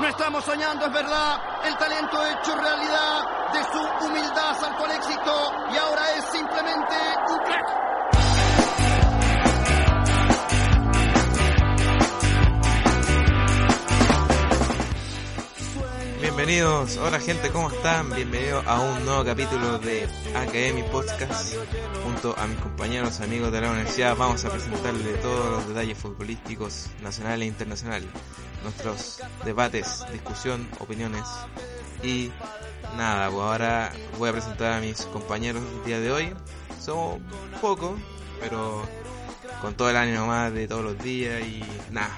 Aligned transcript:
No 0.00 0.08
estamos 0.08 0.42
soñando, 0.46 0.86
es 0.86 0.92
verdad. 0.94 1.38
El 1.62 1.76
talento 1.76 2.26
hecho 2.26 2.56
realidad 2.56 3.52
de 3.52 3.62
su 3.64 4.06
humildad 4.06 4.58
saltó 4.58 4.86
al 4.86 4.92
éxito 4.92 5.52
y 5.74 5.76
ahora 5.76 6.16
es 6.16 6.24
simplemente 6.24 6.94
un 7.28 7.38
crack. 7.44 7.90
Bienvenidos, 16.22 16.96
hola 16.96 17.20
gente, 17.20 17.50
¿cómo 17.50 17.70
están? 17.70 18.14
Bienvenidos 18.14 18.66
a 18.66 18.80
un 18.80 19.04
nuevo 19.04 19.22
capítulo 19.22 19.78
de 19.80 20.08
Academy 20.34 20.82
Podcast. 20.84 21.56
Junto 22.02 22.34
a 22.38 22.46
mis 22.46 22.58
compañeros, 22.60 23.20
amigos 23.20 23.52
de 23.52 23.60
la 23.60 23.70
universidad, 23.70 24.16
vamos 24.16 24.42
a 24.46 24.50
presentarle 24.50 25.12
todos 25.18 25.50
los 25.50 25.68
detalles 25.68 25.98
futbolísticos 25.98 26.88
nacionales 27.02 27.42
e 27.42 27.48
internacionales, 27.48 28.08
nuestros 28.62 29.22
debates, 29.44 30.04
discusión, 30.12 30.68
opiniones 30.78 31.24
y 32.02 32.30
nada, 32.96 33.28
pues 33.30 33.40
ahora 33.40 33.92
voy 34.18 34.28
a 34.28 34.32
presentar 34.32 34.72
a 34.72 34.80
mis 34.80 35.02
compañeros 35.06 35.62
el 35.78 35.84
día 35.84 36.00
de 36.00 36.12
hoy. 36.12 36.34
Somos 36.80 37.18
pocos, 37.60 37.98
pero 38.40 38.82
con 39.60 39.74
todo 39.74 39.90
el 39.90 39.96
ánimo 39.96 40.26
más 40.26 40.52
de 40.52 40.66
todos 40.66 40.82
los 40.82 40.98
días 40.98 41.40
y 41.42 41.62
nada. 41.90 42.16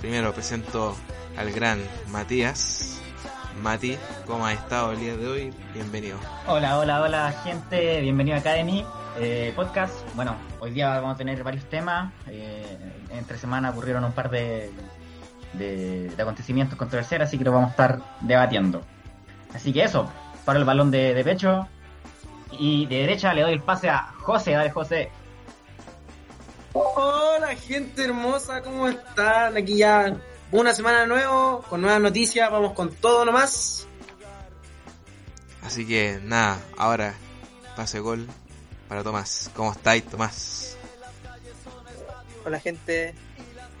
Primero 0.00 0.32
presento 0.32 0.96
al 1.36 1.50
gran 1.52 1.80
Matías. 2.08 3.00
Mati, 3.62 3.96
¿cómo 4.26 4.46
has 4.46 4.54
estado 4.54 4.92
el 4.92 5.00
día 5.00 5.16
de 5.16 5.26
hoy? 5.26 5.54
Bienvenido. 5.72 6.18
Hola, 6.46 6.78
hola, 6.78 7.00
hola 7.00 7.32
gente, 7.42 8.02
bienvenido 8.02 8.36
a 8.36 8.40
Academy 8.40 8.84
eh, 9.18 9.52
Podcast. 9.56 9.94
Bueno, 10.14 10.36
hoy 10.60 10.72
día 10.72 11.00
vamos 11.00 11.14
a 11.14 11.18
tener 11.18 11.42
varios 11.42 11.64
temas. 11.64 12.12
Eh, 12.26 12.76
entre 13.10 13.38
semana 13.38 13.70
ocurrieron 13.70 14.04
un 14.04 14.12
par 14.12 14.28
de, 14.28 14.70
de, 15.52 16.08
de 16.08 16.22
acontecimientos 16.22 16.78
controversiales, 16.78 17.28
así 17.28 17.38
que 17.38 17.44
lo 17.44 17.52
vamos 17.52 17.68
a 17.68 17.70
estar 17.70 18.00
debatiendo. 18.20 18.82
Así 19.54 19.72
que 19.72 19.84
eso, 19.84 20.10
para 20.44 20.58
el 20.58 20.64
balón 20.64 20.90
de, 20.90 21.14
de 21.14 21.24
pecho. 21.24 21.68
Y 22.58 22.86
de 22.86 23.00
derecha 23.00 23.34
le 23.34 23.42
doy 23.42 23.52
el 23.54 23.62
pase 23.62 23.88
a 23.88 24.14
José, 24.20 24.52
dale 24.52 24.70
José. 24.70 25.10
Hola 26.72 27.56
gente 27.56 28.04
hermosa, 28.04 28.62
¿cómo 28.62 28.88
están? 28.88 29.56
Aquí 29.56 29.78
ya 29.78 30.16
una 30.52 30.72
semana 30.72 31.00
de 31.00 31.06
nuevo, 31.08 31.62
con 31.68 31.80
nuevas 31.80 32.00
noticias, 32.00 32.50
vamos 32.50 32.72
con 32.72 32.94
todo 32.94 33.24
nomás. 33.24 33.88
Así 35.62 35.86
que 35.86 36.20
nada, 36.22 36.58
ahora 36.78 37.14
pase 37.74 37.98
gol 37.98 38.26
para 38.88 39.02
Tomás. 39.02 39.50
¿Cómo 39.54 39.72
estáis, 39.72 40.04
Tomás? 40.06 40.76
Hola 42.44 42.60
gente, 42.60 43.14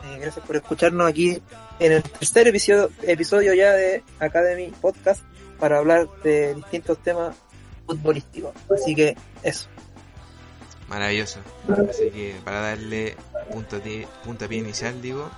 eh, 0.04 0.18
gracias 0.20 0.44
por 0.44 0.56
escucharnos 0.56 1.08
aquí 1.08 1.42
en 1.78 1.92
el 1.92 2.02
tercer 2.02 2.48
episodio, 2.48 2.90
episodio 3.02 3.54
ya 3.54 3.72
de 3.72 4.02
Academy 4.18 4.72
Podcast 4.80 5.22
para 5.58 5.78
hablar 5.78 6.08
de 6.22 6.54
distintos 6.54 7.02
temas 7.02 7.36
futbolísticos. 7.86 8.52
Así 8.70 8.94
que 8.94 9.16
eso. 9.42 9.68
Maravilloso. 10.88 11.40
Así 11.88 12.10
que 12.10 12.36
para 12.44 12.60
darle 12.60 13.16
punto 13.50 13.80
de, 13.80 14.06
puntapié 14.24 14.58
inicial, 14.58 15.00
digo, 15.02 15.30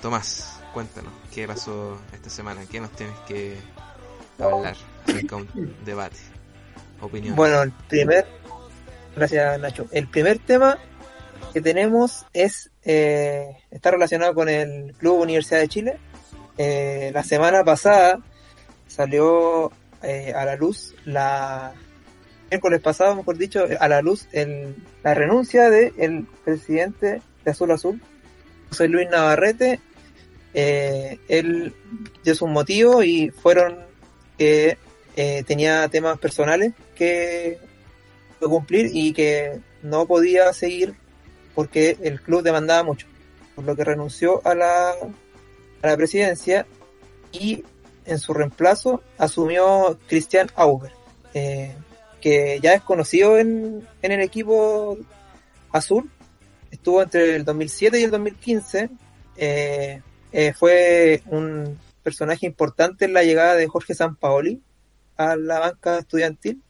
Tomás, 0.00 0.60
cuéntanos, 0.72 1.12
¿qué 1.32 1.46
pasó 1.46 1.98
esta 2.12 2.30
semana? 2.30 2.62
¿Qué 2.70 2.80
nos 2.80 2.90
tienes 2.92 3.16
que 3.26 3.56
hablar 4.38 4.76
acerca 5.06 5.36
de 5.36 5.42
un 5.42 5.76
debate? 5.84 6.16
Opinión. 7.00 7.36
Bueno, 7.36 7.62
el 7.62 7.72
primer, 7.72 8.26
gracias 9.14 9.60
Nacho, 9.60 9.86
el 9.90 10.06
primer 10.08 10.38
tema 10.38 10.78
que 11.52 11.60
tenemos 11.60 12.26
es, 12.32 12.70
eh, 12.84 13.56
está 13.70 13.90
relacionado 13.90 14.34
con 14.34 14.48
el 14.48 14.92
Club 14.98 15.20
Universidad 15.20 15.60
de 15.60 15.68
Chile. 15.68 15.98
Eh, 16.58 17.10
la 17.12 17.24
semana 17.24 17.64
pasada 17.64 18.18
salió 18.86 19.72
eh, 20.02 20.32
a 20.34 20.44
la 20.44 20.56
luz 20.56 20.94
la 21.04 21.72
miércoles 22.50 22.80
pasado, 22.80 23.16
mejor 23.16 23.36
dicho, 23.38 23.66
a 23.80 23.88
la 23.88 24.02
luz 24.02 24.28
el, 24.32 24.76
la 25.02 25.14
renuncia 25.14 25.70
del 25.70 26.26
presidente 26.44 27.20
de 27.44 27.50
Azul 27.50 27.72
Azul, 27.72 28.00
José 28.68 28.88
Luis 28.88 29.08
Navarrete. 29.10 29.80
Eh, 30.52 31.18
él 31.28 31.74
dio 32.22 32.34
sus 32.34 32.48
motivos 32.48 33.04
y 33.04 33.30
fueron 33.30 33.78
que 34.38 34.78
tenía 35.46 35.88
temas 35.88 36.18
personales 36.18 36.72
que 36.96 37.58
cumplir 38.40 38.90
y 38.92 39.12
que 39.12 39.60
no 39.82 40.06
podía 40.06 40.52
seguir 40.52 40.94
porque 41.54 41.96
el 42.02 42.20
club 42.20 42.42
demandaba 42.42 42.82
mucho, 42.82 43.06
por 43.54 43.64
lo 43.64 43.76
que 43.76 43.84
renunció 43.84 44.40
a 44.44 44.54
la, 44.54 44.90
a 45.82 45.86
la 45.86 45.96
presidencia 45.96 46.66
y 47.32 47.64
en 48.04 48.18
su 48.18 48.34
reemplazo 48.34 49.02
asumió 49.18 49.98
Christian 50.08 50.50
Auber. 50.56 50.92
Eh, 51.32 51.74
que 52.24 52.58
ya 52.62 52.72
es 52.72 52.80
conocido 52.80 53.38
en, 53.38 53.86
en 54.00 54.12
el 54.12 54.20
equipo 54.22 54.96
azul. 55.72 56.10
Estuvo 56.70 57.02
entre 57.02 57.36
el 57.36 57.44
2007 57.44 58.00
y 58.00 58.04
el 58.04 58.10
2015. 58.10 58.88
Eh, 59.36 60.00
eh, 60.32 60.52
fue 60.54 61.22
un 61.26 61.78
personaje 62.02 62.46
importante 62.46 63.04
en 63.04 63.12
la 63.12 63.24
llegada 63.24 63.56
de 63.56 63.68
Jorge 63.68 63.94
Sampaoli 63.94 64.62
a 65.18 65.36
la 65.36 65.58
banca 65.58 65.98
estudiantil. 65.98 66.62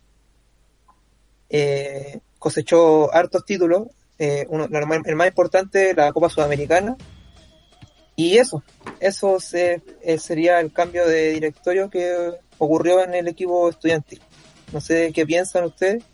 Eh, 1.50 2.18
cosechó 2.40 3.14
hartos 3.14 3.44
títulos. 3.44 3.86
Eh, 4.18 4.46
uno, 4.48 4.68
el 4.70 5.16
más 5.16 5.26
importante, 5.26 5.94
la 5.94 6.12
Copa 6.12 6.28
Sudamericana. 6.28 6.96
Y 8.16 8.36
eso, 8.38 8.62
eso 9.00 9.40
se, 9.40 9.82
sería 10.18 10.60
el 10.60 10.72
cambio 10.72 11.06
de 11.06 11.32
directorio 11.32 11.90
que 11.90 12.30
ocurrió 12.58 13.02
en 13.02 13.14
el 13.14 13.26
equipo 13.26 13.68
estudiantil. 13.68 14.20
No 14.72 14.80
sé 14.80 15.12
qué 15.12 15.26
piensan 15.26 15.64
ustedes. 15.64 16.04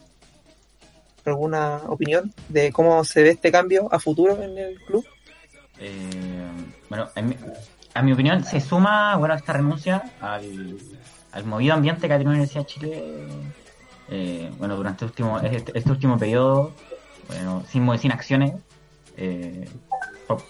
¿Alguna 1.26 1.82
opinión 1.88 2.32
de 2.48 2.72
cómo 2.72 3.04
se 3.04 3.22
ve 3.22 3.30
este 3.30 3.52
cambio 3.52 3.88
a 3.92 3.98
futuro 4.00 4.42
en 4.42 4.56
el 4.56 4.80
club? 4.80 5.04
Eh, 5.78 5.92
bueno, 6.88 7.10
en 7.14 7.36
a 7.94 8.02
mi 8.02 8.12
opinión 8.12 8.44
se 8.44 8.60
suma 8.60 9.16
bueno 9.16 9.34
esta 9.34 9.52
renuncia 9.52 10.02
al, 10.20 10.78
al 11.32 11.44
movido 11.44 11.74
ambiente 11.74 12.06
que 12.06 12.14
ha 12.14 12.18
tenido 12.18 12.32
la 12.32 12.38
Universidad 12.38 12.62
de 12.62 12.66
Chile 12.66 13.26
eh, 14.08 14.50
bueno 14.58 14.76
durante 14.76 15.04
este 15.06 15.22
último, 15.22 15.40
este, 15.40 15.76
este 15.76 15.90
último 15.90 16.18
periodo 16.18 16.72
bueno, 17.30 17.62
sin, 17.68 17.98
sin 17.98 18.12
acciones 18.12 18.52
eh, 19.16 19.68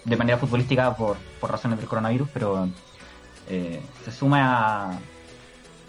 de 0.05 0.17
manera 0.17 0.39
futbolística 0.39 0.95
por, 0.95 1.17
por 1.41 1.51
razones 1.51 1.79
del 1.79 1.89
coronavirus, 1.89 2.29
pero 2.33 2.69
eh, 3.49 3.83
se 4.05 4.13
suma 4.13 4.41
a, 4.43 4.99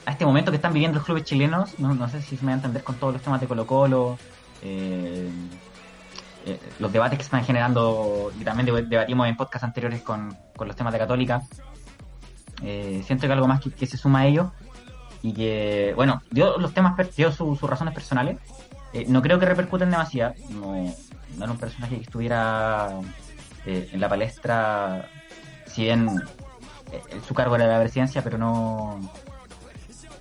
a 0.05 0.11
este 0.11 0.25
momento 0.25 0.51
que 0.51 0.57
están 0.57 0.73
viviendo 0.73 0.97
los 0.97 1.05
clubes 1.05 1.23
chilenos, 1.23 1.77
no, 1.79 1.93
no 1.93 2.09
sé 2.09 2.21
si 2.21 2.37
se 2.37 2.45
me 2.45 2.51
va 2.51 2.53
a 2.53 2.55
entender 2.57 2.83
con 2.83 2.95
todos 2.95 3.13
los 3.13 3.21
temas 3.21 3.39
de 3.41 3.47
Colo 3.47 3.65
Colo, 3.67 4.17
eh, 4.61 5.29
eh, 6.45 6.59
los 6.79 6.91
debates 6.91 7.19
que 7.19 7.23
están 7.23 7.43
generando, 7.43 8.31
y 8.39 8.43
también 8.43 8.89
debatimos 8.89 9.27
en 9.27 9.37
podcasts 9.37 9.63
anteriores 9.63 10.01
con, 10.01 10.35
con 10.55 10.67
los 10.67 10.75
temas 10.75 10.91
de 10.93 10.99
Católica. 10.99 11.43
Eh, 12.63 13.03
siento 13.05 13.27
que 13.27 13.33
algo 13.33 13.47
más 13.47 13.61
que, 13.61 13.71
que, 13.71 13.85
se 13.85 13.97
suma 13.97 14.21
a 14.21 14.25
ello 14.27 14.51
y 15.21 15.33
que, 15.33 15.93
bueno, 15.95 16.21
dio 16.31 16.57
los 16.57 16.73
temas, 16.73 16.95
dio 17.15 17.31
su, 17.31 17.55
sus 17.55 17.69
razones 17.69 17.93
personales. 17.93 18.37
Eh, 18.93 19.05
no 19.07 19.21
creo 19.21 19.39
que 19.39 19.45
repercuten 19.45 19.89
demasiado. 19.89 20.33
No, 20.49 20.93
no 21.37 21.43
era 21.43 21.51
un 21.51 21.57
personaje 21.57 21.95
que 21.95 22.03
estuviera 22.03 22.89
eh, 23.65 23.89
en 23.91 23.99
la 23.99 24.09
palestra, 24.09 25.07
si 25.65 25.83
bien 25.83 26.21
eh, 26.91 27.01
su 27.27 27.33
cargo 27.33 27.55
era 27.55 27.67
la 27.67 27.79
presidencia, 27.79 28.21
pero 28.21 28.37
no, 28.37 28.99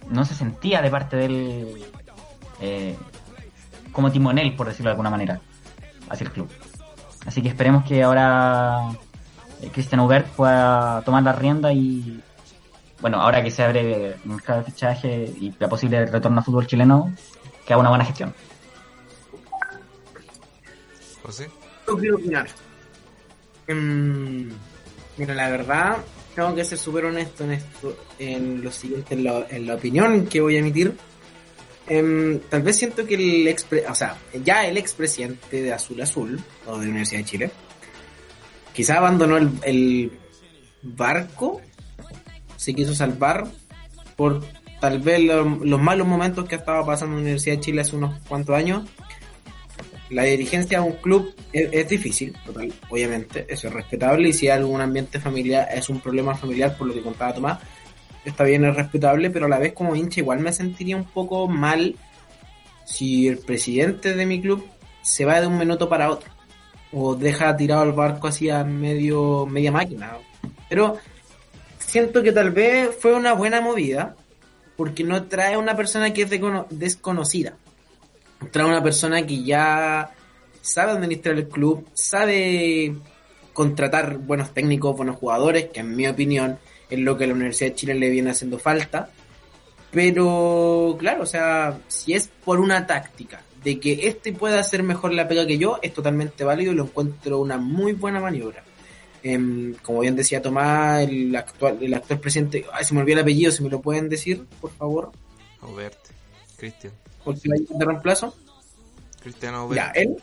no 0.08 0.24
se 0.24 0.34
sentía 0.34 0.82
de 0.82 0.90
parte 0.90 1.16
de 1.16 1.24
él 1.24 1.84
como 3.92 4.12
timonel, 4.12 4.54
por 4.54 4.68
decirlo 4.68 4.90
de 4.90 4.92
alguna 4.92 5.10
manera, 5.10 5.40
hacia 6.08 6.24
el 6.26 6.32
club. 6.32 6.50
Así 7.26 7.42
que 7.42 7.48
esperemos 7.48 7.84
que 7.84 8.02
ahora 8.02 8.90
Cristian 9.72 10.00
Hubert 10.00 10.26
pueda 10.28 11.02
tomar 11.02 11.22
la 11.22 11.32
rienda 11.32 11.72
y, 11.72 12.22
bueno, 13.00 13.20
ahora 13.20 13.42
que 13.42 13.50
se 13.50 13.64
abre 13.64 14.14
el 14.14 14.36
de 14.46 14.62
fichaje 14.64 15.24
y 15.40 15.54
la 15.58 15.68
posible 15.68 16.06
retorno 16.06 16.38
al 16.38 16.44
fútbol 16.44 16.66
chileno, 16.66 17.12
que 17.66 17.72
haga 17.72 17.80
una 17.80 17.90
buena 17.90 18.04
gestión. 18.04 18.34
¿José? 21.22 21.48
Yo 21.86 21.96
quiero 21.96 22.16
opinar. 22.16 22.48
Mm, 23.68 24.48
mira, 25.16 25.34
la 25.34 25.50
verdad, 25.50 25.98
tengo 26.34 26.54
que 26.54 26.64
ser 26.64 26.78
súper 26.78 27.04
honesto 27.04 27.44
en 27.44 27.52
esto, 27.52 27.96
en 28.18 28.62
lo 28.62 28.70
siguiente, 28.70 29.14
en 29.14 29.24
la, 29.24 29.46
en 29.50 29.66
la 29.66 29.74
opinión 29.74 30.26
que 30.26 30.40
voy 30.40 30.56
a 30.56 30.60
emitir. 30.60 30.96
Um, 31.88 32.38
tal 32.48 32.62
vez 32.62 32.76
siento 32.76 33.04
que 33.04 33.14
el 33.14 33.48
ex, 33.48 33.66
o 33.88 33.94
sea, 33.94 34.16
ya 34.44 34.64
el 34.66 34.76
expresidente 34.76 35.62
de 35.62 35.72
Azul 35.72 36.00
Azul, 36.00 36.40
o 36.66 36.78
de 36.78 36.88
Universidad 36.88 37.20
de 37.20 37.26
Chile, 37.26 37.50
quizá 38.72 38.98
abandonó 38.98 39.36
el, 39.36 39.50
el 39.64 40.12
barco, 40.82 41.60
se 42.56 42.74
quiso 42.74 42.94
salvar 42.94 43.48
por 44.16 44.44
tal 44.80 45.00
vez 45.00 45.20
lo, 45.20 45.44
los 45.44 45.80
malos 45.80 46.06
momentos 46.06 46.48
que 46.48 46.54
estaba 46.54 46.84
pasando 46.86 47.16
en 47.16 47.18
la 47.18 47.22
Universidad 47.22 47.56
de 47.56 47.60
Chile 47.60 47.80
hace 47.80 47.96
unos 47.96 48.18
cuantos 48.28 48.54
años. 48.54 48.88
La 50.10 50.24
dirigencia 50.24 50.80
de 50.80 50.86
un 50.86 50.94
club 50.94 51.34
es, 51.52 51.88
difícil, 51.88 52.36
total, 52.44 52.72
obviamente, 52.88 53.46
eso 53.48 53.68
es 53.68 53.74
respetable 53.74 54.28
y 54.28 54.32
si 54.32 54.48
hay 54.48 54.58
algún 54.58 54.80
ambiente 54.80 55.20
familiar, 55.20 55.68
es 55.72 55.88
un 55.88 56.00
problema 56.00 56.34
familiar 56.34 56.76
por 56.76 56.86
lo 56.88 56.94
que 56.94 57.02
contaba 57.02 57.34
Tomás, 57.34 57.58
está 58.24 58.44
bien, 58.44 58.64
es 58.64 58.74
respetable, 58.74 59.30
pero 59.30 59.46
a 59.46 59.48
la 59.48 59.58
vez 59.58 59.72
como 59.72 59.96
hincha 59.96 60.20
igual 60.20 60.40
me 60.40 60.52
sentiría 60.52 60.96
un 60.96 61.04
poco 61.04 61.48
mal 61.48 61.94
si 62.84 63.28
el 63.28 63.38
presidente 63.38 64.14
de 64.14 64.26
mi 64.26 64.40
club 64.40 64.66
se 65.02 65.24
va 65.24 65.40
de 65.40 65.46
un 65.46 65.56
minuto 65.56 65.88
para 65.88 66.10
otro 66.10 66.30
o 66.92 67.14
deja 67.14 67.56
tirado 67.56 67.84
el 67.84 67.92
barco 67.92 68.26
así 68.26 68.50
a 68.50 68.64
medio, 68.64 69.46
media 69.46 69.70
máquina. 69.70 70.16
Pero 70.68 70.96
siento 71.78 72.22
que 72.22 72.32
tal 72.32 72.50
vez 72.50 72.90
fue 72.98 73.14
una 73.14 73.32
buena 73.32 73.60
movida 73.60 74.16
porque 74.76 75.04
no 75.04 75.24
trae 75.24 75.56
una 75.56 75.76
persona 75.76 76.12
que 76.12 76.22
es 76.22 76.30
desconocida. 76.70 77.54
Trae 78.50 78.66
una 78.66 78.82
persona 78.82 79.26
que 79.26 79.42
ya 79.42 80.12
sabe 80.60 80.92
administrar 80.92 81.36
el 81.36 81.48
club, 81.48 81.86
sabe 81.94 82.94
contratar 83.52 84.18
buenos 84.18 84.52
técnicos, 84.54 84.96
buenos 84.96 85.16
jugadores, 85.16 85.66
que 85.66 85.80
en 85.80 85.94
mi 85.94 86.06
opinión 86.06 86.58
es 86.88 86.98
lo 86.98 87.16
que 87.16 87.24
a 87.24 87.26
la 87.26 87.34
Universidad 87.34 87.70
de 87.70 87.76
Chile 87.76 87.94
le 87.94 88.10
viene 88.10 88.30
haciendo 88.30 88.58
falta. 88.58 89.10
Pero, 89.90 90.96
claro, 90.98 91.24
o 91.24 91.26
sea, 91.26 91.78
si 91.88 92.14
es 92.14 92.30
por 92.44 92.60
una 92.60 92.86
táctica 92.86 93.42
de 93.62 93.78
que 93.78 94.08
este 94.08 94.32
pueda 94.32 94.60
hacer 94.60 94.82
mejor 94.82 95.12
la 95.12 95.28
pega 95.28 95.46
que 95.46 95.58
yo, 95.58 95.78
es 95.82 95.92
totalmente 95.92 96.44
válido 96.44 96.72
y 96.72 96.76
lo 96.76 96.84
encuentro 96.84 97.40
una 97.40 97.58
muy 97.58 97.92
buena 97.92 98.20
maniobra. 98.20 98.62
Eh, 99.22 99.74
como 99.82 100.00
bien 100.00 100.16
decía 100.16 100.40
Tomás, 100.40 101.02
el 101.02 101.34
actual, 101.36 101.78
el 101.82 101.92
actual 101.92 102.20
presidente, 102.20 102.64
ay, 102.72 102.84
se 102.84 102.94
me 102.94 103.00
olvidó 103.00 103.18
el 103.18 103.22
apellido, 103.22 103.52
si 103.52 103.62
me 103.62 103.68
lo 103.68 103.80
pueden 103.80 104.08
decir, 104.08 104.46
por 104.60 104.70
favor. 104.70 105.10
Aubert, 105.60 105.98
Cristian. 106.56 106.92
¿Por 107.24 107.38
qué 107.40 107.50
de 107.68 107.84
reemplazo? 107.84 108.34
Cristian 109.22 109.54
Aubert. 109.54 109.76
Ya, 109.80 109.90
él, 110.00 110.16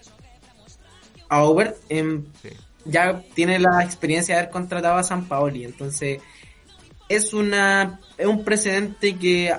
Aubert, 1.29 1.77
eh, 1.89 2.21
Sí. 2.41 2.49
ya 2.85 3.21
tiene 3.35 3.59
la 3.59 3.83
experiencia 3.83 4.35
de 4.35 4.41
haber 4.41 4.51
contratado 4.51 4.95
a 4.95 5.03
San 5.03 5.25
Paoli, 5.25 5.63
entonces 5.65 6.21
es 7.09 7.33
una 7.33 7.99
es 8.17 8.25
un 8.25 8.43
precedente 8.43 9.15
que 9.17 9.53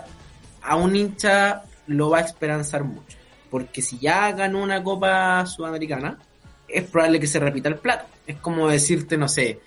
a 0.62 0.76
un 0.76 0.96
hincha 0.96 1.62
lo 1.87 2.11
va 2.11 2.19
a 2.19 2.23
esperanzar 2.23 2.85
mucho, 2.85 3.17
porque 3.50 3.81
si 3.82 3.99
ya 3.99 4.32
ganó 4.32 4.62
una 4.62 4.82
Copa 4.82 5.46
Sudamericana, 5.46 6.19
es 6.67 6.84
probable 6.84 7.20
que 7.20 7.26
se 7.26 7.38
repita 7.38 7.69
el 7.69 7.76
plato. 7.76 8.05
Es 8.26 8.37
como 8.37 8.69
decirte, 8.69 9.17
no 9.17 9.29
sé, 9.29 9.61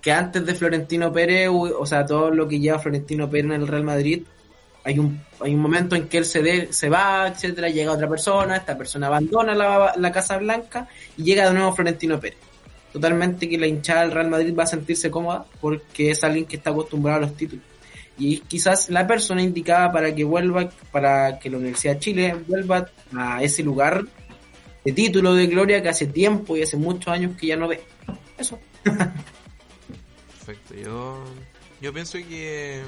que 0.00 0.10
antes 0.10 0.44
de 0.44 0.54
Florentino 0.54 1.12
Pérez, 1.12 1.48
o 1.50 1.86
sea, 1.86 2.04
todo 2.06 2.30
lo 2.30 2.48
que 2.48 2.58
lleva 2.58 2.78
Florentino 2.80 3.28
Pérez 3.30 3.44
en 3.46 3.52
el 3.62 3.68
Real 3.68 3.84
Madrid, 3.84 4.24
hay 4.88 4.98
un, 4.98 5.20
hay 5.40 5.54
un 5.54 5.60
momento 5.60 5.96
en 5.96 6.08
que 6.08 6.18
él 6.18 6.24
se, 6.24 6.42
de, 6.42 6.72
se 6.72 6.88
va, 6.88 7.28
etcétera, 7.28 7.68
llega 7.68 7.92
otra 7.92 8.08
persona, 8.08 8.56
esta 8.56 8.76
persona 8.76 9.08
abandona 9.08 9.54
la, 9.54 9.92
la 9.96 10.12
Casa 10.12 10.38
Blanca 10.38 10.88
y 11.16 11.24
llega 11.24 11.46
de 11.46 11.54
nuevo 11.54 11.74
Florentino 11.74 12.18
Pérez 12.18 12.48
totalmente 12.92 13.48
que 13.48 13.58
la 13.58 13.66
hinchada 13.66 14.02
del 14.02 14.12
Real 14.12 14.30
Madrid 14.30 14.54
va 14.58 14.64
a 14.64 14.66
sentirse 14.66 15.10
cómoda 15.10 15.44
porque 15.60 16.10
es 16.10 16.24
alguien 16.24 16.46
que 16.46 16.56
está 16.56 16.70
acostumbrado 16.70 17.18
a 17.18 17.20
los 17.22 17.36
títulos. 17.36 17.64
Y 18.18 18.40
quizás 18.40 18.88
la 18.90 19.06
persona 19.06 19.42
indicada 19.42 19.92
para 19.92 20.14
que 20.14 20.24
vuelva, 20.24 20.70
para 20.90 21.38
que 21.38 21.50
la 21.50 21.58
Universidad 21.58 21.94
de 21.94 22.00
Chile 22.00 22.36
vuelva 22.48 22.90
a 23.16 23.42
ese 23.42 23.62
lugar 23.62 24.04
de 24.84 24.92
título 24.92 25.34
de 25.34 25.46
gloria 25.46 25.82
que 25.82 25.88
hace 25.88 26.06
tiempo 26.06 26.56
y 26.56 26.62
hace 26.62 26.76
muchos 26.76 27.12
años 27.12 27.36
que 27.36 27.46
ya 27.46 27.56
no 27.56 27.68
ve. 27.68 27.80
Eso. 28.36 28.58
Perfecto, 30.44 30.74
yo, 30.74 31.22
yo 31.80 31.92
pienso 31.92 32.18
que 32.18 32.82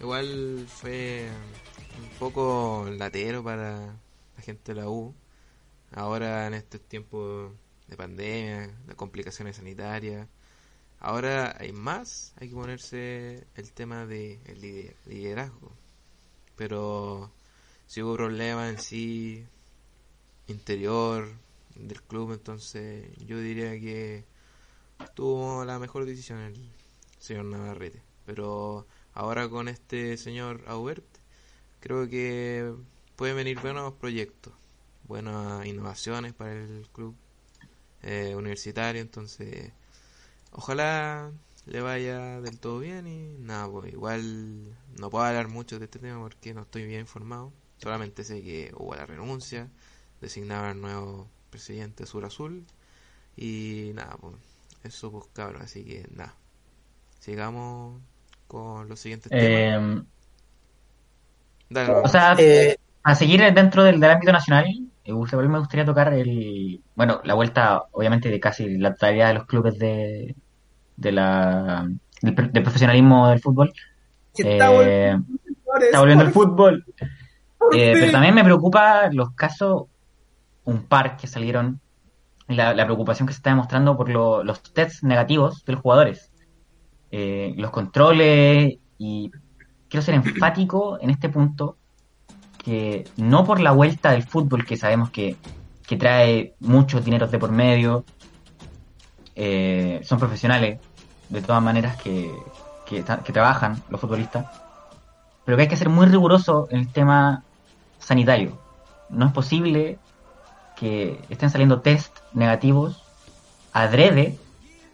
igual 0.00 0.66
fue 0.68 1.28
un 1.98 2.18
poco 2.18 2.86
latero 2.90 3.42
para 3.42 3.98
la 4.36 4.42
gente 4.42 4.74
de 4.74 4.80
la 4.80 4.88
U. 4.88 5.14
Ahora 5.92 6.46
en 6.46 6.54
estos 6.54 6.80
tiempos 6.82 7.52
de 7.88 7.96
pandemia, 7.96 8.68
de 8.86 8.94
complicaciones 8.94 9.56
sanitarias. 9.56 10.28
Ahora 10.98 11.56
hay 11.58 11.72
más, 11.72 12.34
hay 12.38 12.48
que 12.48 12.54
ponerse 12.54 13.46
el 13.54 13.72
tema 13.72 14.06
de 14.06 14.40
el 14.46 14.60
liderazgo. 15.06 15.72
Pero 16.56 17.30
si 17.86 18.02
hubo 18.02 18.14
problemas 18.16 18.70
en 18.70 18.80
sí 18.80 19.46
interior 20.48 21.28
del 21.74 22.02
club, 22.02 22.32
entonces 22.32 23.06
yo 23.26 23.38
diría 23.38 23.72
que 23.72 24.24
tuvo 25.14 25.64
la 25.64 25.78
mejor 25.78 26.06
decisión 26.06 26.40
el 26.40 26.72
señor 27.18 27.44
Navarrete. 27.44 28.02
Pero 28.24 28.86
ahora 29.16 29.48
con 29.48 29.66
este 29.68 30.18
señor 30.18 30.62
Aubert, 30.66 31.04
creo 31.80 32.06
que 32.06 32.70
pueden 33.16 33.36
venir 33.36 33.58
buenos 33.60 33.94
proyectos, 33.94 34.52
buenas 35.04 35.64
innovaciones 35.64 36.34
para 36.34 36.52
el 36.52 36.86
club 36.92 37.14
eh, 38.02 38.34
universitario, 38.36 39.00
entonces 39.00 39.72
ojalá 40.52 41.32
le 41.64 41.80
vaya 41.80 42.42
del 42.42 42.60
todo 42.60 42.78
bien 42.78 43.06
y 43.06 43.38
nada, 43.38 43.68
pues 43.70 43.90
igual 43.90 44.76
no 44.98 45.08
puedo 45.08 45.24
hablar 45.24 45.48
mucho 45.48 45.78
de 45.78 45.86
este 45.86 45.98
tema 45.98 46.20
porque 46.20 46.52
no 46.52 46.62
estoy 46.62 46.84
bien 46.84 47.00
informado, 47.00 47.52
solamente 47.78 48.22
sé 48.22 48.42
que 48.42 48.70
hubo 48.76 48.94
la 48.94 49.06
renuncia, 49.06 49.70
designaron 50.20 50.70
al 50.70 50.80
nuevo 50.82 51.26
presidente 51.48 52.04
Sur 52.04 52.26
Azul 52.26 52.66
y 53.34 53.92
nada, 53.94 54.18
pues 54.18 54.34
eso 54.84 55.10
pues 55.10 55.24
cabrón, 55.32 55.62
así 55.62 55.84
que 55.84 56.06
nada, 56.10 56.34
sigamos 57.18 57.98
con 58.46 58.88
los 58.88 58.98
siguientes 59.00 59.30
temas. 59.30 59.44
Eh, 59.44 60.02
Dale, 61.68 61.92
o 61.92 62.08
sea, 62.08 62.34
Eh, 62.38 62.76
a 63.02 63.14
seguir 63.14 63.40
dentro 63.52 63.82
del, 63.84 64.00
del 64.00 64.10
ámbito 64.10 64.32
nacional, 64.32 64.66
eh, 64.66 64.82
igual 65.10 65.48
me 65.48 65.58
gustaría 65.58 65.84
tocar 65.84 66.12
el, 66.14 66.80
bueno, 66.94 67.20
la 67.24 67.34
vuelta, 67.34 67.84
obviamente, 67.92 68.28
de 68.30 68.40
casi 68.40 68.78
la 68.78 68.92
totalidad 68.92 69.28
de 69.28 69.34
los 69.34 69.46
clubes 69.46 69.78
de, 69.78 70.34
de 70.96 71.12
la, 71.12 71.88
del, 72.22 72.34
pro- 72.34 72.48
del 72.48 72.62
profesionalismo 72.62 73.28
del 73.28 73.40
fútbol. 73.40 73.72
Está 74.34 74.66
Eh, 74.72 75.16
volviendo, 75.16 75.26
está 75.80 75.98
volviendo 76.00 76.24
el 76.24 76.30
fútbol. 76.32 76.84
¿Por 77.58 77.74
Eh, 77.76 77.92
pero 77.94 78.12
también 78.12 78.34
me 78.34 78.44
preocupa 78.44 79.08
los 79.12 79.30
casos, 79.32 79.84
un 80.64 80.84
par 80.84 81.16
que 81.16 81.26
salieron, 81.26 81.80
la, 82.48 82.74
la 82.74 82.84
preocupación 82.84 83.26
que 83.26 83.32
se 83.34 83.38
está 83.38 83.50
demostrando 83.50 83.96
por 83.96 84.08
lo- 84.08 84.44
los 84.44 84.62
tests 84.62 85.02
negativos 85.02 85.64
de 85.64 85.72
los 85.72 85.82
jugadores, 85.82 86.30
Eh, 87.10 87.54
los 87.56 87.70
controles, 87.70 88.78
y 88.98 89.30
quiero 89.88 90.04
ser 90.04 90.14
enfático 90.14 90.98
en 91.00 91.10
este 91.10 91.28
punto, 91.28 91.76
que 92.62 93.04
no 93.16 93.44
por 93.44 93.60
la 93.60 93.72
vuelta 93.72 94.10
del 94.10 94.24
fútbol 94.24 94.64
que 94.64 94.76
sabemos 94.76 95.10
que, 95.10 95.36
que 95.86 95.96
trae 95.96 96.54
muchos 96.60 97.04
dineros 97.04 97.30
de 97.30 97.38
por 97.38 97.52
medio, 97.52 98.04
eh, 99.34 100.00
son 100.02 100.18
profesionales, 100.18 100.80
de 101.28 101.42
todas 101.42 101.62
maneras, 101.62 102.00
que, 102.02 102.32
que, 102.86 103.04
que 103.04 103.32
trabajan 103.32 103.82
los 103.88 104.00
futbolistas, 104.00 104.46
pero 105.44 105.56
que 105.56 105.64
hay 105.64 105.68
que 105.68 105.76
ser 105.76 105.88
muy 105.88 106.06
riguroso 106.06 106.66
en 106.70 106.80
el 106.80 106.88
tema 106.88 107.44
sanitario. 107.98 108.58
No 109.10 109.26
es 109.26 109.32
posible 109.32 109.98
que 110.76 111.20
estén 111.30 111.50
saliendo 111.50 111.80
test 111.80 112.18
negativos 112.32 113.02
adrede 113.72 114.38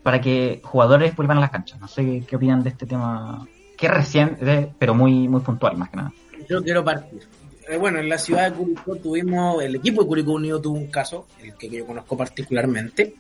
para 0.03 0.21
que 0.21 0.61
jugadores 0.63 1.15
vuelvan 1.15 1.39
a 1.39 1.43
las 1.43 1.51
canchas. 1.51 1.81
No 1.81 1.89
sé 1.89 2.25
qué, 2.27 2.37
opinan 2.37 2.63
de 2.63 2.71
este 2.71 2.87
tema, 2.87 3.47
que 3.77 3.87
es 3.87 3.93
reciente, 3.93 4.71
pero 4.79 4.95
muy, 4.95 5.29
muy 5.29 5.41
puntual 5.41 5.77
más 5.77 5.91
que 5.91 5.97
nada. 5.97 6.13
Yo 6.49 6.63
quiero 6.63 6.85
partir. 6.85 7.23
Eh, 7.69 7.77
bueno, 7.77 8.01
en 8.01 8.09
la 8.09 8.19
ciudad 8.19 8.51
de 8.51 8.57
Curicó 8.57 8.97
tuvimos, 8.97 9.63
el 9.63 9.77
equipo 9.77 10.03
de 10.03 10.09
Curicó 10.09 10.33
Unido 10.33 10.61
tuvo 10.61 10.77
un 10.77 10.89
caso, 10.89 11.27
el 11.41 11.55
que 11.55 11.69
yo 11.69 11.87
conozco 11.87 12.17
particularmente, 12.17 13.15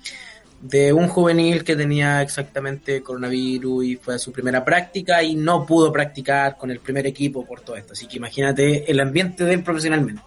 de 0.60 0.92
un 0.92 1.08
juvenil 1.08 1.64
que 1.64 1.76
tenía 1.76 2.22
exactamente 2.22 3.02
coronavirus 3.02 3.84
y 3.84 3.96
fue 3.96 4.14
a 4.14 4.18
su 4.18 4.32
primera 4.32 4.64
práctica 4.64 5.22
y 5.22 5.34
no 5.34 5.66
pudo 5.66 5.92
practicar 5.92 6.56
con 6.56 6.70
el 6.70 6.78
primer 6.80 7.06
equipo 7.06 7.44
por 7.44 7.60
todo 7.60 7.76
esto. 7.76 7.92
Así 7.92 8.06
que 8.06 8.16
imagínate 8.16 8.90
el 8.90 9.00
ambiente 9.00 9.44
de 9.44 9.54
él 9.54 9.62
profesionalmente. 9.62 10.22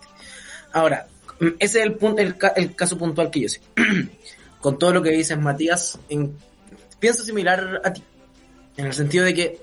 Ahora, 0.73 1.07
mm, 1.39 1.47
ese 1.59 1.79
es 1.79 1.85
el, 1.85 1.93
punto, 1.93 2.21
el, 2.21 2.35
el 2.55 2.75
caso 2.75 2.97
puntual 2.97 3.29
que 3.29 3.41
yo 3.41 3.49
sé. 3.49 3.61
con 4.65 4.79
todo 4.79 4.93
lo 4.93 5.03
que 5.03 5.11
dices, 5.11 5.37
Matías, 5.37 5.99
en- 6.09 6.35
pienso 6.99 7.23
similar 7.23 7.81
a 7.83 7.93
ti, 7.93 8.01
en 8.77 8.87
el 8.87 8.93
sentido 8.93 9.23
de 9.23 9.35
que 9.35 9.59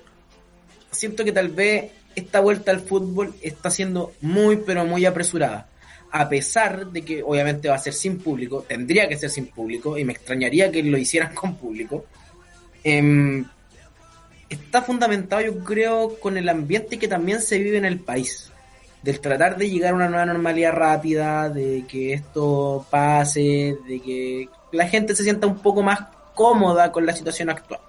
siento 0.93 1.25
que 1.25 1.33
tal 1.33 1.49
vez 1.49 1.91
esta 2.15 2.39
vuelta 2.39 2.71
al 2.71 2.79
fútbol 2.79 3.35
está 3.43 3.69
siendo 3.69 4.13
muy 4.21 4.59
pero 4.59 4.85
muy 4.85 5.05
apresurada. 5.05 5.67
A 6.13 6.29
pesar 6.29 6.87
de 6.87 7.03
que 7.03 7.21
obviamente 7.21 7.69
va 7.69 7.75
a 7.75 7.79
ser 7.79 7.95
sin 7.95 8.19
público, 8.19 8.63
tendría 8.63 9.09
que 9.09 9.17
ser 9.19 9.29
sin 9.31 9.47
público 9.49 9.99
y 9.99 10.05
me 10.05 10.13
extrañaría 10.13 10.71
que 10.71 10.85
lo 10.85 10.97
hicieran 10.97 11.35
con 11.35 11.57
público. 11.57 12.05
Em, 12.85 13.45
está 14.49 14.83
fundamentado 14.83 15.43
yo 15.43 15.65
creo 15.65 16.15
con 16.21 16.37
el 16.37 16.49
ambiente 16.49 16.97
que 16.97 17.09
también 17.09 17.41
se 17.41 17.59
vive 17.59 17.79
en 17.79 17.87
el 17.87 17.99
país. 17.99 18.53
Del 19.03 19.19
tratar 19.19 19.57
de 19.57 19.69
llegar 19.69 19.95
a 19.95 19.97
una 19.97 20.09
nueva 20.09 20.27
normalidad 20.27 20.75
rápida, 20.75 21.49
de 21.49 21.85
que 21.89 22.13
esto 22.13 22.87
pase, 22.89 23.77
de 23.89 24.01
que 24.01 24.49
la 24.73 24.89
gente 24.89 25.15
se 25.15 25.23
sienta 25.23 25.47
un 25.47 25.59
poco 25.59 25.83
más 25.83 26.01
cómoda 26.35 26.91
con 26.91 27.07
la 27.07 27.15
situación 27.15 27.51
actual. 27.51 27.81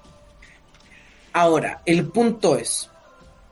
Ahora, 1.32 1.82
el 1.86 2.06
punto 2.08 2.58
es, 2.58 2.90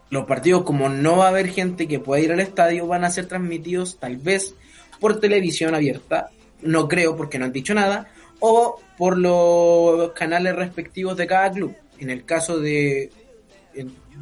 los 0.10 0.26
partidos 0.26 0.64
como 0.64 0.90
no 0.90 1.18
va 1.18 1.26
a 1.26 1.30
haber 1.30 1.48
gente 1.48 1.88
que 1.88 2.00
pueda 2.00 2.22
ir 2.22 2.32
al 2.32 2.40
estadio 2.40 2.86
van 2.86 3.04
a 3.04 3.10
ser 3.10 3.28
transmitidos 3.28 3.98
tal 3.98 4.18
vez 4.18 4.54
por 5.00 5.20
televisión 5.20 5.74
abierta, 5.74 6.30
no 6.62 6.88
creo 6.88 7.16
porque 7.18 7.40
no 7.40 7.46
han 7.46 7.52
dicho 7.52 7.74
nada, 7.74 8.12
o 8.40 8.80
por 8.98 9.18
los 9.18 10.12
canales 10.12 10.56
respectivos 10.56 11.18
de 11.18 11.28
cada 11.28 11.52
club. 11.52 11.76
En 11.98 12.10
el 12.10 12.26
caso 12.26 12.60
de... 12.60 13.12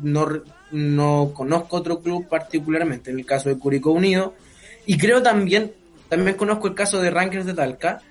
No, 0.02 0.28
no 0.72 1.32
conozco 1.34 1.78
otro 1.78 2.00
club 2.00 2.28
particularmente, 2.30 3.12
en 3.12 3.20
el 3.20 3.26
caso 3.26 3.50
de 3.50 3.58
Curicó 3.58 3.92
Unido, 3.92 4.36
y 4.86 4.98
creo 4.98 5.22
también, 5.22 5.74
también 6.08 6.38
conozco 6.38 6.68
el 6.68 6.76
caso 6.76 7.02
de 7.02 7.10
Rankers 7.10 7.46
de 7.46 7.54
Talca, 7.54 8.02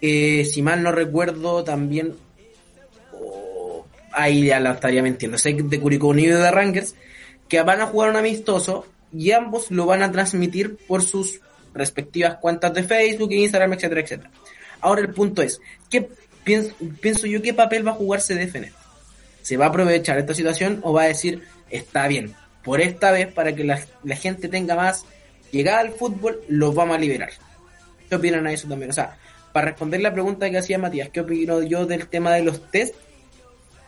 eh, 0.00 0.44
si 0.44 0.62
mal 0.62 0.82
no 0.82 0.92
recuerdo 0.92 1.64
también, 1.64 2.14
oh, 3.12 3.86
ahí 4.12 4.46
ya 4.46 4.60
la 4.60 4.72
estaría 4.72 5.02
mintiendo, 5.02 5.38
sé 5.38 5.52
de 5.52 5.80
Curicó 5.80 6.08
Unido 6.08 6.38
y 6.38 6.42
de 6.42 6.50
Rankers, 6.50 6.94
que 7.48 7.62
van 7.62 7.80
a 7.80 7.86
jugar 7.86 8.10
un 8.10 8.16
amistoso 8.16 8.86
y 9.12 9.32
ambos 9.32 9.70
lo 9.70 9.86
van 9.86 10.02
a 10.02 10.12
transmitir 10.12 10.76
por 10.86 11.02
sus 11.02 11.40
respectivas 11.74 12.36
cuentas 12.36 12.72
de 12.74 12.82
Facebook, 12.84 13.32
Instagram, 13.32 13.74
etcétera, 13.74 14.00
etcétera. 14.00 14.30
Ahora 14.80 15.02
el 15.02 15.12
punto 15.12 15.42
es, 15.42 15.60
¿qué 15.90 16.08
pienso, 16.44 16.74
pienso 17.00 17.26
yo 17.26 17.42
qué 17.42 17.52
papel 17.52 17.86
va 17.86 17.92
a 17.92 17.94
jugarse 17.94 18.34
CDF 18.34 18.72
¿Se 19.42 19.56
va 19.56 19.66
a 19.66 19.68
aprovechar 19.68 20.18
esta 20.18 20.34
situación 20.34 20.80
o 20.82 20.92
va 20.92 21.02
a 21.02 21.06
decir, 21.06 21.44
está 21.70 22.06
bien, 22.08 22.34
por 22.62 22.80
esta 22.80 23.10
vez, 23.10 23.32
para 23.32 23.54
que 23.54 23.64
la, 23.64 23.80
la 24.04 24.16
gente 24.16 24.48
tenga 24.48 24.76
más 24.76 25.04
llegada 25.50 25.80
al 25.80 25.92
fútbol, 25.92 26.40
los 26.48 26.74
vamos 26.74 26.96
a 26.96 27.00
liberar? 27.00 27.30
¿Qué 28.08 28.16
opinan 28.16 28.46
a 28.46 28.52
eso 28.52 28.68
también? 28.68 28.90
O 28.90 28.94
sea, 28.94 29.16
para 29.52 29.66
responder 29.66 30.00
la 30.00 30.12
pregunta 30.12 30.50
que 30.50 30.58
hacía 30.58 30.78
Matías, 30.78 31.08
¿qué 31.08 31.20
opino 31.20 31.62
yo 31.62 31.86
del 31.86 32.06
tema 32.08 32.32
de 32.32 32.42
los 32.42 32.70
test? 32.70 32.94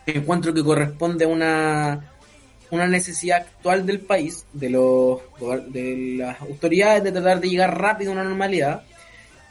Encuentro 0.05 0.53
que 0.53 0.63
corresponde 0.63 1.25
a 1.25 1.29
una, 1.29 2.11
una 2.71 2.87
necesidad 2.87 3.41
actual 3.41 3.85
del 3.85 4.01
país, 4.01 4.45
de, 4.51 4.69
los, 4.69 5.21
de 5.69 6.15
las 6.17 6.41
autoridades, 6.41 7.03
de 7.03 7.11
tratar 7.11 7.39
de 7.39 7.49
llegar 7.49 7.79
rápido 7.79 8.11
a 8.11 8.15
una 8.15 8.23
normalidad. 8.23 8.83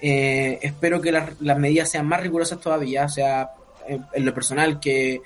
Eh, 0.01 0.59
espero 0.61 1.01
que 1.01 1.13
las, 1.13 1.41
las 1.41 1.59
medidas 1.59 1.91
sean 1.91 2.07
más 2.07 2.21
rigurosas 2.21 2.61
todavía, 2.61 3.05
o 3.05 3.09
sea, 3.09 3.53
en, 3.89 4.05
en 4.13 4.27
lo 4.27 4.35
personal, 4.35 4.81
que 4.81 5.23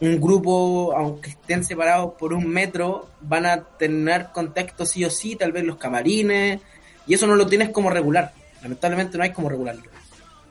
un 0.00 0.20
grupo, 0.20 0.92
aunque 0.96 1.30
estén 1.30 1.62
separados 1.64 2.14
por 2.18 2.32
un 2.32 2.48
metro, 2.48 3.08
van 3.20 3.46
a 3.46 3.62
tener 3.62 4.28
contacto 4.32 4.84
sí 4.84 5.04
o 5.04 5.10
sí, 5.10 5.36
tal 5.36 5.52
vez 5.52 5.64
los 5.64 5.76
camarines, 5.76 6.60
y 7.06 7.14
eso 7.14 7.26
no 7.26 7.36
lo 7.36 7.46
tienes 7.46 7.70
como 7.70 7.90
regular. 7.90 8.32
Lamentablemente 8.66 9.16
no 9.16 9.22
hay 9.22 9.32
como 9.32 9.48
regularlo. 9.48 9.84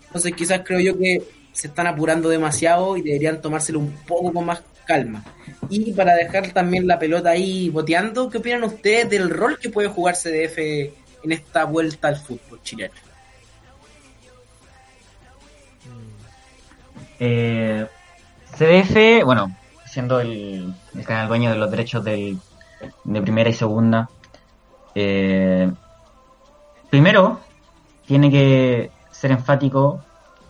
Entonces 0.08 0.34
quizás 0.34 0.62
creo 0.64 0.80
yo 0.80 0.98
que 0.98 1.22
se 1.52 1.68
están 1.68 1.88
apurando 1.88 2.30
demasiado 2.30 2.96
y 2.96 3.02
deberían 3.02 3.42
tomárselo 3.42 3.80
un 3.80 3.92
poco 4.08 4.32
con 4.32 4.46
más 4.46 4.64
calma. 4.86 5.22
Y 5.70 5.92
para 5.92 6.16
dejar 6.16 6.52
también 6.52 6.88
la 6.88 6.98
pelota 6.98 7.32
ahí 7.32 7.70
boteando, 7.70 8.30
¿qué 8.30 8.38
opinan 8.38 8.64
ustedes 8.64 9.10
del 9.10 9.30
rol 9.30 9.60
que 9.60 9.70
puede 9.70 9.90
jugar 9.90 10.16
CDF 10.16 10.58
en 10.58 11.32
esta 11.32 11.66
vuelta 11.66 12.08
al 12.08 12.16
fútbol 12.16 12.62
chileno? 12.64 12.94
Eh, 17.20 17.86
CDF, 18.58 19.26
bueno, 19.26 19.54
siendo 19.86 20.22
el, 20.22 20.74
el, 20.96 21.06
canal 21.06 21.28
dueño 21.28 21.50
de 21.50 21.58
los 21.58 21.70
derechos 21.70 22.02
del, 22.06 22.38
de 23.04 23.22
primera 23.22 23.50
y 23.50 23.54
segunda, 23.54 24.10
eh, 24.94 25.70
primero 26.90 27.42
tiene 28.08 28.32
que 28.32 28.92
ser 29.12 29.32
enfático 29.32 30.04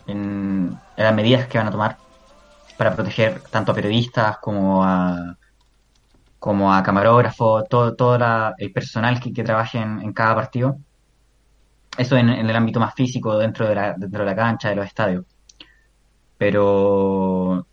en, 0.06 0.78
las 0.96 1.14
medidas 1.14 1.46
que 1.46 1.58
van 1.58 1.68
a 1.68 1.70
tomar 1.70 1.96
para 2.76 2.94
proteger 2.94 3.40
tanto 3.50 3.72
a 3.72 3.74
periodistas 3.74 4.38
como 4.38 4.84
a 4.84 5.36
como 6.38 6.72
a 6.72 6.82
camarógrafos, 6.82 7.64
todo, 7.68 7.94
todo 7.96 8.18
la, 8.18 8.54
el 8.58 8.72
personal 8.72 9.18
que, 9.18 9.42
trabaje 9.42 9.78
en, 9.78 10.12
cada 10.12 10.34
partido. 10.34 10.76
Eso 11.98 12.16
en, 12.16 12.28
en, 12.28 12.48
el 12.48 12.54
ámbito 12.54 12.78
más 12.78 12.94
físico, 12.94 13.36
dentro 13.36 13.66
de, 13.66 13.74
la, 13.74 13.94
dentro 13.96 14.20
de 14.20 14.26
la 14.26 14.36
cancha, 14.36 14.68
de 14.68 14.76
los 14.76 14.86
estadios. 14.86 15.24
Pero 16.38 17.66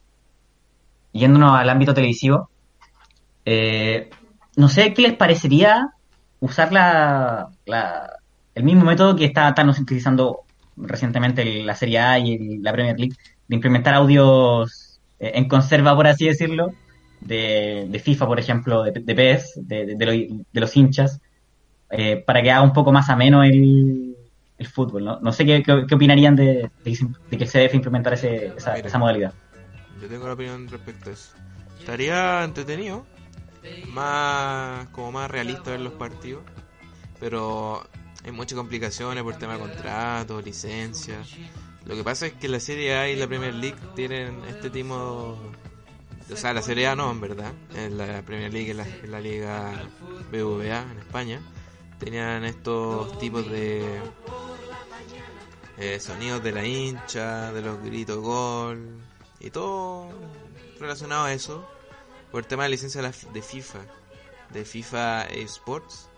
yéndonos 1.12 1.60
al 1.60 1.70
ámbito 1.70 1.94
televisivo, 1.94 2.50
eh, 3.46 4.10
no 4.56 4.68
sé 4.68 4.94
qué 4.94 5.04
les 5.04 5.14
parecería 5.14 5.94
usar 6.40 6.74
la, 6.74 7.50
la, 7.66 8.20
el 8.56 8.64
mismo 8.64 8.86
método 8.86 9.16
que 9.16 9.26
está, 9.26 9.50
están 9.50 9.70
utilizando 9.70 10.42
recientemente 10.78 11.64
la 11.64 11.76
Serie 11.76 12.00
A 12.00 12.20
y 12.20 12.58
la 12.60 12.72
Premier 12.72 13.00
League, 13.00 13.16
de 13.48 13.56
implementar 13.56 13.94
audios 13.94 15.00
eh, 15.20 15.34
en 15.36 15.48
conserva, 15.48 15.96
por 15.96 16.08
así 16.08 16.26
decirlo, 16.26 16.74
de, 17.22 17.88
de 17.90 18.00
FIFA, 18.00 18.28
por 18.28 18.40
ejemplo, 18.40 18.84
de, 18.84 18.92
de 18.92 19.16
PES, 19.16 19.54
de, 19.56 19.96
de, 19.96 20.06
lo, 20.06 20.12
de 20.12 20.60
los 20.62 20.76
hinchas, 20.76 21.22
eh, 21.90 22.24
para 22.26 22.42
que 22.42 22.52
haga 22.52 22.64
un 22.64 22.74
poco 22.74 22.92
más 22.92 23.10
ameno 23.10 23.44
el, 23.44 24.16
el 24.58 24.68
fútbol. 24.68 25.06
No, 25.06 25.20
no 25.20 25.32
sé 25.32 25.46
qué, 25.46 25.64
qué, 25.64 25.86
qué 25.88 25.96
opinarían 25.96 26.36
de, 26.36 26.70
de, 26.84 27.38
que 27.38 27.46
se 27.46 27.60
debe 27.60 27.76
implementar 27.76 28.14
ese, 28.14 28.54
esa, 28.58 28.76
esa 28.78 28.98
modalidad 28.98 29.34
yo 30.04 30.10
tengo 30.10 30.28
la 30.28 30.34
opinión 30.34 30.68
respecto 30.68 31.10
a 31.10 31.14
eso. 31.14 31.34
Estaría 31.80 32.44
entretenido, 32.44 33.06
más 33.88 34.88
como 34.90 35.14
más 35.14 35.32
realista 35.32 35.72
ver 35.72 35.80
los 35.80 35.94
partidos, 35.94 36.44
pero 37.22 37.88
hay 38.24 38.32
muchas 38.32 38.58
complicaciones 38.58 39.24
por 39.24 39.36
tema 39.38 39.54
de 39.54 39.60
contrato, 39.60 40.42
licencia. 40.42 41.22
Lo 41.86 41.96
que 41.96 42.04
pasa 42.04 42.28
es 42.28 42.34
que 42.34 42.48
la 42.48 42.60
Serie 42.60 42.96
A 42.96 43.10
y 43.10 43.16
la 43.16 43.28
Premier 43.28 43.54
League 43.54 43.78
tienen 43.96 44.42
este 44.46 44.70
tipo, 44.70 44.96
o 44.96 46.36
sea, 46.36 46.54
la 46.54 46.62
Serie 46.62 46.88
A 46.88 46.96
no, 46.96 47.12
en 47.12 47.20
verdad, 47.20 47.52
la 47.92 48.22
Premier 48.22 48.54
League, 48.54 48.72
en 48.72 48.78
la, 48.78 48.88
en 48.88 49.12
la 49.12 49.20
Liga 49.20 49.74
BVA 50.32 50.84
en 50.92 51.00
España, 51.00 51.42
tenían 52.00 52.46
estos 52.46 53.18
tipos 53.20 53.50
de 53.50 54.00
eh, 55.78 56.00
sonidos 56.00 56.42
de 56.42 56.52
la 56.54 56.66
hincha, 56.66 57.52
de 57.52 57.62
los 57.62 57.84
gritos 57.84 58.20
gol, 58.20 59.02
y 59.42 59.50
todo 59.50 60.10
relacionado 60.80 61.26
a 61.26 61.34
eso, 61.34 61.68
por 62.32 62.42
el 62.42 62.48
tema 62.48 62.64
de 62.64 62.70
licencia 62.70 63.02
de 63.02 63.42
FIFA, 63.42 63.80
de 64.52 64.64
FIFA 64.64 65.26
Esports, 65.26 66.10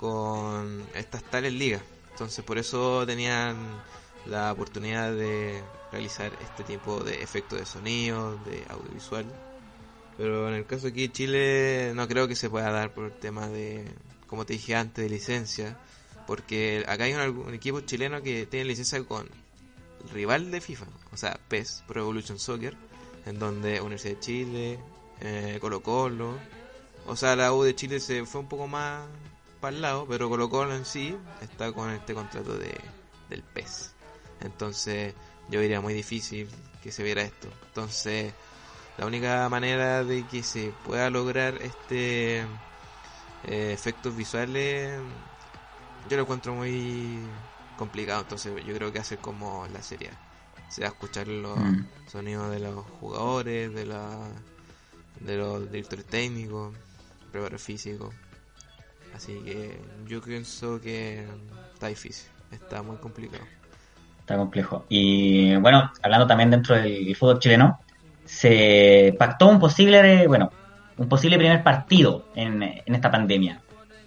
con 0.00 0.82
estas 0.94 1.22
tales 1.24 1.52
ligas. 1.52 1.82
Entonces 2.12 2.42
por 2.42 2.56
eso 2.56 3.04
tenían 3.04 3.54
la 4.24 4.50
oportunidad 4.50 5.12
de 5.12 5.62
realizar 5.92 6.32
este 6.42 6.64
tipo 6.64 7.04
de 7.04 7.22
efectos 7.22 7.58
de 7.58 7.66
sonido, 7.66 8.38
de 8.46 8.64
audiovisual. 8.70 9.26
Pero 10.16 10.48
en 10.48 10.54
el 10.54 10.64
caso 10.64 10.86
aquí 10.86 11.02
de 11.02 11.12
Chile 11.12 11.92
no 11.94 12.08
creo 12.08 12.26
que 12.26 12.34
se 12.34 12.48
pueda 12.48 12.70
dar 12.70 12.94
por 12.94 13.04
el 13.04 13.12
tema 13.12 13.48
de, 13.48 13.84
como 14.26 14.46
te 14.46 14.54
dije 14.54 14.74
antes, 14.74 15.04
de 15.04 15.10
licencia. 15.10 15.78
Porque 16.26 16.82
acá 16.88 17.04
hay 17.04 17.12
un, 17.12 17.52
equipo 17.52 17.82
chileno 17.82 18.22
que 18.22 18.46
tiene 18.46 18.64
licencia 18.64 19.04
con 19.04 19.28
rival 20.14 20.50
de 20.50 20.62
FIFA, 20.62 20.86
o 21.12 21.16
sea, 21.18 21.38
PES, 21.48 21.84
Pro 21.86 22.00
Evolution 22.00 22.38
Soccer, 22.38 22.74
en 23.26 23.38
donde 23.38 23.82
Universidad 23.82 24.14
de 24.14 24.20
Chile, 24.20 24.78
eh, 25.20 25.58
Colo 25.60 25.82
Colo, 25.82 26.38
o 27.06 27.16
sea, 27.16 27.36
la 27.36 27.52
U 27.52 27.64
de 27.64 27.74
Chile 27.74 28.00
se 28.00 28.24
fue 28.24 28.40
un 28.40 28.48
poco 28.48 28.66
más 28.66 29.04
para 29.60 29.76
el 29.76 29.82
lado, 29.82 30.06
pero 30.08 30.28
Colo 30.28 30.48
Colo 30.48 30.74
en 30.74 30.84
sí 30.84 31.16
está 31.40 31.72
con 31.72 31.90
este 31.90 32.14
contrato 32.14 32.56
de, 32.56 32.80
del 33.28 33.42
PES. 33.42 33.94
Entonces, 34.40 35.14
yo 35.48 35.60
diría 35.60 35.80
muy 35.80 35.94
difícil 35.94 36.48
que 36.82 36.92
se 36.92 37.02
viera 37.02 37.22
esto. 37.22 37.48
Entonces, 37.68 38.32
la 38.98 39.06
única 39.06 39.48
manera 39.48 40.04
de 40.04 40.26
que 40.26 40.42
se 40.42 40.72
pueda 40.84 41.10
lograr 41.10 41.54
este 41.62 42.40
eh, 43.44 43.72
efectos 43.72 44.16
visuales, 44.16 44.98
yo 46.08 46.16
lo 46.16 46.22
encuentro 46.22 46.54
muy 46.54 47.18
complicado, 47.76 48.22
entonces 48.22 48.52
yo 48.64 48.74
creo 48.74 48.92
que 48.92 48.98
hace 48.98 49.16
como 49.16 49.66
la 49.72 49.82
serie. 49.82 50.10
Se 50.68 50.82
va 50.82 50.88
a 50.88 50.90
escuchar 50.90 51.26
los 51.28 51.58
mm. 51.58 51.86
sonidos 52.06 52.50
de 52.50 52.60
los 52.60 52.84
jugadores, 53.00 53.74
de 53.74 53.86
la 53.86 54.28
de 55.20 55.36
los 55.36 55.70
directores 55.70 56.06
técnicos, 56.06 56.74
preparador 57.30 57.58
físico. 57.58 58.12
Así 59.14 59.38
que 59.44 59.80
yo 60.06 60.20
pienso 60.20 60.80
que 60.80 61.26
está 61.74 61.88
difícil, 61.88 62.28
está 62.50 62.82
muy 62.82 62.96
complicado. 62.96 63.44
Está 64.20 64.36
complejo. 64.36 64.86
Y 64.88 65.56
bueno, 65.56 65.90
hablando 66.02 66.26
también 66.26 66.50
dentro 66.50 66.76
del 66.76 67.14
fútbol 67.16 67.38
chileno, 67.38 67.80
se 68.24 69.14
pactó 69.18 69.48
un 69.48 69.58
posible, 69.58 70.26
bueno, 70.26 70.52
un 70.96 71.08
posible 71.08 71.36
primer 71.36 71.62
partido 71.62 72.28
en, 72.34 72.62
en 72.62 72.94
esta 72.94 73.10
pandemia 73.10 73.60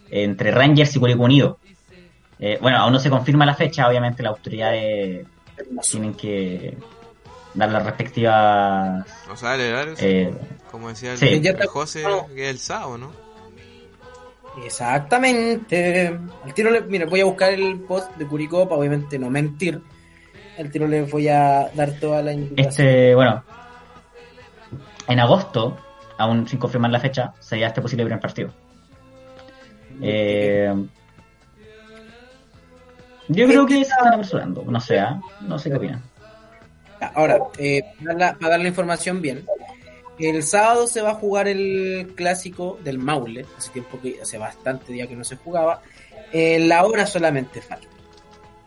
entre 0.10 0.52
Rangers 0.52 0.96
y 0.96 1.00
Curicó 1.00 1.24
Unido. 1.24 1.60
Eh, 2.40 2.58
bueno, 2.62 2.78
aún 2.78 2.94
no 2.94 3.00
se 3.00 3.10
confirma 3.10 3.46
la 3.46 3.56
fecha, 3.56 3.88
obviamente 3.88 4.24
las 4.24 4.32
autoridades 4.32 5.26
tienen 5.90 6.14
que 6.14 6.78
dar 7.54 7.72
las 7.72 7.84
respectivas... 7.84 9.06
O 9.30 9.36
sea, 9.36 9.56
el 9.56 9.74
horario, 9.74 9.96
eh, 10.00 10.34
como 10.72 10.90
decía 10.90 11.14
el, 11.14 11.18
sí. 11.18 11.28
el 11.28 11.68
José, 11.68 12.04
que 12.36 12.46
es 12.46 12.50
el 12.50 12.60
sábado, 12.60 12.98
¿no? 12.98 13.23
Exactamente. 14.64 16.06
El 16.08 16.54
tiro 16.54 16.70
le, 16.70 16.82
mira, 16.82 17.06
voy 17.06 17.22
a 17.22 17.26
buscar 17.26 17.54
el 17.54 17.80
post 17.82 18.16
de 18.18 18.28
Curicó 18.28 18.68
para 18.68 18.80
obviamente 18.80 19.18
no 19.18 19.30
mentir. 19.30 19.82
El 20.58 20.70
tiro 20.70 20.88
le 20.88 21.04
voy 21.04 21.28
a 21.28 21.70
dar 21.74 21.92
toda 22.00 22.22
la 22.22 22.34
indicación. 22.34 22.68
Este, 22.68 23.16
bueno, 23.16 23.44
en 25.08 25.20
agosto, 25.20 25.78
aún 26.18 26.48
sin 26.48 26.60
confirmar 26.60 26.92
la 26.92 27.00
fecha, 27.00 27.34
sería 27.40 27.68
este 27.68 27.82
posible 27.82 28.06
primer 28.06 28.22
partido. 28.22 28.52
Eh, 30.02 30.74
Yo 33.28 33.48
creo 33.48 33.66
que 33.66 33.76
se 33.76 33.82
están 33.82 34.14
apresurando, 34.14 34.64
no 34.68 34.80
sé, 34.80 35.00
¿ah? 35.00 35.20
no 35.42 35.58
sé 35.58 35.70
qué 35.70 35.78
opinan. 35.78 36.02
Ahora, 37.16 37.40
eh, 37.58 37.82
para 38.04 38.50
dar 38.50 38.60
la 38.60 38.68
información 38.68 39.22
bien, 39.22 39.46
el 40.20 40.44
sábado 40.44 40.88
se 40.88 41.02
va 41.02 41.12
a 41.12 41.16
jugar 41.16 41.48
el 41.48 42.14
clásico 42.16 42.80
del 42.84 43.00
Maule, 43.00 43.46
hace 43.58 43.72
tiempo 43.72 44.00
que, 44.02 44.22
hace 44.22 44.38
bastante 44.38 44.94
día 44.94 45.08
que 45.08 45.16
no 45.16 45.24
se 45.24 45.38
jugaba, 45.38 45.82
en 46.32 46.70
la 46.70 46.86
hora 46.86 47.06
solamente 47.06 47.62
falta. 47.62 47.88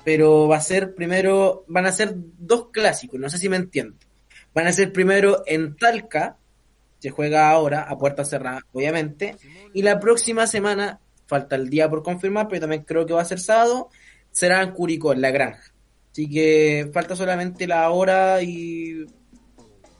Pero 0.04 0.48
va 0.48 0.56
a 0.56 0.60
ser 0.60 0.94
primero, 0.94 1.64
van 1.68 1.86
a 1.86 1.92
ser 1.92 2.14
dos 2.16 2.68
clásicos, 2.70 3.18
no 3.18 3.28
sé 3.28 3.38
si 3.38 3.48
me 3.48 3.56
entiendo. 3.56 3.96
Van 4.54 4.66
a 4.66 4.72
ser 4.72 4.92
primero 4.92 5.42
en 5.46 5.76
Talca, 5.76 6.36
se 6.98 7.10
juega 7.10 7.50
ahora 7.50 7.82
a 7.82 7.98
puerta 7.98 8.24
cerrada, 8.24 8.60
obviamente, 8.72 9.36
y 9.74 9.82
la 9.82 10.00
próxima 10.00 10.46
semana, 10.46 11.00
falta 11.26 11.56
el 11.56 11.68
día 11.68 11.90
por 11.90 12.02
confirmar, 12.02 12.48
pero 12.48 12.60
también 12.60 12.84
creo 12.84 13.04
que 13.04 13.12
va 13.12 13.22
a 13.22 13.26
ser 13.26 13.40
sábado, 13.40 13.90
será 14.30 14.62
en 14.62 14.72
Curicó, 14.72 15.12
en 15.12 15.20
la 15.20 15.30
granja. 15.30 15.72
Así 16.10 16.30
que 16.30 16.88
falta 16.94 17.14
solamente 17.14 17.66
la 17.66 17.90
hora 17.90 18.40
y 18.42 19.04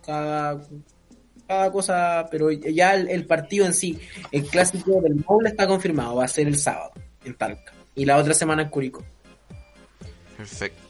cada, 0.05 0.63
cada 1.47 1.71
cosa, 1.71 2.27
pero 2.31 2.51
ya 2.51 2.95
el, 2.95 3.09
el 3.09 3.25
partido 3.27 3.67
en 3.67 3.75
sí, 3.75 3.99
el 4.33 4.45
clásico 4.47 5.01
del 5.01 5.17
Maule 5.27 5.51
está 5.51 5.67
confirmado, 5.67 6.17
va 6.17 6.25
a 6.25 6.29
ser 6.29 6.47
el 6.49 6.57
sábado 6.59 6.93
en 7.25 7.35
Talca. 7.35 7.73
Y 7.95 8.05
la 8.05 8.17
otra 8.19 8.35
semana 8.35 8.63
en 8.63 8.69
Curicó. 8.69 9.03
Perfecto. 10.37 10.83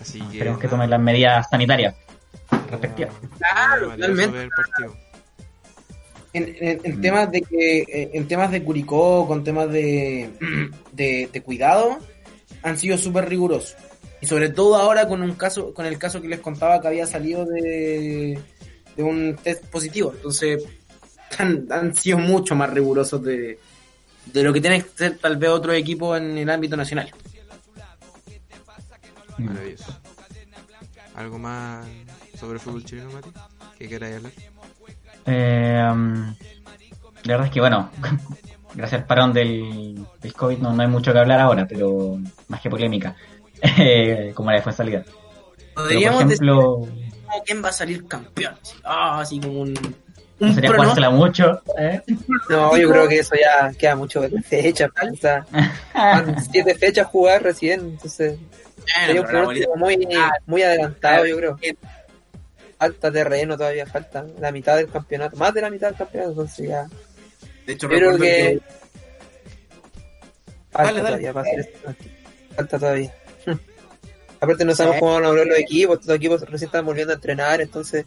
Así 0.00 0.18
que. 0.20 0.24
Esperemos 0.32 0.60
que 0.60 0.68
tomen 0.68 0.90
las 0.90 1.00
medidas 1.00 1.46
sanitarias 1.50 1.94
respectivas. 2.70 3.12
Claro, 3.38 3.88
valioso 3.88 4.12
totalmente. 4.12 4.54
En, 6.34 6.44
en- 6.60 6.80
en 6.82 6.98
Mm. 6.98 7.00
temas 7.02 7.30
de 7.30 7.42
que 7.42 7.84
en- 7.88 8.10
en 8.14 8.28
temas 8.28 8.50
de 8.50 8.62
Curicó 8.62 9.26
con 9.26 9.44
temas 9.44 9.70
de, 9.70 10.30
de, 10.92 11.28
de 11.32 11.42
cuidado 11.42 11.98
han 12.62 12.78
sido 12.78 12.96
súper 12.96 13.28
rigurosos 13.28 13.76
y 14.20 14.26
sobre 14.26 14.48
todo 14.48 14.76
ahora 14.76 15.08
con 15.08 15.20
un 15.22 15.34
caso 15.34 15.74
con 15.74 15.84
el 15.84 15.98
caso 15.98 16.22
que 16.22 16.28
les 16.28 16.40
contaba 16.40 16.80
que 16.80 16.86
había 16.88 17.06
salido 17.06 17.44
de, 17.44 18.38
de 18.96 19.02
un 19.02 19.36
test 19.36 19.64
positivo 19.66 20.12
entonces 20.14 20.62
han, 21.38 21.66
han 21.70 21.94
sido 21.94 22.18
mucho 22.18 22.54
más 22.54 22.70
rigurosos 22.70 23.22
de, 23.22 23.58
de 24.26 24.42
lo 24.42 24.52
que 24.52 24.60
tiene 24.60 24.82
que 24.82 24.88
ser 24.94 25.18
tal 25.18 25.36
vez 25.36 25.50
otro 25.50 25.72
equipo 25.72 26.16
en 26.16 26.36
el 26.38 26.50
ámbito 26.50 26.76
nacional 26.76 27.12
Maravilloso. 29.38 29.92
¿Algo 31.14 31.38
más 31.38 31.86
sobre 32.38 32.54
el 32.54 32.60
fútbol 32.60 32.84
chileno, 32.84 33.10
Mati? 33.10 33.30
¿Qué 33.78 33.88
queráis 33.88 34.16
hablar? 34.16 34.32
Eh, 35.26 35.88
um, 35.90 36.34
la 37.24 37.32
verdad 37.32 37.46
es 37.46 37.52
que, 37.52 37.60
bueno, 37.60 37.90
gracias 38.74 39.02
al 39.02 39.06
parón 39.06 39.32
del, 39.32 40.04
del 40.20 40.32
COVID 40.32 40.58
no, 40.58 40.72
no 40.72 40.82
hay 40.82 40.88
mucho 40.88 41.12
que 41.12 41.18
hablar 41.18 41.40
ahora, 41.40 41.66
pero 41.66 42.18
más 42.48 42.60
que 42.60 42.70
polémica, 42.70 43.14
eh, 43.62 44.32
como 44.34 44.50
la 44.50 44.60
de 44.60 44.72
salida. 44.72 45.04
Pero, 45.04 45.14
por 45.74 45.84
podríamos 45.84 46.22
ejemplo, 46.22 46.80
decir 46.86 47.01
"Oh, 47.34 47.42
quién 47.44 47.64
va 47.64 47.68
a 47.68 47.72
salir 47.72 48.06
campeón 48.06 48.54
Así, 48.62 48.74
ah, 48.84 49.20
así 49.20 49.40
como 49.40 49.60
un, 49.62 49.72
no 49.74 50.46
un 50.48 50.54
sería 50.54 50.70
pronóstico. 50.70 51.06
jugársela 51.06 51.10
mucho. 51.10 51.62
¿eh? 51.78 52.02
No, 52.48 52.76
yo 52.76 52.90
creo 52.90 53.08
que 53.08 53.18
eso 53.20 53.34
ya 53.34 53.72
queda 53.78 53.96
mucho 53.96 54.20
de 54.22 54.42
fecha. 54.42 54.88
Van 55.94 56.42
siete 56.52 56.74
fechas 56.74 57.06
jugar 57.06 57.42
recién, 57.42 57.80
entonces 57.80 58.38
sería 59.06 59.20
un 59.20 59.26
Bueno, 59.26 59.38
la 59.38 59.44
pronóstico 59.44 59.76
muy, 59.76 60.08
muy 60.46 60.62
adelantado, 60.62 61.26
yo 61.26 61.36
creo. 61.36 61.58
Falta 62.78 63.12
terreno, 63.12 63.56
todavía 63.56 63.86
falta 63.86 64.24
la 64.40 64.50
mitad 64.50 64.76
del 64.76 64.90
campeonato, 64.90 65.36
más 65.36 65.54
de 65.54 65.60
la 65.60 65.70
mitad 65.70 65.88
del 65.88 65.96
campeonato, 65.98 66.30
entonces 66.32 66.68
ya. 66.68 66.86
De 67.64 67.74
hecho, 67.74 67.88
Yo 67.88 67.96
creo 67.96 68.10
recuerdo 68.12 68.18
que 68.24 68.60
falta 70.72 70.92
Dale, 70.92 71.02
dale. 71.02 71.08
todavía 71.08 71.32
para 71.32 71.46
hacer 71.48 71.60
esto. 71.60 71.94
Falta 72.56 72.78
todavía. 72.80 73.14
Aparte 74.42 74.64
no 74.64 74.74
sabemos 74.74 74.98
cómo 74.98 75.12
van 75.12 75.24
a 75.24 75.28
volver 75.28 75.46
los 75.46 75.58
equipos, 75.58 76.00
estos 76.00 76.16
equipos 76.16 76.40
recién 76.40 76.66
están 76.66 76.84
volviendo 76.84 77.12
a 77.12 77.14
entrenar, 77.14 77.60
entonces 77.60 78.06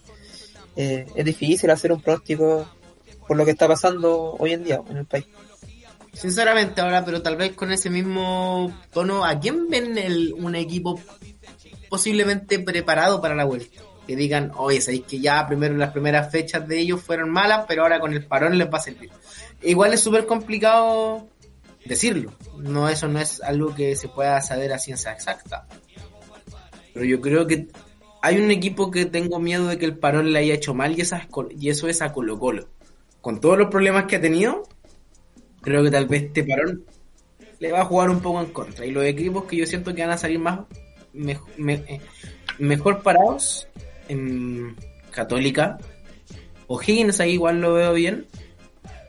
eh, 0.76 1.06
es 1.16 1.24
difícil 1.24 1.70
hacer 1.70 1.94
un 1.94 2.02
pronóstico 2.02 2.68
por 3.26 3.38
lo 3.38 3.46
que 3.46 3.52
está 3.52 3.70
pasando 3.70 4.36
hoy 4.38 4.52
en 4.52 4.66
día 4.66 4.82
en 4.90 4.98
el 4.98 5.06
país. 5.06 5.26
Sinceramente 6.12 6.82
ahora, 6.82 7.06
pero 7.06 7.22
tal 7.22 7.38
vez 7.38 7.54
con 7.54 7.72
ese 7.72 7.90
mismo 7.90 8.78
tono, 8.92 9.24
¿a 9.24 9.40
quién 9.40 9.70
ven 9.70 9.98
el, 9.98 10.34
un 10.34 10.56
equipo 10.56 11.00
posiblemente 11.90 12.60
preparado 12.60 13.22
para 13.22 13.34
la 13.34 13.46
vuelta? 13.46 13.82
Que 14.06 14.18
digan, 14.18 14.52
oye, 14.58 14.82
sabéis 14.82 15.06
que 15.06 15.22
ya 15.22 15.48
primero 15.48 15.78
las 15.78 15.94
primeras 15.94 16.30
fechas 16.30 16.68
de 16.68 16.80
ellos 16.80 17.02
fueron 17.02 17.30
malas, 17.32 17.64
pero 17.66 17.84
ahora 17.84 18.02
con 18.02 18.12
el 18.12 18.26
parón 18.26 18.58
les 18.58 18.68
va 18.68 18.80
a 18.80 18.82
servir. 18.82 19.10
Igual 19.62 19.94
es 19.94 20.02
súper 20.02 20.26
complicado 20.26 21.30
decirlo. 21.86 22.34
No, 22.58 22.90
eso 22.90 23.08
no 23.08 23.22
es 23.22 23.42
algo 23.42 23.74
que 23.74 23.96
se 23.96 24.10
pueda 24.10 24.42
saber 24.42 24.74
a 24.74 24.80
ciencia 24.80 25.14
exacta. 25.14 25.66
Pero 26.96 27.06
yo 27.06 27.20
creo 27.20 27.46
que 27.46 27.68
hay 28.22 28.38
un 28.38 28.50
equipo 28.52 28.90
que 28.90 29.06
tengo 29.06 29.38
miedo 29.38 29.68
de 29.68 29.78
que 29.78 29.86
el 29.86 29.98
parón 29.98 30.32
le 30.32 30.40
haya 30.40 30.54
hecho 30.54 30.74
mal 30.74 30.98
y, 30.98 31.04
y 31.60 31.70
eso 31.70 31.90
es 31.90 32.02
a 32.02 32.14
Colo 32.14 32.40
Colo. 32.40 32.70
Con 33.20 33.42
todos 33.42 33.58
los 33.58 33.70
problemas 33.70 34.06
que 34.06 34.16
ha 34.16 34.22
tenido, 34.22 34.64
creo 35.62 35.84
que 35.84 35.92
tal 35.92 36.08
vez 36.08 36.24
este 36.24 36.46
parón 36.46 36.86
le 37.60 37.72
va 37.74 37.82
a 37.82 37.86
jugar 37.86 38.10
un 38.10 38.22
poco 38.22 38.40
en 38.40 38.48
contra. 38.48 38.86
Y 38.86 38.92
los 38.92 39.04
equipos 39.04 39.44
que 39.44 39.58
yo 39.58 39.66
siento 39.66 39.94
que 39.94 40.04
van 40.04 40.12
a 40.12 40.18
salir 40.18 40.40
más 40.40 40.62
eh, 41.14 42.00
mejor 42.60 43.04
parados 43.04 43.68
en 44.08 44.78
Católica. 45.12 45.78
O'Higgins 46.68 47.20
ahí 47.20 47.34
igual 47.34 47.60
lo 47.60 47.74
veo 47.74 47.92
bien. 47.92 48.26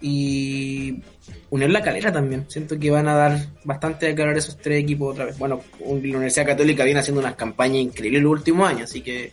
Y 0.00 1.02
Unión 1.50 1.72
La 1.72 1.82
Calera 1.82 2.12
también. 2.12 2.44
Siento 2.48 2.78
que 2.78 2.90
van 2.90 3.08
a 3.08 3.14
dar 3.14 3.38
bastante 3.64 4.06
de 4.06 4.14
calor 4.14 4.36
esos 4.36 4.56
tres 4.56 4.82
equipos 4.82 5.12
otra 5.12 5.26
vez. 5.26 5.38
Bueno, 5.38 5.60
la 5.80 5.86
Universidad 5.92 6.46
Católica 6.46 6.84
viene 6.84 7.00
haciendo 7.00 7.20
unas 7.20 7.36
campañas 7.36 7.78
increíbles 7.78 8.22
los 8.22 8.32
últimos 8.32 8.68
años, 8.68 8.90
así 8.90 9.02
que 9.02 9.32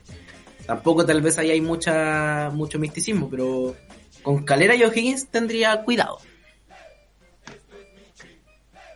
tampoco 0.66 1.06
tal 1.06 1.22
vez 1.22 1.38
ahí 1.38 1.52
hay 1.52 1.62
mucha 1.62 2.50
mucho 2.52 2.80
misticismo, 2.80 3.30
pero 3.30 3.76
con 4.22 4.44
Calera 4.46 4.76
y 4.76 4.84
O'Higgins 4.84 5.28
tendría 5.28 5.82
cuidado. 5.84 6.20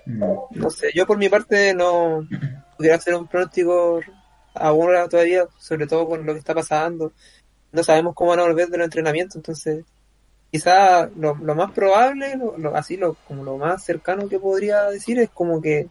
Mm. 0.05 0.23
No 0.51 0.69
sé, 0.69 0.91
yo 0.93 1.05
por 1.05 1.17
mi 1.17 1.27
parte 1.29 1.73
no 1.73 2.27
pudiera 2.77 2.95
hacer 2.95 3.15
un 3.15 3.27
pronóstico 3.27 3.99
ahora 4.53 5.07
todavía, 5.09 5.45
sobre 5.59 5.87
todo 5.87 6.07
con 6.07 6.25
lo 6.25 6.33
que 6.33 6.39
está 6.39 6.53
pasando. 6.53 7.13
No 7.71 7.83
sabemos 7.83 8.15
cómo 8.15 8.31
van 8.31 8.39
a 8.39 8.43
volver 8.43 8.69
de 8.69 8.77
los 8.77 8.85
entrenamientos, 8.85 9.35
entonces 9.35 9.83
quizá 10.51 11.09
lo, 11.15 11.35
lo 11.35 11.55
más 11.55 11.71
probable, 11.71 12.39
lo, 12.57 12.75
así 12.75 12.97
lo, 12.97 13.15
como 13.27 13.43
lo 13.43 13.57
más 13.57 13.83
cercano 13.83 14.27
que 14.27 14.39
podría 14.39 14.83
decir 14.85 15.19
es 15.19 15.29
como 15.29 15.61
que 15.61 15.87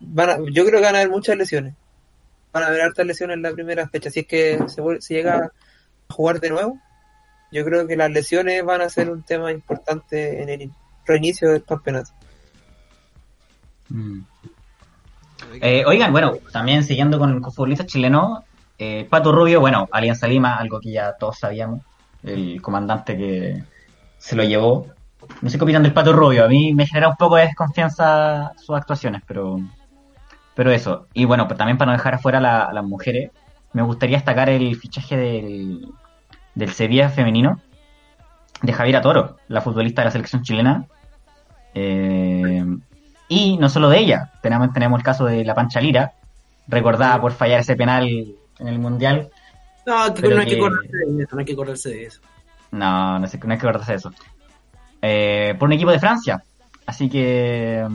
van 0.00 0.30
a, 0.30 0.36
yo 0.52 0.64
creo 0.64 0.80
que 0.80 0.86
van 0.86 0.94
a 0.96 0.98
haber 0.98 1.10
muchas 1.10 1.36
lesiones. 1.36 1.74
Van 2.52 2.64
a 2.64 2.66
haber 2.66 2.80
hartas 2.82 3.06
lesiones 3.06 3.36
en 3.36 3.42
la 3.42 3.52
primera 3.52 3.88
fecha. 3.88 4.10
Si 4.10 4.20
es 4.20 4.26
que 4.26 4.58
se 4.68 5.14
llega 5.14 5.36
a 5.36 5.52
jugar 6.12 6.40
de 6.40 6.50
nuevo, 6.50 6.78
yo 7.52 7.64
creo 7.64 7.86
que 7.86 7.96
las 7.96 8.10
lesiones 8.10 8.64
van 8.64 8.80
a 8.80 8.88
ser 8.88 9.10
un 9.10 9.22
tema 9.22 9.52
importante 9.52 10.42
en 10.42 10.48
el 10.48 10.70
reinicio 11.06 11.50
del 11.50 11.64
campeonato. 11.64 12.10
Mm. 13.88 14.20
Eh, 15.60 15.84
oigan, 15.86 16.12
bueno, 16.12 16.38
también 16.52 16.84
siguiendo 16.84 17.18
con, 17.18 17.40
con 17.40 17.52
futbolistas 17.52 17.86
chilenos, 17.86 18.40
eh, 18.78 19.06
Pato 19.08 19.32
Rubio, 19.32 19.60
bueno, 19.60 19.88
Alianza 19.90 20.26
Lima, 20.26 20.56
algo 20.56 20.80
que 20.80 20.92
ya 20.92 21.14
todos 21.14 21.38
sabíamos, 21.38 21.82
el 22.22 22.60
comandante 22.62 23.16
que 23.16 23.64
se 24.18 24.36
lo 24.36 24.44
llevó. 24.44 24.86
No 25.42 25.50
sé 25.50 25.58
qué 25.58 25.64
opinan 25.64 25.82
del 25.82 25.92
Pato 25.92 26.12
Rubio, 26.12 26.44
a 26.44 26.48
mí 26.48 26.74
me 26.74 26.86
genera 26.86 27.08
un 27.08 27.16
poco 27.16 27.36
de 27.36 27.42
desconfianza 27.46 28.52
sus 28.56 28.76
actuaciones, 28.76 29.22
pero 29.26 29.58
pero 30.54 30.70
eso. 30.72 31.06
Y 31.14 31.24
bueno, 31.24 31.46
pues 31.46 31.56
también 31.58 31.78
para 31.78 31.92
no 31.92 31.96
dejar 31.98 32.14
afuera 32.14 32.38
a, 32.38 32.40
la- 32.40 32.62
a 32.64 32.72
las 32.72 32.84
mujeres, 32.84 33.30
me 33.72 33.82
gustaría 33.82 34.16
destacar 34.16 34.48
el 34.50 34.76
fichaje 34.76 35.16
del, 35.16 35.86
del 36.54 36.70
Sevilla 36.72 37.08
femenino 37.08 37.60
de 38.62 38.72
Javiera 38.72 39.00
Toro, 39.00 39.36
la 39.48 39.60
futbolista 39.62 40.02
de 40.02 40.06
la 40.06 40.10
selección 40.12 40.42
chilena. 40.42 40.86
Eh, 41.74 42.64
y 43.28 43.56
no 43.58 43.68
solo 43.68 43.88
de 43.88 43.98
ella, 43.98 44.32
tenemos, 44.42 44.72
tenemos 44.72 44.98
el 44.98 45.04
caso 45.04 45.24
de 45.24 45.44
la 45.44 45.54
Pancha 45.54 45.80
Lira, 45.80 46.12
recordada 46.66 47.20
por 47.20 47.32
fallar 47.32 47.60
ese 47.60 47.76
penal 47.76 48.08
en 48.58 48.68
el 48.68 48.78
Mundial. 48.78 49.30
No, 49.86 50.14
que 50.14 50.28
no 50.28 50.40
hay 50.40 50.46
que, 50.46 50.54
que- 50.54 50.60
correrse 50.60 50.96
de 50.96 51.22
eso, 51.22 51.28
no 51.34 51.38
hay 51.40 51.44
que 51.44 51.56
correrse 51.56 51.88
de 51.90 52.04
eso. 52.06 52.20
No, 52.72 53.18
no, 53.18 53.26
sé, 53.26 53.38
no 53.38 53.52
hay 53.52 53.58
que 53.58 53.66
acordarse 53.66 53.92
de 53.92 53.98
eso. 53.98 54.12
Eh, 55.02 55.54
por 55.58 55.68
un 55.68 55.72
equipo 55.72 55.90
de 55.90 55.98
Francia. 55.98 56.42
Así 56.86 57.08
que 57.08 57.86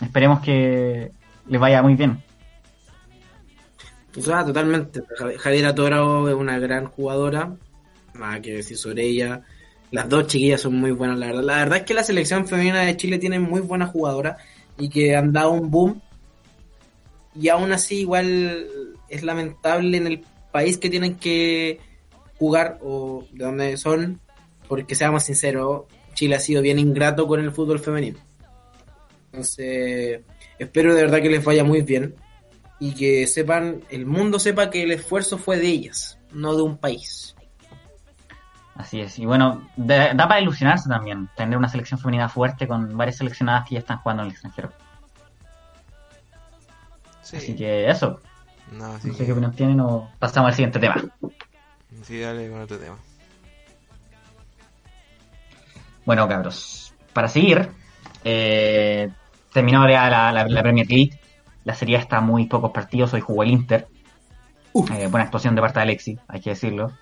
esperemos 0.00 0.40
que 0.40 1.10
les 1.48 1.60
vaya 1.60 1.82
muy 1.82 1.94
bien. 1.94 2.22
O 4.16 4.20
sea, 4.20 4.44
totalmente. 4.44 5.02
Jav- 5.18 5.36
Javiera 5.36 5.74
Toro 5.74 6.28
es 6.28 6.34
una 6.34 6.58
gran 6.58 6.86
jugadora. 6.86 7.52
Nada 8.14 8.40
que 8.40 8.54
decir 8.54 8.76
sobre 8.76 9.02
ella. 9.04 9.42
Las 9.90 10.08
dos 10.08 10.26
chiquillas 10.28 10.60
son 10.60 10.76
muy 10.76 10.92
buenas, 10.92 11.18
la 11.18 11.26
verdad. 11.26 11.42
La 11.42 11.56
verdad 11.58 11.78
es 11.78 11.84
que 11.84 11.94
la 11.94 12.04
selección 12.04 12.46
femenina 12.46 12.80
de 12.82 12.96
Chile 12.96 13.18
tiene 13.18 13.38
muy 13.40 13.60
buenas 13.60 13.90
jugadoras 13.90 14.40
y 14.78 14.88
que 14.88 15.16
han 15.16 15.32
dado 15.32 15.50
un 15.50 15.70
boom. 15.70 16.00
Y 17.34 17.48
aún 17.48 17.72
así, 17.72 18.00
igual 18.00 18.66
es 19.08 19.22
lamentable 19.24 19.96
en 19.96 20.06
el 20.06 20.24
país 20.54 20.78
que 20.78 20.88
tienen 20.88 21.16
que 21.16 21.80
jugar 22.38 22.78
o 22.80 23.26
de 23.32 23.44
donde 23.44 23.76
son. 23.76 24.20
Porque 24.68 24.94
seamos 24.94 25.24
sinceros, 25.24 25.82
Chile 26.14 26.36
ha 26.36 26.40
sido 26.40 26.62
bien 26.62 26.78
ingrato 26.78 27.26
con 27.26 27.40
el 27.40 27.50
fútbol 27.50 27.80
femenino. 27.80 28.18
Entonces, 29.26 30.22
espero 30.58 30.94
de 30.94 31.02
verdad 31.02 31.20
que 31.20 31.28
les 31.28 31.44
vaya 31.44 31.64
muy 31.64 31.82
bien 31.82 32.14
y 32.78 32.94
que 32.94 33.26
sepan, 33.26 33.82
el 33.90 34.06
mundo 34.06 34.38
sepa 34.38 34.70
que 34.70 34.84
el 34.84 34.92
esfuerzo 34.92 35.38
fue 35.38 35.58
de 35.58 35.66
ellas, 35.66 36.18
no 36.32 36.54
de 36.54 36.62
un 36.62 36.78
país. 36.78 37.34
Así 38.76 39.00
es, 39.00 39.18
y 39.18 39.26
bueno, 39.26 39.68
da, 39.76 40.14
da 40.14 40.28
para 40.28 40.40
ilusionarse 40.40 40.88
también, 40.88 41.28
tener 41.36 41.58
una 41.58 41.68
selección 41.68 41.98
femenina 41.98 42.28
fuerte 42.28 42.66
con 42.66 42.96
varias 42.96 43.18
seleccionadas 43.18 43.68
que 43.68 43.74
ya 43.74 43.80
están 43.80 43.98
jugando 43.98 44.22
en 44.22 44.28
el 44.28 44.32
extranjero. 44.32 44.72
Sí. 47.22 47.36
Así 47.36 47.56
que 47.56 47.90
eso, 47.90 48.20
No, 48.72 48.86
así 48.86 49.08
no 49.08 49.14
sé 49.14 49.18
que- 49.20 49.26
qué 49.26 49.32
opinión 49.32 49.54
tienen 49.54 49.80
o 49.80 50.10
pasamos 50.18 50.48
al 50.48 50.54
siguiente 50.54 50.78
tema. 50.78 50.96
Sí, 52.02 52.18
dale 52.20 52.50
con 52.50 52.60
otro 52.62 52.78
tema. 52.78 52.96
Bueno, 56.04 56.28
cabros, 56.28 56.92
para 57.12 57.28
seguir, 57.28 57.70
eh, 58.24 59.08
terminó 59.52 59.88
ya 59.88 60.08
la, 60.10 60.32
la- 60.32 60.46
la 60.46 60.62
Premier 60.62 60.86
League. 60.88 61.18
La 61.64 61.74
serie 61.74 61.96
está 61.96 62.20
muy 62.20 62.46
pocos 62.46 62.72
partidos. 62.72 63.14
Hoy 63.14 63.20
jugó 63.22 63.42
el 63.42 63.50
Inter. 63.52 63.88
Eh, 64.92 65.06
buena 65.06 65.24
actuación 65.24 65.54
de 65.54 65.60
parte 65.62 65.78
de 65.78 65.82
Alexis, 65.84 66.18
hay 66.28 66.40
que 66.40 66.50
decirlo. 66.50 66.92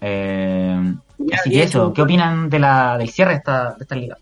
Eh, 0.00 0.94
así 1.34 1.50
que 1.50 1.62
eso, 1.62 1.92
¿qué 1.92 2.02
opinan 2.02 2.48
de 2.48 2.58
la, 2.58 2.96
del 2.96 3.10
cierre 3.10 3.32
de 3.32 3.36
esta, 3.36 3.74
de 3.74 3.82
esta 3.82 3.94
liga? 3.94 4.16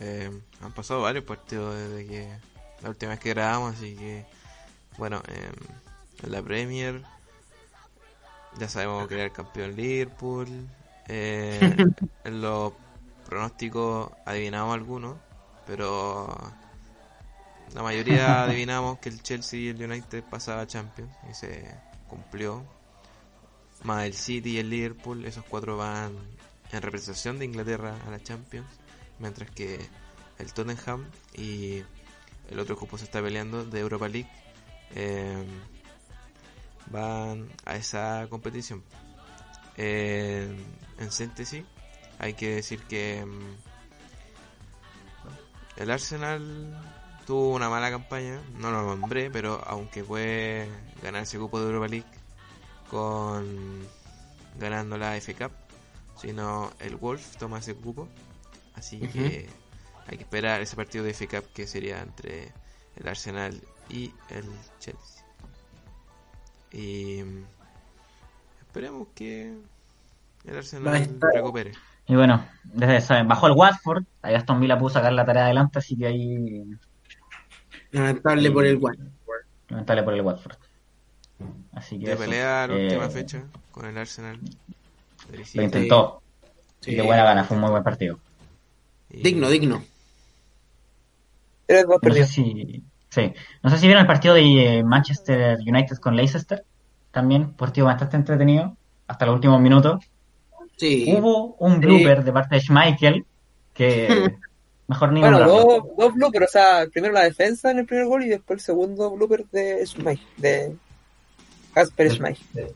Eh, 0.00 0.30
han 0.62 0.72
pasado 0.72 1.02
varios 1.02 1.24
partidos 1.24 1.74
desde 1.76 2.06
que 2.06 2.28
la 2.82 2.88
última 2.90 3.10
vez 3.10 3.20
que 3.20 3.30
grabamos, 3.30 3.74
así 3.74 3.96
que 3.96 4.24
bueno, 4.98 5.22
eh, 5.28 5.50
en 6.22 6.32
la 6.32 6.42
Premier 6.42 7.02
ya 8.58 8.68
sabemos 8.68 9.06
que 9.06 9.14
era 9.14 9.24
el 9.24 9.32
campeón 9.32 9.76
Liverpool. 9.76 10.68
Eh, 11.06 11.76
en 12.24 12.40
los 12.40 12.72
pronósticos 13.26 14.10
adivinamos 14.26 14.74
algunos, 14.74 15.16
pero 15.66 16.36
la 17.74 17.82
mayoría 17.82 18.42
adivinamos 18.44 18.98
que 18.98 19.08
el 19.08 19.22
Chelsea 19.22 19.60
y 19.60 19.68
el 19.68 19.82
United 19.82 20.24
pasaba 20.24 20.62
a 20.62 20.66
Champions 20.66 21.12
y 21.30 21.34
se 21.34 21.64
cumplió. 22.08 22.64
Más 23.84 24.06
el 24.06 24.14
City 24.14 24.56
y 24.56 24.58
el 24.58 24.70
Liverpool, 24.70 25.24
esos 25.24 25.44
cuatro 25.44 25.76
van 25.76 26.12
en 26.72 26.82
representación 26.82 27.38
de 27.38 27.44
Inglaterra 27.44 27.94
a 28.08 28.10
la 28.10 28.20
Champions, 28.20 28.66
mientras 29.20 29.48
que 29.52 29.78
el 30.40 30.52
Tottenham 30.52 31.04
y 31.34 31.84
el 32.50 32.58
otro 32.58 32.74
grupo 32.74 32.98
se 32.98 33.04
está 33.04 33.22
peleando 33.22 33.64
de 33.64 33.78
Europa 33.78 34.08
League 34.08 34.28
eh, 34.94 35.44
van 36.86 37.48
a 37.64 37.76
esa 37.76 38.26
competición. 38.28 38.82
Eh, 39.76 40.48
en 40.98 41.12
síntesis, 41.12 41.64
hay 42.18 42.34
que 42.34 42.56
decir 42.56 42.82
que 42.82 43.24
mm, 43.24 43.56
el 45.76 45.90
Arsenal 45.90 46.76
tuvo 47.26 47.54
una 47.54 47.68
mala 47.68 47.90
campaña, 47.90 48.40
no 48.58 48.70
lo 48.70 48.82
nombré, 48.82 49.30
pero 49.30 49.62
aunque 49.66 50.02
puede 50.02 50.68
ganar 51.02 51.22
ese 51.22 51.36
grupo 51.38 51.60
de 51.60 51.66
Europa 51.66 51.88
League 51.88 52.06
con 52.90 53.86
ganando 54.58 54.98
la 54.98 55.16
F 55.16 55.34
Cup, 55.34 55.52
sino 56.20 56.72
el 56.80 56.96
Wolf 56.96 57.36
toma 57.36 57.58
ese 57.58 57.74
cupo, 57.76 58.08
así 58.74 58.98
que 58.98 59.48
hay 60.08 60.16
que 60.16 60.24
esperar 60.24 60.60
ese 60.60 60.74
partido 60.74 61.04
de 61.04 61.10
F 61.10 61.28
Cup 61.28 61.44
que 61.54 61.66
sería 61.66 62.00
entre 62.00 62.52
el 62.96 63.06
Arsenal 63.06 63.60
y 63.88 64.12
el 64.30 64.44
Chelsea. 64.80 65.24
Y 66.72 67.22
mm, 67.22 67.44
esperemos 68.60 69.08
que 69.14 69.54
el 70.44 70.56
Arsenal 70.56 71.18
recupere. 71.34 71.72
Y 72.06 72.14
bueno, 72.14 72.44
desde 72.64 72.96
esa- 72.96 73.22
bajó 73.22 73.46
el 73.48 73.52
Watford, 73.54 74.04
ahí 74.22 74.34
Aston 74.34 74.60
Villa 74.60 74.78
pudo 74.78 74.90
sacar 74.90 75.12
la 75.12 75.24
tarea 75.26 75.44
adelante, 75.46 75.78
así 75.78 75.96
que 75.96 76.06
ahí 76.06 76.64
Lamentable 77.90 78.50
por 78.50 78.64
el 78.66 78.78
One. 78.82 78.98
lamentable 79.68 80.02
por 80.02 80.14
el 80.14 80.20
Watford. 80.22 80.56
Así 81.72 81.98
que 81.98 82.06
De 82.06 82.12
eso, 82.12 82.22
pelea 82.22 82.66
la 82.66 82.74
eh, 82.76 82.84
última 82.84 83.08
fecha 83.10 83.44
con 83.70 83.86
el 83.86 83.96
Arsenal. 83.96 84.40
Lo 85.54 85.62
intentó, 85.62 86.22
Sí. 86.80 86.92
y 86.92 86.94
de 86.94 87.02
buena 87.02 87.24
gana, 87.24 87.44
fue 87.44 87.56
un 87.56 87.62
muy 87.62 87.70
buen 87.70 87.82
partido. 87.84 88.18
Y- 89.10 89.22
Digno, 89.22 89.48
digno. 89.50 89.82
3-2 91.66 91.98
No 92.02 92.14
sé 92.14 92.26
si, 92.26 92.82
sí. 93.10 93.32
no 93.62 93.70
sé 93.70 93.78
si 93.78 93.86
vieron 93.86 94.02
el 94.02 94.06
partido 94.06 94.34
de 94.34 94.78
eh, 94.78 94.84
Manchester 94.84 95.58
United 95.60 95.96
con 95.98 96.16
Leicester, 96.16 96.64
también, 97.10 97.52
partido 97.52 97.86
bastante 97.86 98.16
entretenido, 98.16 98.76
hasta 99.06 99.26
los 99.26 99.34
últimos 99.36 99.60
minutos. 99.60 100.04
Sí. 100.76 101.12
Hubo 101.16 101.54
un 101.58 101.80
blooper 101.80 102.22
de 102.22 102.32
parte 102.32 102.54
de 102.56 102.60
Schmeichel 102.60 103.24
que 103.74 104.34
mejor 104.86 105.12
ni 105.12 105.20
Bueno, 105.20 105.40
dos, 105.40 105.82
dos 105.96 106.14
bloopers, 106.14 106.46
o 106.46 106.50
sea, 106.52 106.86
primero 106.92 107.12
la 107.12 107.24
defensa 107.24 107.70
en 107.70 107.78
el 107.80 107.86
primer 107.86 108.06
gol 108.06 108.24
y 108.24 108.28
después 108.28 108.58
el 108.60 108.64
segundo 108.64 109.10
blooper 109.10 109.44
de 109.50 109.84
Schmeichel, 109.86 110.26
de 110.36 110.76
Casper 111.74 112.10
Schmeichel. 112.12 112.68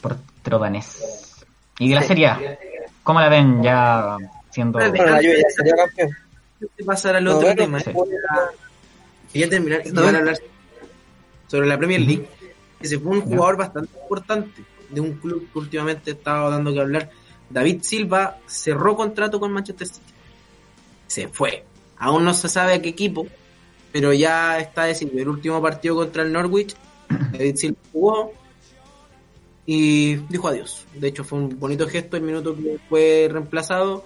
portero 0.00 0.58
danés. 0.58 1.44
Y 1.78 1.88
de 1.88 1.94
la 1.96 2.02
Sí. 2.02 2.08
Serie 2.08 2.58
¿cómo 3.02 3.20
la 3.20 3.28
ven 3.28 3.62
ya 3.62 4.16
siendo... 4.50 4.78
Bueno, 4.78 5.04
la 5.04 5.16
Juve 5.18 5.42
ya 5.42 5.50
salió 5.50 5.74
campeón. 5.76 6.10
Antes 6.60 6.76
de 6.78 6.84
pasar 6.84 7.16
al 7.16 7.24
No, 7.24 7.30
otro 7.36 7.48
bueno, 7.48 7.62
tema, 7.62 7.80
sí. 7.80 7.90
eh, 7.90 7.94
quería 9.34 9.50
terminar 9.50 9.82
y 9.84 9.90
van 9.90 10.14
a 10.14 10.18
hablar 10.18 10.38
sobre 11.48 11.66
la 11.66 11.76
Premier 11.76 12.00
League. 12.00 12.28
Ese 12.80 13.00
fue 13.00 13.12
un 13.12 13.22
jugador 13.22 13.56
bastante 13.56 13.90
importante 14.00 14.62
de 14.90 15.00
un 15.00 15.14
club 15.14 15.48
que 15.52 15.58
últimamente 15.58 16.12
estaba 16.12 16.50
dando 16.50 16.72
que 16.72 16.80
hablar. 16.80 17.10
David 17.50 17.82
Silva 17.82 18.38
cerró 18.46 18.94
contrato 18.96 19.40
con 19.40 19.50
Manchester 19.50 19.88
City. 19.88 20.12
Se 21.08 21.28
fue. 21.28 21.64
Aún 21.98 22.24
no 22.24 22.32
se 22.32 22.48
sabe 22.48 22.74
a 22.74 22.82
qué 22.82 22.90
equipo, 22.90 23.26
pero 23.90 24.12
ya 24.12 24.60
está 24.60 24.84
decidido. 24.84 25.20
El 25.20 25.28
último 25.28 25.60
partido 25.60 25.96
contra 25.96 26.22
el 26.22 26.32
Norwich, 26.32 26.76
David 27.08 27.56
Silva 27.56 27.78
jugó 27.92 28.32
y 29.66 30.14
dijo 30.14 30.46
adiós. 30.46 30.86
De 30.94 31.08
hecho, 31.08 31.24
fue 31.24 31.40
un 31.40 31.58
bonito 31.58 31.88
gesto 31.88 32.16
el 32.16 32.22
minuto 32.22 32.54
que 32.54 32.78
fue 32.88 33.28
reemplazado. 33.28 34.04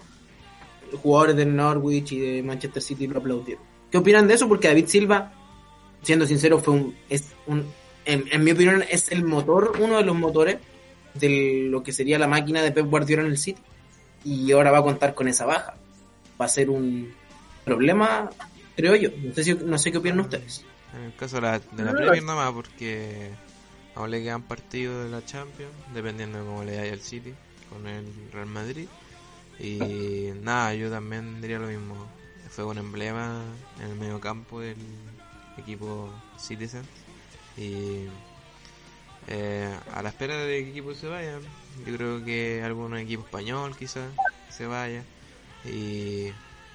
Jugadores 1.03 1.37
del 1.37 1.55
Norwich 1.55 2.12
y 2.12 2.19
de 2.19 2.43
Manchester 2.43 2.83
City 2.83 3.07
lo 3.07 3.19
aplaudieron. 3.19 3.68
¿Qué 3.90 3.98
opinan 3.98 4.29
de 4.29 4.35
eso? 4.35 4.48
Porque 4.48 4.68
David 4.68 4.87
Silva, 4.87 5.33
siendo 6.03 6.27
sincero, 6.27 6.59
fue 6.59 6.74
un, 6.74 6.96
es 7.09 7.33
un, 7.46 7.66
en, 8.05 8.24
en 8.31 8.44
mi 8.44 8.53
opinión, 8.53 8.85
es 8.88 9.11
el 9.11 9.24
motor, 9.24 9.72
uno 9.81 9.96
de 9.96 10.05
los 10.05 10.16
motores 10.16 10.59
de 11.14 11.66
lo 11.68 11.83
que 11.83 11.92
sería 11.92 12.18
la 12.18 12.29
máquina 12.29 12.62
de 12.62 12.72
Pep 12.72 12.87
Guardiola 12.87 13.22
en 13.22 13.31
el 13.31 13.38
City. 13.38 13.61
Y 14.24 14.53
ahora 14.53 14.70
va 14.70 14.79
a 14.79 14.83
contar 14.83 15.14
con 15.14 15.29
esa 15.29 15.46
baja. 15.46 15.74
Va 16.40 16.44
a 16.44 16.48
ser 16.48 16.70
un 16.70 17.12
problema, 17.64 18.31
creo 18.77 18.94
yo. 18.96 19.11
No 19.22 19.35
sé, 19.35 19.44
si, 19.44 19.55
no 19.55 19.79
sé 19.79 19.92
qué 19.92 19.98
opinan 19.98 20.20
ustedes. 20.20 20.64
En 20.94 21.05
el 21.05 21.14
caso 21.14 21.37
de 21.37 21.42
la, 21.42 21.59
de 21.59 21.85
la 21.85 21.92
No, 21.92 21.98
Premier 21.98 22.22
nomás, 22.22 22.53
porque 22.53 23.31
aún 23.94 24.11
le 24.11 24.22
quedan 24.22 24.42
partidos 24.42 25.05
de 25.05 25.11
la 25.11 25.24
Champions, 25.24 25.72
dependiendo 25.94 26.38
de 26.38 26.44
cómo 26.44 26.64
le 26.64 26.77
vaya 26.79 26.92
al 26.92 27.01
City 27.01 27.33
con 27.70 27.87
el 27.87 28.07
Real 28.33 28.46
Madrid. 28.46 28.88
Y 29.61 30.31
nada, 30.42 30.74
yo 30.74 30.90
también 30.90 31.40
diría 31.40 31.59
lo 31.59 31.66
mismo. 31.66 32.07
Fue 32.59 32.64
un 32.64 32.79
emblema 32.79 33.44
en 33.79 33.90
el 33.90 33.94
medio 33.94 34.21
campo 34.21 34.59
del 34.59 34.75
equipo 35.59 36.12
Citizens. 36.37 36.88
Y 37.57 38.07
eh, 39.29 39.73
a 39.94 40.03
la 40.03 40.09
espera 40.09 40.35
de 40.38 40.64
que 40.64 40.71
equipo 40.71 40.92
se 40.92 41.07
vayan, 41.07 41.40
yo 41.87 41.97
creo 41.97 42.25
que 42.25 42.61
algún 42.64 42.97
equipo 42.97 43.23
español 43.23 43.77
quizás 43.79 44.11
se 44.51 44.66
vaya. 44.66 45.05
Y 45.64 46.33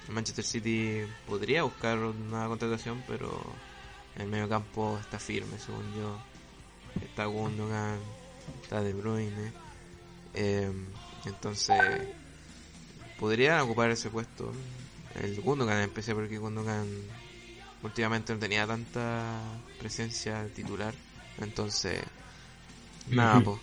Manchester 0.08 0.42
City 0.42 1.02
podría 1.26 1.64
buscar 1.64 1.98
una 1.98 2.48
contratación, 2.48 3.04
pero 3.06 3.42
el 4.16 4.26
medio 4.28 4.48
campo 4.48 4.98
está 4.98 5.18
firme, 5.18 5.58
según 5.58 5.84
yo. 5.94 6.18
Está 7.04 7.26
Gundogan, 7.26 7.98
está 8.62 8.80
De 8.80 8.94
Bruyne. 8.94 9.52
eh, 10.32 10.72
entonces, 11.26 11.78
podrían 13.18 13.60
ocupar 13.60 13.90
ese 13.90 14.08
puesto. 14.08 14.50
El 15.22 15.40
Gundogan, 15.40 15.80
empecé 15.80 16.14
porque 16.14 16.38
Gundogan 16.38 16.86
últimamente 17.82 18.32
no 18.32 18.38
tenía 18.38 18.66
tanta 18.66 19.40
presencia 19.78 20.46
titular. 20.54 20.94
Entonces, 21.40 22.00
nada, 23.08 23.40
pues. 23.44 23.60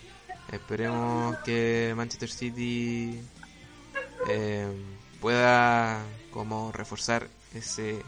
Esperemos 0.50 1.38
que 1.38 1.94
Manchester 1.96 2.28
City 2.28 3.20
eh, 4.28 4.66
pueda 5.20 6.02
como 6.30 6.72
reforzar 6.72 7.26
ese 7.54 8.02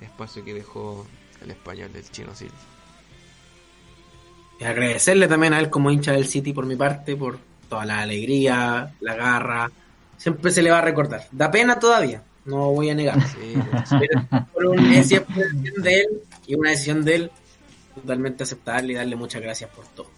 espacio 0.00 0.44
que 0.44 0.52
dejó 0.52 1.06
el 1.40 1.50
español 1.50 1.92
del 1.92 2.10
chino 2.10 2.34
Silva. 2.34 2.54
Y 4.60 4.64
agradecerle 4.64 5.28
también 5.28 5.54
a 5.54 5.60
él 5.60 5.70
como 5.70 5.90
hincha 5.90 6.12
del 6.12 6.26
City 6.26 6.52
por 6.52 6.66
mi 6.66 6.76
parte, 6.76 7.16
por 7.16 7.38
toda 7.68 7.84
la 7.84 8.00
alegría, 8.00 8.94
la 9.00 9.14
garra. 9.14 9.70
Siempre 10.16 10.50
se 10.50 10.62
le 10.62 10.70
va 10.70 10.78
a 10.78 10.82
recordar. 10.82 11.26
Da 11.30 11.50
pena 11.50 11.78
todavía, 11.78 12.22
no 12.46 12.72
voy 12.72 12.90
a 12.90 12.94
negar. 12.94 13.20
Sí, 13.26 13.54
Pero 13.98 14.46
por 14.52 14.66
una 14.66 15.02
siempre 15.02 15.44
decisión 15.52 15.82
de 15.82 16.00
él 16.00 16.06
y 16.46 16.54
una 16.54 16.70
decisión 16.70 17.04
de 17.04 17.14
él 17.14 17.30
totalmente 17.94 18.44
aceptable 18.44 18.92
y 18.92 18.96
darle 18.96 19.16
muchas 19.16 19.42
gracias 19.42 19.70
por 19.70 19.86
todo. 19.88 20.10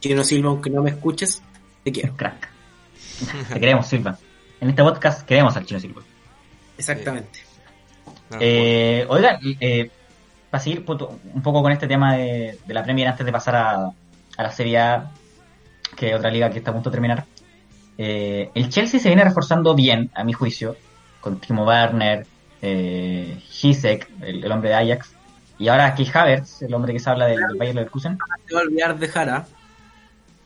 Chino 0.00 0.22
Silva, 0.24 0.50
aunque 0.50 0.70
no 0.70 0.82
me 0.82 0.90
escuches, 0.90 1.42
te 1.82 1.92
quiero. 1.92 2.14
Crack. 2.16 2.48
Te 3.52 3.60
queremos, 3.60 3.86
Silva. 3.86 4.18
En 4.60 4.70
este 4.70 4.82
podcast 4.82 5.26
queremos 5.26 5.56
al 5.56 5.64
Chino 5.64 5.80
Silva. 5.80 6.02
Exactamente. 6.76 7.40
Eh, 8.40 9.06
oigan, 9.08 9.38
eh, 9.60 9.90
para 10.50 10.62
seguir 10.62 10.84
un 10.88 11.42
poco 11.42 11.62
con 11.62 11.72
este 11.72 11.86
tema 11.86 12.16
de, 12.16 12.58
la 12.68 12.82
Premier 12.82 13.08
antes 13.08 13.24
de 13.24 13.32
pasar 13.32 13.56
a, 13.56 13.90
a, 14.36 14.42
la 14.42 14.50
Serie 14.50 14.78
A, 14.78 15.10
que 15.96 16.10
es 16.10 16.16
otra 16.16 16.30
liga 16.30 16.50
que 16.50 16.58
está 16.58 16.70
a 16.70 16.74
punto 16.74 16.90
de 16.90 16.94
terminar. 16.94 17.24
Eh, 17.96 18.50
el 18.54 18.68
Chelsea 18.68 18.98
se 18.98 19.08
viene 19.08 19.24
reforzando 19.24 19.74
bien, 19.74 20.10
a 20.14 20.24
mi 20.24 20.32
juicio, 20.32 20.76
con 21.24 21.40
Timo 21.40 21.64
Werner, 21.64 22.26
eh, 22.60 23.42
Hisek, 23.62 24.10
el, 24.20 24.52
hombre 24.52 24.68
de 24.68 24.74
Ajax, 24.74 25.14
y 25.58 25.68
ahora 25.68 25.86
aquí 25.86 26.06
Havertz, 26.12 26.60
el 26.60 26.74
hombre 26.74 26.92
que 26.92 27.00
se 27.00 27.08
habla 27.08 27.24
del, 27.26 27.38
del 27.38 27.56
Bayern 27.56 27.76
Leverkusen. 27.76 28.18
Te 28.46 28.54
voy 28.54 28.62
a 28.62 28.66
olvidar 28.66 28.98
de 28.98 29.08
Jara. 29.08 29.46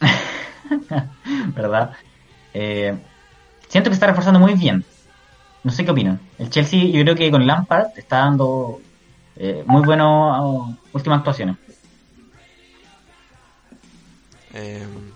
¿Verdad? 1.56 1.94
Eh, 2.54 2.96
siento 3.66 3.90
que 3.90 3.94
está 3.94 4.06
reforzando 4.06 4.38
muy 4.38 4.54
bien. 4.54 4.84
No 5.64 5.72
sé 5.72 5.84
qué 5.84 5.90
opinan. 5.90 6.20
El 6.38 6.48
Chelsea, 6.48 6.84
yo 6.84 7.02
creo 7.02 7.16
que 7.16 7.30
con 7.32 7.44
Lampard 7.44 7.88
está 7.96 8.18
dando 8.18 8.80
eh, 9.34 9.64
muy 9.66 9.82
buenas 9.82 10.40
últimas 10.92 11.18
actuaciones. 11.18 11.56
Em, 14.54 15.10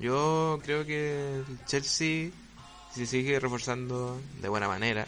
yo 0.00 0.58
creo 0.64 0.84
que 0.84 1.44
el 1.48 1.64
Chelsea, 1.64 2.30
si 2.96 3.04
sigue 3.04 3.38
reforzando 3.38 4.18
de 4.40 4.48
buena 4.48 4.68
manera, 4.68 5.06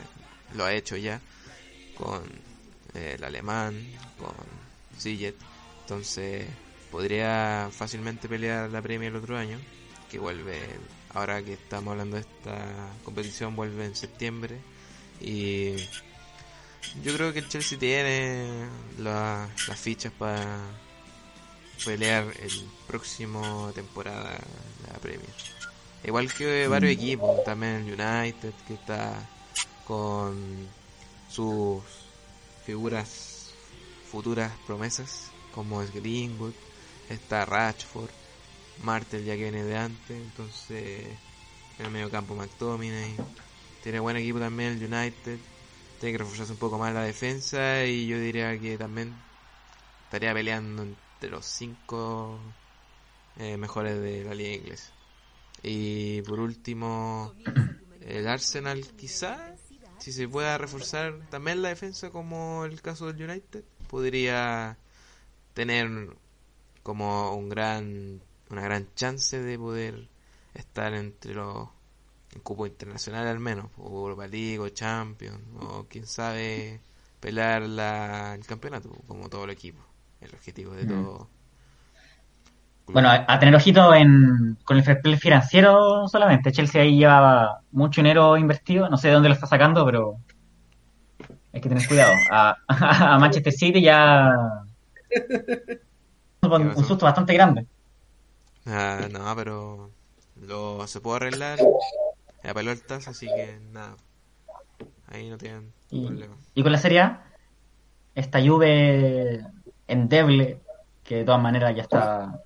lo 0.55 0.67
ha 0.67 0.75
hecho 0.75 0.95
ya 0.99 1.23
con 1.97 2.23
eh, 2.95 3.15
el 3.17 3.25
alemán, 3.25 3.83
con 4.19 4.35
Ziyech, 5.01 5.35
entonces 5.81 6.47
podría 6.91 7.71
fácilmente 7.73 8.29
pelear 8.29 8.69
la 8.69 8.83
Premier 8.83 9.11
el 9.11 9.17
otro 9.17 9.39
año, 9.39 9.59
que 10.11 10.19
vuelve, 10.19 10.61
ahora 11.15 11.43
que 11.43 11.55
estamos 11.55 11.93
hablando 11.93 12.17
de 12.17 12.23
esta 12.23 12.93
competición, 13.05 13.57
vuelve 13.57 13.87
en 13.87 13.97
septiembre 13.97 14.59
y 15.23 15.77
yo 17.03 17.15
creo 17.15 17.33
que 17.33 17.39
el 17.39 17.49
Chelsea 17.49 17.79
tiene 17.79 18.69
las 18.99 19.81
fichas 19.81 20.13
para 20.13 20.61
pelear 21.87 22.27
el 22.39 22.69
próximo 22.87 23.73
temporada 23.75 24.39
la 24.87 24.99
Premier. 24.99 25.58
Igual 26.05 26.33
que 26.33 26.69
varios 26.69 26.93
equipos, 26.93 27.43
también 27.45 27.89
el 27.89 28.01
United 28.01 28.53
que 28.67 28.75
está 28.75 29.29
con 29.85 30.69
sus 31.29 31.83
figuras 32.65 33.53
futuras 34.11 34.53
promesas 34.67 35.31
como 35.53 35.83
es 35.83 35.93
Greenwood, 35.93 36.55
está 37.09 37.45
Rashford, 37.45 38.11
Martel 38.83 39.25
ya 39.25 39.35
que 39.35 39.43
viene 39.43 39.65
de 39.65 39.77
antes, 39.77 40.11
entonces 40.11 41.07
en 41.79 41.87
el 41.87 41.91
medio 41.91 42.11
campo 42.11 42.35
McTominay, 42.35 43.17
tiene 43.83 44.01
buen 44.01 44.17
equipo 44.17 44.39
también 44.39 44.81
el 44.81 44.93
United, 44.93 45.39
tiene 46.01 46.13
que 46.13 46.19
reforzarse 46.19 46.53
un 46.53 46.59
poco 46.59 46.79
más 46.79 46.95
la 46.95 47.03
defensa 47.03 47.85
y 47.85 48.07
yo 48.07 48.19
diría 48.19 48.59
que 48.59 48.79
también 48.79 49.15
estaría 50.05 50.33
peleando 50.33 50.83
entre 50.83 51.31
los 51.31 51.45
cinco 51.45 52.39
eh, 53.39 53.57
mejores 53.57 54.01
de 54.01 54.25
la 54.25 54.35
liga 54.35 54.55
inglesa. 54.55 54.98
Y 55.63 56.23
por 56.23 56.41
último, 56.41 57.35
el 58.01 58.29
Arsenal 58.29 58.87
quizá, 58.97 59.55
si 59.99 60.13
se 60.13 60.29
pueda 60.29 60.59
reforzar 60.59 61.29
también 61.31 61.63
la 61.63 61.69
defensa 61.69 62.11
como 62.11 62.65
el 62.65 62.81
caso 62.81 63.13
del 63.13 63.31
United, 63.31 63.65
podría 63.89 64.79
tener 65.55 66.17
como 66.83 67.35
un 67.35 67.49
gran 67.49 68.21
una 68.51 68.63
gran 68.63 68.89
chance 68.95 69.41
de 69.41 69.59
poder 69.59 70.09
estar 70.55 70.95
entre 70.95 71.35
los 71.35 71.69
en 72.35 72.41
cupo 72.41 72.67
internacional 72.67 73.27
al 73.27 73.41
menos, 73.41 73.71
o 73.79 73.89
Europa 74.03 74.27
League 74.27 74.59
o 74.59 74.69
Champions, 74.69 75.41
o 75.61 75.87
quién 75.89 76.07
sabe 76.07 76.81
pelear 77.21 77.63
la, 77.63 78.35
el 78.35 78.45
campeonato, 78.45 78.91
como 79.07 79.29
todo 79.31 79.45
el 79.45 79.51
equipo, 79.51 79.81
el 80.21 80.35
objetivo 80.35 80.75
de 80.75 80.85
mm. 80.85 80.89
todo. 80.89 81.29
Bueno, 82.89 83.11
a, 83.11 83.39
tener 83.39 83.55
ojito 83.55 83.95
en, 83.95 84.57
con 84.65 84.77
el 84.77 85.19
financiero 85.19 86.09
solamente. 86.09 86.53
Chelsea 86.53 86.83
ahí 86.83 86.99
llevaba 86.99 87.61
mucho 87.71 88.01
dinero 88.01 88.37
invertido, 88.37 88.89
no 88.89 88.97
sé 88.97 89.09
de 89.09 89.15
dónde 89.15 89.29
lo 89.29 89.35
está 89.35 89.47
sacando, 89.47 89.85
pero 89.85 90.17
hay 91.53 91.61
que 91.61 91.69
tener 91.69 91.87
cuidado. 91.87 92.15
A, 92.31 92.57
a 93.15 93.19
Manchester 93.19 93.53
City 93.53 93.83
ya 93.83 94.33
un 96.43 96.85
susto 96.85 97.05
bastante 97.05 97.35
grande. 97.35 97.67
Ah, 98.67 99.09
no, 99.11 99.35
pero 99.37 99.91
lo 100.41 100.87
se 100.87 101.01
puede 101.01 101.17
arreglar 101.17 101.59
a 102.45 102.55
pelotas, 102.55 103.09
así 103.09 103.27
que 103.27 103.59
nada. 103.73 103.97
Ahí 105.11 105.29
no 105.29 105.39
tienen 105.39 105.73
y, 105.91 106.07
problema. 106.07 106.37
Y 106.55 106.63
con 106.63 106.73
la 106.73 106.79
Serie 106.79 107.01
A, 107.01 107.25
esta 108.15 108.41
Juve 108.41 109.45
endeble, 109.87 110.61
que 111.03 111.17
de 111.17 111.25
todas 111.25 111.41
maneras 111.41 111.75
ya 111.75 111.83
está 111.83 112.41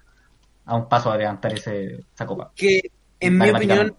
a 0.64 0.76
un 0.76 0.88
paso 0.88 1.12
de 1.12 1.18
levantar 1.18 1.52
ese, 1.54 2.04
esa 2.14 2.26
copa. 2.26 2.52
Que 2.54 2.80
en 3.20 3.38
mi 3.38 3.50
opinión 3.50 3.94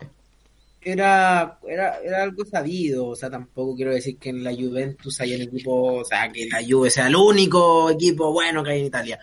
era, 0.82 1.60
era, 1.67 1.99
era 1.99 2.23
algo 2.23 2.45
sabido, 2.45 3.08
o 3.08 3.15
sea, 3.15 3.30
tampoco 3.30 3.76
quiero 3.76 3.93
decir 3.93 4.17
que 4.17 4.30
en 4.30 4.43
la 4.43 4.54
Juventus 4.54 5.21
haya 5.21 5.36
un 5.36 5.43
equipo, 5.43 5.93
o 5.93 6.06
sea, 6.06 6.30
que 6.32 6.47
la 6.47 6.62
Juve 6.67 6.89
sea 6.89 7.08
el 7.08 7.15
único 7.15 7.89
equipo 7.89 8.32
bueno 8.34 8.63
que 8.63 8.71
hay 8.71 8.82
en 8.82 8.88
Italia, 8.88 9.19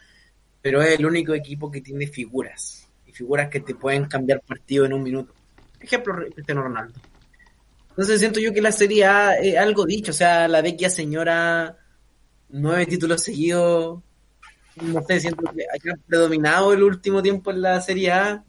pero 0.62 0.80
es 0.82 0.98
el 0.98 1.06
único 1.06 1.34
equipo 1.34 1.70
que 1.70 1.80
tiene 1.80 2.06
figuras, 2.06 2.88
y 3.06 3.12
figuras 3.12 3.48
que 3.48 3.60
te 3.60 3.74
pueden 3.74 4.06
cambiar 4.06 4.40
partido 4.40 4.86
en 4.86 4.94
un 4.94 5.02
minuto. 5.02 5.34
Ejemplo, 5.80 6.14
Cristiano 6.34 6.62
Ronaldo. 6.62 6.98
Entonces 7.90 8.20
siento 8.20 8.40
yo 8.40 8.52
que 8.52 8.62
la 8.62 8.72
Serie 8.72 9.04
A 9.04 9.34
algo 9.58 9.84
dicho, 9.84 10.12
o 10.12 10.14
sea, 10.14 10.48
la 10.48 10.62
vecchia 10.62 10.88
señora, 10.88 11.76
nueve 12.48 12.86
títulos 12.86 13.22
seguidos, 13.22 14.00
no 14.82 15.02
sé, 15.02 15.20
siento 15.20 15.42
que 15.52 15.64
ha 15.64 15.96
predominado 16.06 16.72
el 16.72 16.82
último 16.82 17.22
tiempo 17.22 17.50
en 17.50 17.62
la 17.62 17.80
Serie 17.80 18.12
A. 18.12 18.44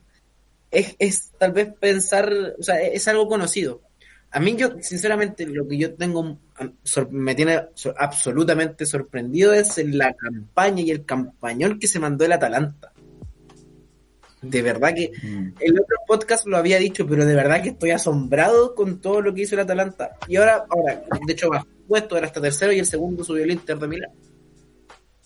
Es, 0.70 0.96
es 1.00 1.32
tal 1.38 1.52
vez 1.52 1.74
pensar, 1.80 2.32
o 2.58 2.64
sea, 2.64 2.82
es 2.82 3.08
algo 3.08 3.28
conocido. 3.28 3.82
A 4.34 4.40
mí 4.40 4.56
yo, 4.56 4.70
sinceramente, 4.80 5.46
lo 5.46 5.68
que 5.68 5.78
yo 5.78 5.94
tengo, 5.94 6.40
me 7.10 7.36
tiene 7.36 7.68
absolutamente 7.98 8.86
sorprendido 8.86 9.54
es 9.54 9.78
la 9.94 10.14
campaña 10.14 10.82
y 10.82 10.92
el 10.92 11.06
campañón 11.06 11.80
que 11.80 11.88
se 11.88 12.00
mandó 12.00 12.24
el 12.24 12.32
Atalanta. 12.32 12.94
De 14.42 14.62
verdad 14.62 14.94
que 14.96 15.12
mm. 15.22 15.54
el 15.60 15.80
otro 15.80 15.98
podcast 16.08 16.48
lo 16.48 16.58
había 16.58 16.80
dicho, 16.80 17.06
pero 17.06 17.26
de 17.26 17.36
verdad 17.36 17.62
que 17.62 17.70
estoy 17.70 17.92
asombrado 17.92 18.74
con 18.74 19.02
todo 19.02 19.22
lo 19.22 19.34
que 19.34 19.42
hizo 19.42 19.56
el 19.56 19.62
Atalanta. 19.62 20.18
Y 20.28 20.38
ahora, 20.38 20.66
ahora, 20.70 21.04
de 21.28 21.34
hecho, 21.34 21.50
bajó 21.50 21.68
puesto, 21.88 22.18
era 22.18 22.28
hasta 22.28 22.42
tercero 22.42 22.72
y 22.72 22.80
el 22.80 22.86
segundo 22.86 23.26
subió 23.26 23.44
el 23.44 23.52
Inter 23.52 23.78
de 23.78 23.88
Milán. 23.88 24.12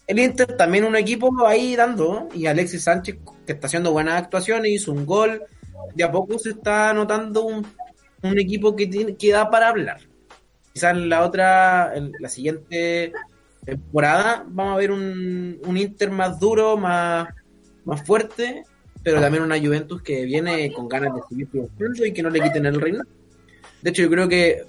El 0.08 0.20
Inter 0.20 0.56
también 0.56 0.84
un 0.84 0.96
equipo 0.96 1.32
ahí 1.46 1.76
dando, 1.76 2.30
y 2.34 2.46
Alexis 2.46 2.84
Sánchez, 2.84 3.18
que 3.46 3.54
está 3.54 3.68
haciendo 3.68 3.92
buenas 3.92 4.22
actuaciones, 4.22 4.72
hizo 4.72 4.92
un 4.92 5.06
gol. 5.06 5.42
De 5.96 6.04
a 6.04 6.12
poco 6.12 6.38
se 6.38 6.52
está 6.52 6.94
notando 6.94 7.44
un, 7.44 7.66
un 8.22 8.40
equipo 8.40 8.76
que, 8.76 8.88
tiene, 8.88 9.16
que 9.16 9.32
da 9.32 9.50
para 9.50 9.70
hablar. 9.70 10.02
Quizás 10.74 10.96
en 10.96 11.10
la 11.10 11.24
otra, 11.24 11.96
en 11.96 12.12
la 12.20 12.30
siguiente 12.30 13.14
temporada, 13.66 14.46
vamos 14.48 14.76
a 14.76 14.78
ver 14.78 14.92
un, 14.92 15.60
un 15.66 15.78
Inter 15.78 16.12
más 16.12 16.40
duro, 16.40 16.78
más, 16.78 17.28
más 17.84 18.06
fuerte, 18.06 18.64
pero 19.02 19.22
también 19.22 19.44
una 19.44 19.60
Juventus 19.60 20.02
que 20.02 20.26
viene 20.26 20.72
con 20.72 20.88
ganas 20.88 21.16
de 21.16 21.22
seguir 21.30 21.50
triunfando 21.50 22.06
y 22.06 22.14
que 22.14 22.24
no 22.24 22.30
le 22.30 22.42
quiten 22.42 22.66
el 22.66 22.80
reino. 22.80 23.04
De 23.82 23.90
hecho, 23.90 24.04
yo 24.04 24.10
creo 24.10 24.28
que 24.28 24.64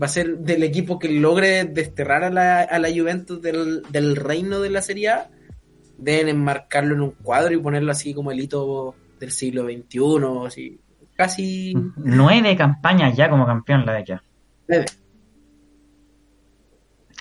va 0.00 0.06
a 0.06 0.08
ser 0.08 0.38
del 0.38 0.62
equipo 0.62 0.98
que 0.98 1.08
logre 1.08 1.64
desterrar 1.64 2.24
a 2.24 2.30
la, 2.30 2.60
a 2.60 2.78
la 2.78 2.88
Juventus 2.88 3.40
del, 3.40 3.82
del 3.90 4.16
reino 4.16 4.60
de 4.60 4.70
la 4.70 4.82
Serie 4.82 5.10
A. 5.10 5.30
Deben 5.98 6.28
enmarcarlo 6.28 6.94
en 6.94 7.00
un 7.00 7.10
cuadro 7.10 7.54
y 7.54 7.58
ponerlo 7.58 7.92
así 7.92 8.14
como 8.14 8.32
el 8.32 8.40
hito 8.40 8.94
del 9.20 9.30
siglo 9.30 9.64
XXI, 9.64 10.00
así, 10.46 10.80
casi... 11.14 11.74
Nueve 11.96 12.56
campañas 12.56 13.16
ya 13.16 13.30
como 13.30 13.46
campeón 13.46 13.86
la 13.86 13.94
de 13.94 14.04
ya. 14.04 14.22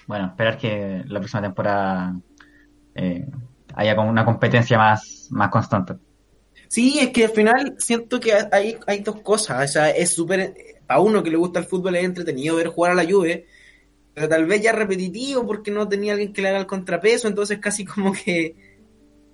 Bueno, 0.07 0.27
esperar 0.27 0.57
que 0.57 1.03
la 1.05 1.19
próxima 1.19 1.43
temporada 1.43 2.15
eh, 2.95 3.25
haya 3.75 3.95
como 3.95 4.09
una 4.09 4.25
competencia 4.25 4.77
más, 4.77 5.27
más 5.29 5.49
constante. 5.49 5.95
Sí, 6.67 6.99
es 6.99 7.09
que 7.09 7.25
al 7.25 7.31
final 7.31 7.75
siento 7.79 8.19
que 8.19 8.33
hay, 8.51 8.77
hay 8.87 8.99
dos 8.99 9.21
cosas. 9.21 9.69
O 9.69 9.73
sea, 9.73 9.89
es 9.89 10.13
súper. 10.13 10.53
A 10.91 10.99
uno 10.99 11.23
que 11.23 11.29
le 11.29 11.37
gusta 11.37 11.59
el 11.59 11.65
fútbol 11.65 11.95
es 11.95 12.05
entretenido 12.05 12.55
ver 12.55 12.67
jugar 12.67 12.91
a 12.91 12.95
la 12.95 13.09
Juve, 13.09 13.45
pero 14.13 14.27
tal 14.27 14.45
vez 14.45 14.61
ya 14.61 14.71
repetitivo 14.71 15.45
porque 15.45 15.71
no 15.71 15.87
tenía 15.87 16.13
alguien 16.13 16.33
que 16.33 16.41
le 16.41 16.49
haga 16.49 16.59
el 16.59 16.65
contrapeso, 16.67 17.27
entonces 17.27 17.59
casi 17.59 17.85
como 17.85 18.13
que 18.13 18.55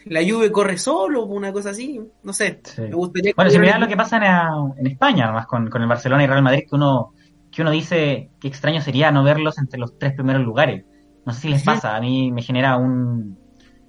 la 0.05 0.21
Juve 0.21 0.51
corre 0.51 0.77
solo, 0.77 1.25
una 1.25 1.51
cosa 1.51 1.71
así. 1.71 1.99
No 2.23 2.33
sé. 2.33 2.61
Me 2.77 2.95
gustaría 2.95 3.33
bueno, 3.35 3.51
si 3.51 3.59
miras 3.59 3.79
lo 3.79 3.87
que 3.87 3.97
pasa 3.97 4.17
en, 4.77 4.87
España, 4.87 5.25
además 5.25 5.47
con, 5.47 5.69
con 5.69 5.81
el 5.81 5.87
Barcelona 5.87 6.23
y 6.23 6.27
Real 6.27 6.43
Madrid, 6.43 6.63
que 6.69 6.75
uno, 6.75 7.13
que 7.51 7.61
uno 7.61 7.71
dice 7.71 8.29
que 8.39 8.47
extraño 8.47 8.81
sería 8.81 9.11
no 9.11 9.23
verlos 9.23 9.57
entre 9.57 9.79
los 9.79 9.97
tres 9.97 10.13
primeros 10.13 10.43
lugares. 10.43 10.85
No 11.25 11.33
sé 11.33 11.41
si 11.41 11.49
les 11.49 11.63
pasa, 11.63 11.95
a 11.95 11.99
mí 11.99 12.31
me 12.31 12.41
genera 12.41 12.77
un. 12.77 13.37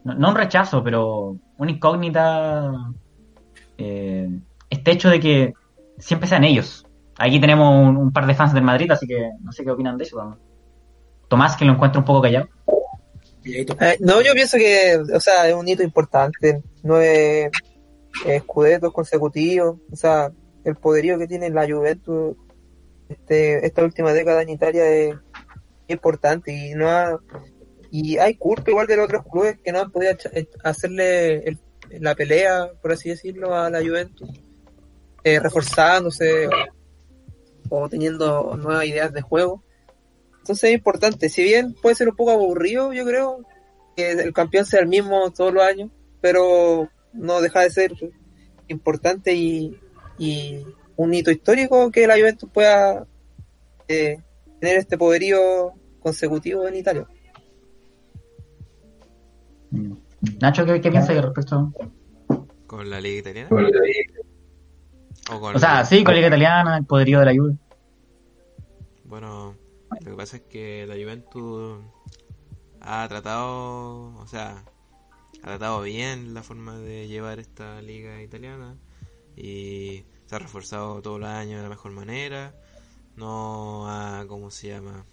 no 0.02 0.28
un 0.28 0.34
rechazo, 0.34 0.82
pero 0.82 1.36
una 1.56 1.70
incógnita 1.70 2.72
eh, 3.76 4.28
este 4.68 4.90
hecho 4.90 5.08
de 5.08 5.20
que 5.20 5.54
siempre 5.98 6.28
sean 6.28 6.44
ellos. 6.44 6.84
Aquí 7.18 7.40
tenemos 7.40 7.96
un, 7.96 8.12
par 8.12 8.26
de 8.26 8.34
fans 8.34 8.54
del 8.54 8.62
Madrid, 8.62 8.90
así 8.90 9.06
que 9.06 9.30
no 9.42 9.50
sé 9.52 9.64
qué 9.64 9.70
opinan 9.70 9.98
de 9.98 10.04
eso. 10.04 10.38
Tomás, 11.28 11.56
que 11.56 11.64
lo 11.64 11.72
encuentra 11.72 11.98
un 11.98 12.04
poco 12.06 12.22
callado. 12.22 12.48
Eh, 13.44 13.66
no, 14.00 14.20
yo 14.22 14.32
pienso 14.34 14.56
que, 14.56 14.96
o 15.14 15.20
sea, 15.20 15.48
es 15.48 15.54
un 15.54 15.66
hito 15.66 15.82
importante. 15.82 16.62
Nueve 16.82 17.50
escudetos 18.24 18.92
consecutivos. 18.92 19.76
O 19.92 19.96
sea, 19.96 20.30
el 20.64 20.76
poderío 20.76 21.18
que 21.18 21.26
tiene 21.26 21.50
la 21.50 21.66
Juventus 21.66 22.36
este, 23.08 23.64
esta 23.66 23.82
última 23.84 24.12
década 24.12 24.42
en 24.42 24.50
Italia 24.50 24.86
es 24.88 25.14
importante 25.88 26.52
y 26.52 26.74
no 26.74 26.88
ha- 26.88 27.18
y 27.90 28.18
hay 28.18 28.34
culpa 28.34 28.70
igual 28.70 28.86
de 28.86 28.96
los 28.96 29.06
otros 29.06 29.24
clubes 29.30 29.58
que 29.64 29.72
no 29.72 29.80
han 29.80 29.90
podido 29.90 30.12
eh, 30.32 30.46
hacerle 30.62 31.36
el- 31.48 31.58
la 32.00 32.14
pelea, 32.14 32.68
por 32.82 32.92
así 32.92 33.08
decirlo, 33.08 33.54
a 33.56 33.70
la 33.70 33.80
Juventus, 33.80 34.28
eh, 35.24 35.40
reforzándose 35.40 36.48
o, 37.68 37.88
teniendo 37.88 38.56
nuevas 38.56 38.86
ideas 38.86 39.12
de 39.12 39.22
juego. 39.22 39.62
Entonces 40.38 40.70
es 40.70 40.76
importante, 40.76 41.28
si 41.28 41.42
bien 41.42 41.74
puede 41.74 41.94
ser 41.94 42.08
un 42.08 42.16
poco 42.16 42.30
aburrido, 42.30 42.92
yo 42.92 43.04
creo, 43.04 43.44
que 43.96 44.12
el 44.12 44.32
campeón 44.32 44.64
sea 44.64 44.80
el 44.80 44.88
mismo 44.88 45.30
todos 45.32 45.52
los 45.52 45.62
años, 45.62 45.90
pero 46.20 46.88
no 47.12 47.40
deja 47.40 47.60
de 47.60 47.70
ser 47.70 47.92
importante 48.68 49.34
y, 49.34 49.78
y 50.18 50.64
un 50.96 51.14
hito 51.14 51.30
histórico 51.30 51.90
que 51.90 52.06
la 52.06 52.16
Juventus 52.16 52.50
pueda 52.52 53.06
eh, 53.88 54.18
tener 54.60 54.76
este 54.78 54.96
poderío 54.96 55.72
consecutivo 56.00 56.66
en 56.66 56.76
Italia. 56.76 57.06
Mm. 59.70 59.92
Nacho, 60.40 60.64
¿qué, 60.64 60.80
qué 60.80 60.90
piensas 60.90 61.10
al 61.10 61.22
respecto? 61.22 61.72
con 62.68 62.88
la 62.88 63.00
liga 63.00 63.20
italiana. 63.20 63.48
O, 65.30 65.40
con 65.40 65.56
O 65.56 65.58
sea, 65.58 65.84
sí, 65.84 66.02
con 66.04 66.14
Liga 66.14 66.28
Italiana, 66.28 66.76
el 66.78 66.84
poderío 66.86 67.18
de 67.20 67.24
la 67.26 67.32
Juve. 67.34 67.56
Bueno, 69.04 69.54
lo 70.00 70.10
que 70.10 70.16
pasa 70.16 70.36
es 70.38 70.42
que 70.44 70.86
la 70.86 70.94
Juventus 70.94 71.80
ha 72.80 73.06
tratado, 73.08 74.14
o 74.16 74.26
sea, 74.26 74.62
ha 75.42 75.46
tratado 75.46 75.82
bien 75.82 76.34
la 76.34 76.42
forma 76.42 76.76
de 76.78 77.08
llevar 77.08 77.38
esta 77.38 77.80
liga 77.82 78.22
italiana 78.22 78.76
y 79.36 80.04
se 80.26 80.34
ha 80.34 80.38
reforzado 80.38 81.00
todos 81.02 81.20
los 81.20 81.28
años 81.28 81.56
de 81.58 81.62
la 81.62 81.68
mejor 81.68 81.92
manera. 81.92 82.54
No 83.16 83.88
ha, 83.88 84.24
¿cómo 84.28 84.50
se 84.50 84.68
llama? 84.68 85.04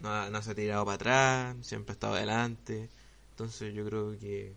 No, 0.00 0.08
ha- 0.08 0.30
no 0.30 0.42
se 0.42 0.50
ha 0.50 0.54
tirado 0.54 0.84
para 0.84 0.94
atrás, 0.96 1.56
siempre 1.62 1.92
ha 1.92 1.94
estado 1.94 2.14
adelante. 2.14 2.88
Entonces 3.30 3.74
yo 3.74 3.84
creo 3.84 4.18
que 4.18 4.54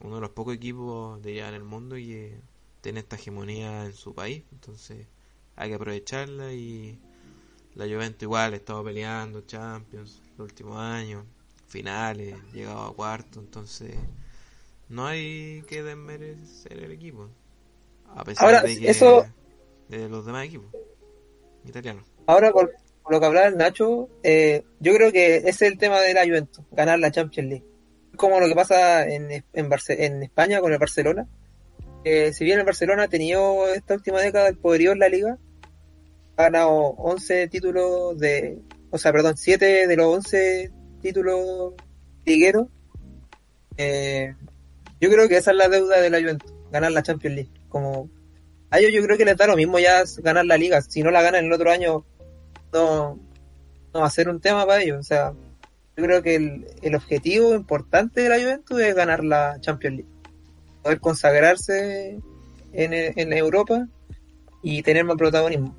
uno 0.00 0.14
de 0.16 0.20
los 0.22 0.30
pocos 0.30 0.54
equipos 0.54 1.20
de 1.22 1.34
ya 1.34 1.48
en 1.48 1.54
el 1.54 1.64
mundo 1.64 1.96
que 1.96 2.38
tiene 2.80 3.00
esta 3.00 3.16
hegemonía 3.16 3.84
en 3.84 3.92
su 3.92 4.14
país. 4.14 4.42
Entonces 4.52 5.06
hay 5.56 5.68
que 5.70 5.74
aprovecharla 5.74 6.52
y 6.52 6.98
la 7.74 7.84
Juventus 7.86 8.22
igual 8.22 8.52
ha 8.54 8.56
estado 8.56 8.84
peleando 8.84 9.42
Champions 9.42 10.20
los 10.36 10.46
últimos 10.50 10.78
años, 10.78 11.24
finales, 11.68 12.34
llegado 12.52 12.82
a 12.84 12.94
cuarto, 12.94 13.40
entonces 13.40 13.94
no 14.88 15.06
hay 15.06 15.62
que 15.68 15.82
desmerecer 15.82 16.82
el 16.82 16.92
equipo. 16.92 17.28
A 18.14 18.24
pesar 18.24 18.46
Ahora, 18.46 18.62
de 18.62 18.78
que 18.78 18.90
eso- 18.90 19.24
de 19.88 20.08
los 20.08 20.24
demás 20.26 20.46
equipos 20.46 20.70
italianos. 21.64 22.04
Ahora, 22.26 22.50
por, 22.52 22.72
por 23.02 23.12
lo 23.12 23.20
que 23.20 23.26
hablaba 23.26 23.46
el 23.48 23.56
Nacho, 23.56 24.08
eh, 24.22 24.64
yo 24.80 24.94
creo 24.94 25.12
que 25.12 25.36
ese 25.36 25.48
es 25.50 25.62
el 25.62 25.78
tema 25.78 26.00
de 26.00 26.14
la 26.14 26.24
Juventus, 26.24 26.64
ganar 26.72 26.98
la 26.98 27.10
Champions 27.10 27.48
League. 27.50 27.64
Como 28.16 28.40
lo 28.40 28.48
que 28.48 28.54
pasa 28.54 29.06
en, 29.08 29.30
en, 29.30 29.70
Barce- 29.70 29.96
en 29.98 30.22
España 30.22 30.60
con 30.60 30.72
el 30.72 30.78
Barcelona. 30.78 31.28
Si 32.04 32.44
bien 32.44 32.58
el 32.58 32.64
Barcelona 32.64 33.04
ha 33.04 33.08
tenido 33.08 33.68
esta 33.68 33.94
última 33.94 34.20
década 34.20 34.48
el 34.48 34.56
poderío 34.56 34.92
en 34.92 34.98
la 34.98 35.08
liga, 35.08 35.38
ha 36.36 36.44
ganado 36.44 36.70
11 36.70 37.48
títulos 37.48 38.18
de, 38.18 38.58
o 38.90 38.98
sea, 38.98 39.12
perdón, 39.12 39.36
7 39.36 39.86
de 39.86 39.96
los 39.96 40.06
11 40.06 40.72
títulos 41.00 41.74
ligueros. 42.24 42.68
Eh, 43.76 44.34
yo 45.00 45.10
creo 45.10 45.28
que 45.28 45.36
esa 45.36 45.50
es 45.50 45.56
la 45.56 45.68
deuda 45.68 46.00
de 46.00 46.10
la 46.10 46.20
Juventus, 46.20 46.52
ganar 46.70 46.92
la 46.92 47.02
Champions 47.02 47.36
League. 47.36 47.50
Como 47.68 48.10
a 48.70 48.78
ellos 48.78 48.92
yo 48.92 49.02
creo 49.02 49.16
que 49.16 49.24
les 49.24 49.36
da 49.36 49.46
lo 49.46 49.56
mismo 49.56 49.78
ya 49.78 50.02
ganar 50.18 50.46
la 50.46 50.56
liga. 50.56 50.80
Si 50.82 51.02
no 51.02 51.10
la 51.10 51.22
ganan 51.22 51.44
el 51.44 51.52
otro 51.52 51.70
año, 51.70 52.04
no, 52.72 53.18
no 53.92 54.00
va 54.00 54.06
a 54.06 54.10
ser 54.10 54.28
un 54.28 54.40
tema 54.40 54.66
para 54.66 54.82
ellos. 54.82 54.98
O 54.98 55.02
sea, 55.02 55.32
yo 55.96 56.04
creo 56.04 56.22
que 56.22 56.36
el, 56.36 56.66
el 56.82 56.94
objetivo 56.94 57.54
importante 57.54 58.22
de 58.22 58.28
la 58.28 58.38
Juventus 58.38 58.80
es 58.80 58.94
ganar 58.94 59.24
la 59.24 59.58
Champions 59.60 59.96
League. 59.98 60.19
Poder 60.82 61.00
consagrarse 61.00 62.18
en, 62.72 62.92
en 62.92 63.32
Europa 63.32 63.86
y 64.62 64.82
tener 64.82 65.04
más 65.04 65.16
protagonismo. 65.16 65.74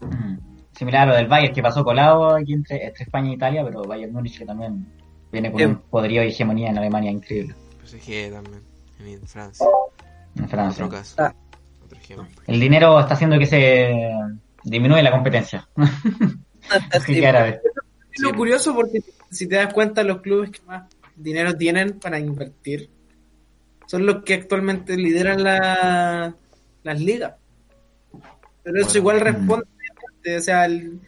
Mm. 0.00 0.36
Similar 0.72 1.02
a 1.02 1.06
lo 1.12 1.16
del 1.16 1.28
Bayern, 1.28 1.54
que 1.54 1.62
pasó 1.62 1.84
colado 1.84 2.34
aquí 2.34 2.54
entre, 2.54 2.86
entre 2.86 3.04
España 3.04 3.30
e 3.30 3.34
Italia, 3.34 3.64
pero 3.64 3.82
Bayern 3.82 4.12
Múnich 4.12 4.38
que 4.38 4.46
también 4.46 4.86
viene 5.30 5.50
con 5.50 5.58
Bien. 5.58 5.70
un 5.70 5.82
poderío 5.82 6.24
y 6.24 6.28
hegemonía 6.28 6.70
en 6.70 6.78
Alemania 6.78 7.10
increíble. 7.10 7.54
PSG 7.84 8.32
también, 8.32 8.62
en 9.00 9.26
Francia. 9.26 9.66
En 10.36 10.48
Francia. 10.48 10.84
Otro 10.86 10.98
caso. 10.98 11.14
Ah. 11.18 11.34
Otro 11.84 11.98
ejemplo. 11.98 12.42
El 12.46 12.60
dinero 12.60 12.98
está 13.00 13.14
haciendo 13.14 13.38
que 13.38 13.46
se 13.46 13.92
disminuye 14.64 15.02
la 15.02 15.10
competencia. 15.10 15.68
Árabe. 17.26 17.60
Es 18.12 18.22
lo 18.22 18.34
curioso 18.34 18.74
porque 18.74 19.00
si 19.30 19.48
te 19.48 19.56
das 19.56 19.72
cuenta 19.72 20.02
los 20.04 20.20
clubes 20.20 20.50
que 20.50 20.62
más 20.62 20.84
dinero 21.16 21.56
tienen 21.56 21.98
para 21.98 22.18
invertir 22.18 22.88
son 23.92 24.06
los 24.06 24.22
que 24.24 24.32
actualmente 24.32 24.96
lideran 24.96 25.42
la, 25.44 26.34
las 26.82 26.98
ligas. 27.00 27.34
Pero 28.62 28.76
eso 28.80 28.86
Bueno. 28.86 28.98
igual 28.98 29.20
responde, 29.20 29.66
o 30.38 30.40
sea, 30.40 30.64
el- 30.64 30.98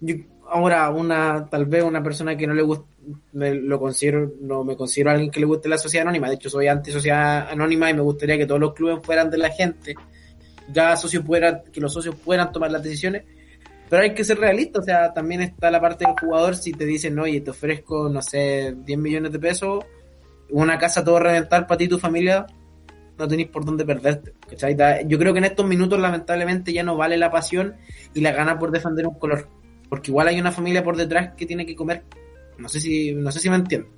yo- 0.00 0.16
ahora 0.50 0.90
una 0.90 1.48
tal 1.48 1.64
vez 1.64 1.82
una 1.82 2.02
persona 2.02 2.36
que 2.36 2.46
no 2.46 2.52
le 2.52 2.60
gusta 2.62 2.84
me 3.32 3.54
lo 3.54 3.78
considero 3.80 4.30
no 4.42 4.62
me 4.64 4.76
considero 4.76 5.10
alguien 5.12 5.30
que 5.30 5.40
le 5.40 5.46
guste 5.46 5.68
la 5.70 5.78
sociedad 5.78 6.02
anónima, 6.06 6.28
de 6.28 6.34
hecho 6.34 6.50
soy 6.50 6.68
anti 6.68 6.92
sociedad 6.92 7.48
anónima 7.50 7.88
y 7.88 7.94
me 7.94 8.02
gustaría 8.02 8.36
que 8.36 8.44
todos 8.46 8.60
los 8.60 8.74
clubes 8.74 8.98
fueran 9.02 9.30
de 9.30 9.38
la 9.38 9.48
gente. 9.50 9.94
Cada 10.74 10.96
socio 10.98 11.24
pudiera 11.24 11.62
que 11.62 11.80
los 11.80 11.92
socios 11.94 12.16
puedan 12.16 12.52
tomar 12.52 12.70
las 12.70 12.82
decisiones 12.82 13.22
pero 13.88 14.02
hay 14.02 14.12
que 14.14 14.22
ser 14.24 14.38
realista, 14.38 14.78
o 14.80 14.82
sea, 14.82 15.12
también 15.14 15.40
está 15.40 15.70
la 15.70 15.80
parte 15.80 16.04
del 16.04 16.14
jugador 16.20 16.54
si 16.54 16.70
te 16.72 16.84
dicen, 16.84 17.18
oye, 17.18 17.40
te 17.40 17.50
ofrezco, 17.50 18.08
no 18.08 18.20
sé, 18.22 18.72
10 18.84 18.98
millones 18.98 19.32
de 19.32 19.38
pesos, 19.40 19.84
una 20.52 20.78
casa 20.78 21.04
todo 21.04 21.18
reventar 21.18 21.66
para 21.66 21.78
ti 21.78 21.84
y 21.84 21.88
tu 21.88 21.98
familia, 21.98 22.46
no 23.18 23.28
tenéis 23.28 23.48
por 23.48 23.64
dónde 23.64 23.84
perderte. 23.84 24.34
¿cachai? 24.48 24.76
Yo 25.06 25.18
creo 25.18 25.32
que 25.32 25.38
en 25.38 25.44
estos 25.44 25.66
minutos 25.66 25.98
lamentablemente 25.98 26.72
ya 26.72 26.82
no 26.82 26.96
vale 26.96 27.16
la 27.16 27.30
pasión 27.30 27.74
y 28.14 28.20
la 28.20 28.32
gana 28.32 28.58
por 28.58 28.70
defender 28.70 29.06
un 29.06 29.18
color, 29.18 29.48
porque 29.88 30.10
igual 30.10 30.28
hay 30.28 30.40
una 30.40 30.52
familia 30.52 30.82
por 30.82 30.96
detrás 30.96 31.34
que 31.36 31.46
tiene 31.46 31.66
que 31.66 31.76
comer. 31.76 32.04
No 32.58 32.68
sé 32.68 32.80
si, 32.80 33.12
no 33.14 33.30
sé 33.32 33.40
si 33.40 33.48
me 33.50 33.56
entienden. 33.56 33.90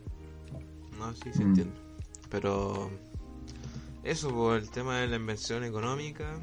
No, 0.98 1.12
sí, 1.14 1.32
se 1.32 1.44
Mm. 1.44 1.48
entiende. 1.48 1.74
Pero 2.30 2.90
eso, 4.04 4.30
por 4.30 4.56
el 4.56 4.70
tema 4.70 5.00
de 5.00 5.08
la 5.08 5.16
inversión 5.16 5.64
económica, 5.64 6.34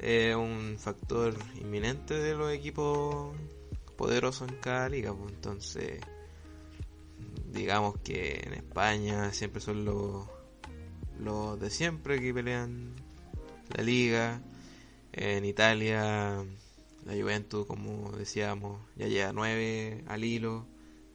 es 0.00 0.34
un 0.34 0.76
factor 0.78 1.34
inminente 1.60 2.14
de 2.14 2.34
los 2.34 2.52
equipos 2.52 3.34
poderosos 3.96 4.48
en 4.48 4.56
cada 4.56 4.88
liga. 4.88 5.14
Pues 5.14 5.32
entonces, 5.34 6.00
digamos 7.52 7.98
que 8.00 8.42
en 8.44 8.54
España 8.54 9.32
siempre 9.32 9.60
son 9.60 9.84
los, 9.84 10.26
los 11.18 11.60
de 11.60 11.70
siempre 11.70 12.20
que 12.20 12.34
pelean 12.34 12.94
la 13.76 13.82
liga. 13.82 14.42
En 15.12 15.44
Italia, 15.44 16.42
la 17.04 17.12
Juventus, 17.12 17.66
como 17.66 18.12
decíamos, 18.12 18.80
ya 18.96 19.06
lleva 19.08 19.32
nueve 19.32 20.04
al 20.08 20.24
hilo. 20.24 20.66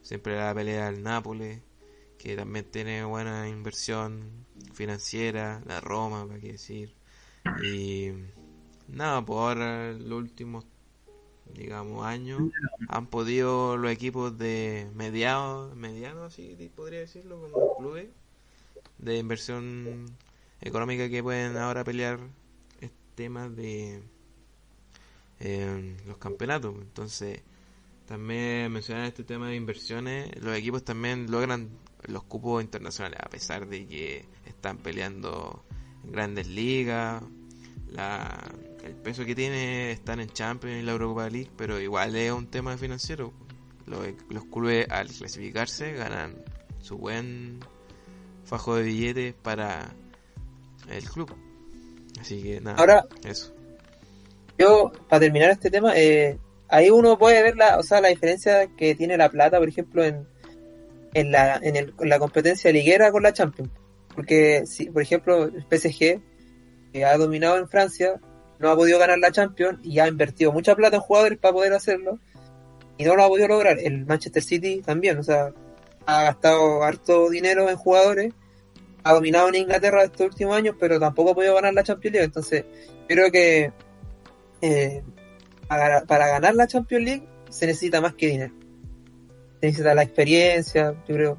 Siempre 0.02 0.36
la 0.36 0.54
pelea 0.54 0.88
el 0.88 1.02
Nápoles 1.02 1.60
que 2.18 2.36
también 2.36 2.66
tiene 2.70 3.04
buena 3.04 3.48
inversión 3.48 4.46
financiera, 4.74 5.62
la 5.66 5.80
Roma, 5.80 6.26
para 6.26 6.40
qué 6.40 6.52
decir. 6.52 6.94
Y 7.62 8.10
nada, 8.88 9.24
pues 9.24 9.38
ahora 9.38 9.92
los 9.92 10.18
últimos, 10.18 10.66
digamos, 11.54 12.04
años 12.04 12.42
han 12.88 13.06
podido 13.06 13.76
los 13.76 13.90
equipos 13.90 14.36
de 14.38 14.88
mediados, 14.94 15.74
medianos, 15.76 16.32
así 16.32 16.70
podría 16.74 17.00
decirlo, 17.00 17.40
como 17.40 17.76
clubes 17.76 18.08
de 18.98 19.18
inversión 19.18 20.06
económica 20.60 21.08
que 21.08 21.22
pueden 21.22 21.56
ahora 21.56 21.84
pelear 21.84 22.18
temas 23.18 23.54
de 23.56 24.00
eh, 25.40 25.96
los 26.06 26.18
campeonatos. 26.18 26.72
Entonces, 26.80 27.40
también 28.06 28.70
mencionar 28.70 29.06
este 29.06 29.24
tema 29.24 29.48
de 29.48 29.56
inversiones, 29.56 30.30
los 30.40 30.56
equipos 30.56 30.84
también 30.84 31.28
logran 31.28 31.68
los 32.04 32.22
cupos 32.22 32.62
internacionales, 32.62 33.18
a 33.20 33.28
pesar 33.28 33.66
de 33.66 33.86
que 33.88 34.24
están 34.46 34.78
peleando 34.78 35.64
grandes 36.04 36.46
ligas, 36.46 37.24
la, 37.90 38.40
el 38.84 38.94
peso 38.94 39.24
que 39.24 39.34
tiene 39.34 39.90
están 39.90 40.20
en 40.20 40.28
Champions 40.28 40.80
y 40.80 40.82
la 40.82 40.92
Europa 40.92 41.28
League, 41.28 41.50
pero 41.56 41.80
igual 41.80 42.14
es 42.16 42.32
un 42.32 42.46
tema 42.46 42.76
financiero. 42.76 43.32
Los, 43.86 44.06
los 44.28 44.44
clubes 44.46 44.86
al 44.90 45.08
clasificarse 45.08 45.92
ganan 45.92 46.36
su 46.80 46.98
buen 46.98 47.60
fajo 48.44 48.76
de 48.76 48.82
billetes 48.82 49.34
para 49.34 49.90
el 50.90 51.04
club. 51.04 51.34
Así 52.20 52.42
que 52.42 52.60
nada, 52.60 52.76
Ahora, 52.78 53.06
eso. 53.24 53.54
yo, 54.58 54.92
para 55.08 55.20
terminar 55.20 55.50
este 55.50 55.70
tema, 55.70 55.92
eh, 55.96 56.38
ahí 56.68 56.90
uno 56.90 57.18
puede 57.18 57.42
ver 57.42 57.56
la, 57.56 57.78
o 57.78 57.82
sea, 57.82 58.00
la 58.00 58.08
diferencia 58.08 58.66
que 58.76 58.94
tiene 58.94 59.16
la 59.16 59.28
plata, 59.30 59.58
por 59.58 59.68
ejemplo, 59.68 60.04
en, 60.04 60.26
en 61.14 61.30
la, 61.30 61.56
en, 61.62 61.76
el, 61.76 61.94
en 61.98 62.08
la 62.08 62.18
competencia 62.18 62.72
liguera 62.72 63.12
con 63.12 63.22
la 63.22 63.32
Champions. 63.32 63.70
Porque, 64.14 64.66
si, 64.66 64.90
por 64.90 65.02
ejemplo, 65.02 65.44
el 65.44 65.62
PSG, 65.70 66.20
que 66.92 67.04
ha 67.04 67.16
dominado 67.16 67.58
en 67.58 67.68
Francia, 67.68 68.20
no 68.58 68.70
ha 68.70 68.76
podido 68.76 68.98
ganar 68.98 69.18
la 69.18 69.30
Champions 69.30 69.78
y 69.82 69.98
ha 69.98 70.08
invertido 70.08 70.52
mucha 70.52 70.74
plata 70.74 70.96
en 70.96 71.02
jugadores 71.02 71.38
para 71.38 71.54
poder 71.54 71.72
hacerlo 71.72 72.18
y 72.96 73.04
no 73.04 73.14
lo 73.14 73.24
ha 73.24 73.28
podido 73.28 73.48
lograr. 73.48 73.78
El 73.78 74.04
Manchester 74.04 74.42
City 74.42 74.82
también, 74.84 75.18
o 75.18 75.22
sea, 75.22 75.52
ha 76.06 76.22
gastado 76.24 76.82
harto 76.82 77.30
dinero 77.30 77.70
en 77.70 77.76
jugadores, 77.76 78.34
ha 79.04 79.12
dominado 79.12 79.48
en 79.48 79.54
Inglaterra 79.56 80.02
estos 80.02 80.26
últimos 80.26 80.56
años, 80.56 80.74
pero 80.78 80.98
tampoco 80.98 81.30
ha 81.30 81.34
podido 81.34 81.54
ganar 81.54 81.74
la 81.74 81.84
Champions 81.84 82.12
League. 82.12 82.24
Entonces, 82.26 82.64
creo 83.06 83.30
que 83.30 83.72
eh, 84.60 85.02
para, 85.68 86.28
ganar 86.28 86.54
la 86.54 86.66
Champions 86.66 87.04
League 87.04 87.28
se 87.48 87.66
necesita 87.66 88.00
más 88.00 88.14
que 88.14 88.26
dinero. 88.26 88.54
Se 89.60 89.66
necesita 89.66 89.94
la 89.94 90.02
experiencia, 90.02 90.94
yo 91.06 91.14
creo, 91.14 91.38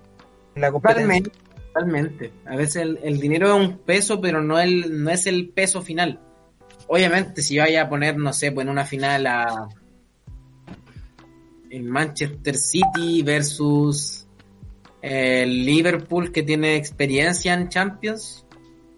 la 0.56 0.72
competencia. 0.72 1.04
Totalmente, 1.04 1.32
totalmente. 1.74 2.32
A 2.46 2.56
veces 2.56 2.78
el, 2.78 3.00
el 3.04 3.20
dinero 3.20 3.48
es 3.50 3.68
un 3.68 3.78
peso, 3.80 4.22
pero 4.22 4.42
no, 4.42 4.60
el, 4.60 5.04
no 5.04 5.10
es 5.10 5.28
el 5.28 5.50
peso 5.50 5.82
final. 5.82 6.20
Obviamente, 6.92 7.44
si 7.44 7.60
vaya 7.60 7.84
a 7.84 7.90
poner, 7.90 8.18
no 8.18 8.34
sé, 8.34 8.52
pues 8.52 8.66
en 8.66 8.72
una 8.72 8.84
final 8.84 9.28
a 9.28 9.70
el 11.70 11.84
Manchester 11.84 12.58
City 12.58 13.22
versus 13.22 14.26
el 15.00 15.66
Liverpool 15.68 16.32
que 16.32 16.42
tiene 16.42 16.76
experiencia 16.78 17.54
en 17.54 17.70
Champions, 17.70 18.44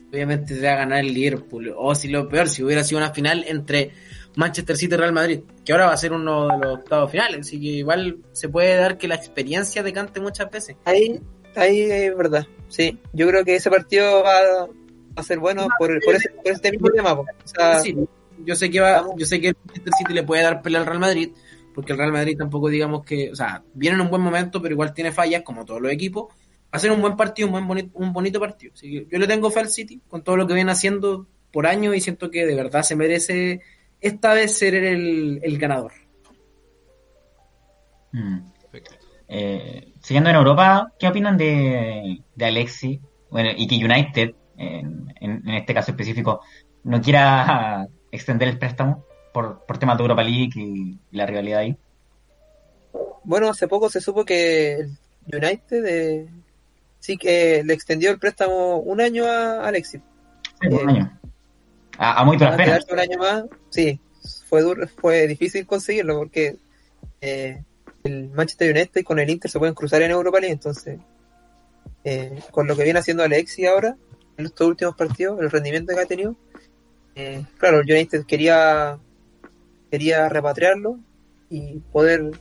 obviamente 0.10 0.56
se 0.56 0.66
va 0.66 0.72
a 0.72 0.78
ganar 0.78 1.00
el 1.00 1.14
Liverpool. 1.14 1.74
O 1.78 1.94
si 1.94 2.08
lo 2.08 2.30
peor, 2.30 2.48
si 2.48 2.64
hubiera 2.64 2.86
sido 2.86 3.00
una 3.00 3.12
final 3.12 3.44
entre 3.46 3.92
Manchester 4.38 4.78
City 4.78 4.94
y 4.96 4.98
Real 4.98 5.12
Madrid, 5.12 5.42
que 5.66 5.74
ahora 5.74 5.88
va 5.88 5.94
a 5.94 5.98
ser 5.98 6.14
uno 6.14 6.48
de 6.48 6.58
los 6.60 6.80
octavos 6.80 7.12
finales, 7.12 7.42
así 7.42 7.60
que 7.60 7.68
igual 7.68 8.20
se 8.32 8.48
puede 8.48 8.74
dar 8.78 8.98
que 8.98 9.10
la 9.10 9.16
experiencia 9.16 9.84
decante 9.84 10.22
muchas 10.22 10.50
veces. 10.50 10.78
Ahí, 10.86 11.20
ahí 11.58 11.82
es 11.82 12.16
verdad, 12.16 12.48
sí. 12.70 12.98
Yo 13.12 13.28
creo 13.28 13.44
que 13.44 13.58
ese 13.58 13.70
partido 13.70 14.24
va 14.24 14.70
a 15.16 15.24
ser 15.24 15.40
bueno 15.40 15.68
por, 15.78 16.00
por, 16.04 16.16
ese, 16.16 16.30
por 16.30 16.48
este 16.48 16.72
mismo 16.72 16.90
tema. 16.90 17.14
O 17.14 17.26
sea, 17.46 17.80
Sí, 17.80 17.96
yo 18.46 18.56
sé 18.56 18.70
que 18.70 18.80
va, 18.80 19.06
yo 19.16 19.26
sé 19.26 19.40
que 19.40 19.50
el 19.50 19.56
Manchester 19.66 19.94
City 19.98 20.14
le 20.14 20.24
puede 20.24 20.44
dar 20.44 20.62
pelea 20.62 20.82
al 20.82 20.88
Real 20.88 21.00
Madrid, 21.00 21.32
porque 21.74 21.94
el 21.94 21.98
Real 21.98 22.12
Madrid 22.12 22.38
tampoco 22.38 22.70
digamos 22.70 23.04
que, 23.04 23.32
o 23.32 23.36
sea, 23.36 23.64
viene 23.74 23.96
en 23.96 24.02
un 24.02 24.10
buen 24.10 24.22
momento, 24.22 24.62
pero 24.62 24.74
igual 24.74 24.94
tiene 24.94 25.12
fallas 25.12 25.44
como 25.44 25.66
todos 25.66 25.82
los 25.82 25.92
equipos. 25.92 26.34
Va 26.74 26.78
a 26.78 26.80
ser 26.80 26.92
un 26.92 27.02
buen 27.02 27.18
partido, 27.18 27.48
un 27.48 27.54
buen 27.54 27.68
bonito, 27.68 27.92
un 27.96 28.14
bonito 28.14 28.40
partido. 28.40 28.74
Así 28.74 28.90
que 28.90 29.08
yo 29.12 29.20
le 29.20 29.28
tengo 29.28 29.52
fe 29.52 29.60
al 29.60 29.70
City 29.70 30.02
con 30.08 30.24
todo 30.24 30.38
lo 30.38 30.48
que 30.48 30.54
viene 30.54 30.72
haciendo 30.72 31.28
por 31.52 31.68
año 31.68 31.94
y 31.94 32.00
siento 32.00 32.32
que 32.32 32.46
de 32.46 32.56
verdad 32.56 32.84
se 32.84 32.96
merece 32.96 33.62
esta 34.00 34.34
vez 34.34 34.58
ser 34.58 34.76
el, 34.76 35.40
el 35.44 35.58
ganador. 35.58 35.92
Mm. 38.14 38.40
Eh, 39.28 39.94
siguiendo 40.02 40.30
en 40.30 40.36
Europa, 40.36 40.94
¿qué 41.00 41.08
opinan 41.08 41.38
de, 41.38 42.22
de 42.36 42.46
Alexi? 42.46 43.00
Bueno, 43.30 43.50
y 43.56 43.68
que 43.68 43.76
United, 43.86 44.36
en, 44.62 45.50
este 45.50 45.74
caso 45.74 45.92
específico, 45.92 46.42
no 46.84 47.02
quiera 47.02 47.88
extender 48.12 48.48
el 48.50 48.58
préstamo 48.60 49.06
por, 49.34 49.66
por 49.66 49.78
temas 49.78 49.98
de 49.98 50.04
Europa 50.04 50.24
League 50.24 50.52
y, 50.56 51.00
y 51.12 51.18
la 51.18 51.26
rivalidad 51.26 51.60
ahí. 51.60 51.78
bueno, 53.24 53.50
hace 53.50 53.68
poco 53.68 53.90
se 53.90 54.02
supo 54.02 54.26
que 54.26 54.74
el 54.82 54.98
United 55.32 55.86
eh, 55.86 56.30
sí 57.00 57.18
que 57.18 57.64
le 57.64 57.74
extendió 57.74 58.12
el 58.12 58.20
préstamo 58.20 58.78
un 58.78 59.00
año 59.02 59.26
a 59.26 59.68
Alexis. 59.68 60.02
Sí, 60.62 60.68
un 60.68 60.90
Eh, 60.90 60.90
año. 60.90 61.20
A, 61.98 62.22
a 62.22 62.26
muy 62.26 62.38
duras 62.38 62.56
penas. 62.58 62.86
un 62.92 63.00
año 63.00 63.18
más. 63.20 63.44
Sí, 63.70 64.00
fue 64.48 64.62
duro, 64.62 64.88
fue 64.88 65.28
difícil 65.28 65.66
conseguirlo 65.66 66.18
porque 66.18 66.58
eh, 67.22 67.64
el 68.04 68.30
Manchester 68.32 68.72
United 68.76 69.04
con 69.04 69.20
el 69.20 69.30
Inter 69.30 69.50
se 69.52 69.60
pueden 69.60 69.76
cruzar 69.76 70.02
en 70.02 70.12
Europa 70.12 70.40
League, 70.40 70.54
entonces 70.54 71.00
eh, 72.04 72.40
con 72.52 72.68
lo 72.68 72.76
que 72.76 72.84
viene 72.84 73.00
haciendo 73.00 73.24
Alexis 73.24 73.68
ahora 73.68 73.96
en 74.38 74.46
estos 74.46 74.68
últimos 74.68 74.96
partidos, 74.96 75.40
el 75.40 75.52
rendimiento 75.52 75.94
que 75.94 76.02
ha 76.02 76.06
tenido, 76.06 76.36
eh, 77.16 77.46
claro, 77.58 77.80
el 77.80 77.92
United 77.92 78.26
quería 78.26 78.98
quería 79.90 80.30
repatriarlo 80.30 81.00
y 81.50 81.80
poder 81.92 82.32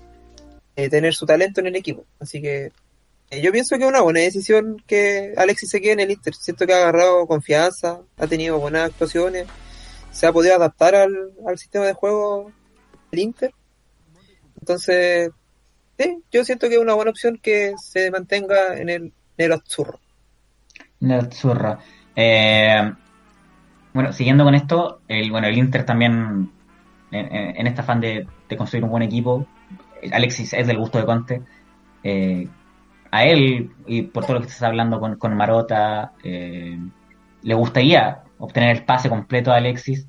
eh, 0.76 0.88
tener 0.88 1.14
su 1.14 1.26
talento 1.26 1.60
en 1.60 1.66
el 1.66 1.76
equipo, 1.76 2.04
así 2.20 2.40
que 2.40 2.70
eh, 3.30 3.40
yo 3.42 3.52
pienso 3.52 3.76
que 3.76 3.84
es 3.84 3.88
una 3.88 4.00
buena 4.00 4.20
decisión 4.20 4.82
que 4.86 5.34
Alexis 5.36 5.70
se 5.70 5.80
quede 5.80 5.92
en 5.92 6.00
el 6.00 6.10
Inter. 6.10 6.34
Siento 6.34 6.66
que 6.66 6.74
ha 6.74 6.78
agarrado 6.78 7.26
confianza, 7.28 8.00
ha 8.16 8.26
tenido 8.26 8.58
buenas 8.58 8.90
actuaciones, 8.90 9.46
se 10.10 10.26
ha 10.26 10.32
podido 10.32 10.56
adaptar 10.56 10.96
al, 10.96 11.32
al 11.46 11.58
sistema 11.58 11.86
de 11.86 11.92
juego 11.92 12.52
del 13.12 13.20
Inter. 13.20 13.54
Entonces, 14.58 15.30
sí, 15.96 16.18
yo 16.32 16.44
siento 16.44 16.68
que 16.68 16.74
es 16.74 16.80
una 16.80 16.94
buena 16.94 17.12
opción 17.12 17.38
que 17.40 17.74
se 17.80 18.10
mantenga 18.10 18.76
en 18.78 18.88
el 18.88 19.12
negro 19.38 19.54
azzurro. 19.54 20.00
Nerazzurra. 21.00 21.78
Eh, 22.14 22.92
bueno, 23.92 24.12
siguiendo 24.12 24.44
con 24.44 24.54
esto, 24.54 25.00
el, 25.08 25.30
bueno, 25.30 25.46
el 25.46 25.58
Inter 25.58 25.84
también, 25.84 26.50
en, 27.10 27.66
este 27.66 27.80
afán 27.80 28.00
de, 28.00 28.26
de 28.48 28.56
construir 28.56 28.84
un 28.84 28.90
buen 28.90 29.02
equipo, 29.02 29.46
Alexis 30.12 30.52
es 30.52 30.66
del 30.66 30.78
gusto 30.78 30.98
de 30.98 31.04
Conte. 31.04 31.42
Eh, 32.02 32.48
a 33.10 33.24
él, 33.24 33.72
y 33.86 34.02
por 34.02 34.24
todo 34.24 34.34
lo 34.34 34.40
que 34.40 34.46
estás 34.46 34.62
hablando 34.62 35.00
con, 35.00 35.16
con 35.16 35.36
Marota, 35.36 36.12
eh, 36.22 36.78
le 37.42 37.54
gustaría 37.54 38.22
obtener 38.38 38.76
el 38.76 38.84
pase 38.84 39.08
completo 39.08 39.50
a 39.50 39.56
Alexis, 39.56 40.06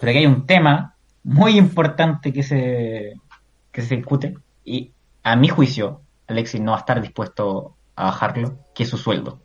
pero 0.00 0.10
aquí 0.10 0.20
hay 0.20 0.26
un 0.26 0.46
tema 0.46 0.94
muy 1.22 1.58
importante 1.58 2.32
que 2.32 2.42
se, 2.42 3.12
que 3.70 3.82
se 3.82 3.96
discute, 3.96 4.34
y 4.64 4.92
a 5.22 5.36
mi 5.36 5.48
juicio, 5.48 6.00
Alexis 6.26 6.62
no 6.62 6.70
va 6.70 6.78
a 6.78 6.80
estar 6.80 7.02
dispuesto 7.02 7.76
a 7.94 8.04
bajarlo, 8.04 8.58
que 8.74 8.84
es 8.84 8.88
su 8.88 8.96
sueldo 8.96 9.38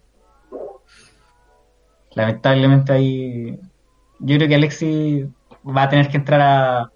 lamentablemente 2.16 2.92
ahí 2.94 3.60
yo 4.20 4.38
creo 4.38 4.48
que 4.48 4.56
Alexis 4.56 5.26
va 5.66 5.84
a 5.84 5.90
tener 5.90 6.10
que 6.10 6.18
entrar 6.18 6.42
a, 6.42 6.92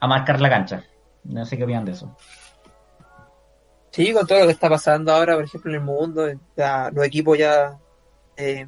a 0.00 0.06
marcar 0.06 0.40
la 0.40 0.48
cancha. 0.50 0.84
No 1.24 1.44
sé 1.44 1.56
qué 1.56 1.64
opinan 1.64 1.84
de 1.84 1.92
eso. 1.92 2.16
Sí, 3.90 4.12
con 4.12 4.26
todo 4.26 4.40
lo 4.40 4.46
que 4.46 4.52
está 4.52 4.68
pasando 4.68 5.12
ahora, 5.12 5.34
por 5.34 5.44
ejemplo, 5.44 5.70
en 5.70 5.76
el 5.76 5.82
mundo, 5.82 6.26
los 6.92 7.06
equipos 7.06 7.36
ya, 7.36 7.76
eh, 8.36 8.66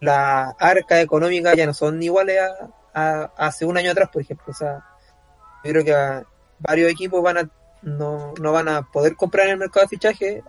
la 0.00 0.50
arca 0.58 1.00
económica 1.00 1.54
ya 1.54 1.66
no 1.66 1.74
son 1.74 2.02
iguales 2.02 2.40
a, 2.40 2.68
a- 2.94 3.32
hace 3.36 3.64
un 3.64 3.76
año 3.76 3.92
atrás, 3.92 4.08
por 4.12 4.22
ejemplo. 4.22 4.46
O 4.48 4.54
sea, 4.54 4.82
yo 5.64 5.70
creo 5.72 5.84
que 5.84 6.26
varios 6.58 6.90
equipos 6.90 7.22
van 7.22 7.38
a, 7.38 7.50
no, 7.82 8.34
no 8.40 8.52
van 8.52 8.68
a 8.68 8.82
poder 8.82 9.14
comprar 9.14 9.46
en 9.46 9.52
el 9.52 9.58
mercado 9.58 9.84
de 9.84 9.88
fichaje 9.90 10.42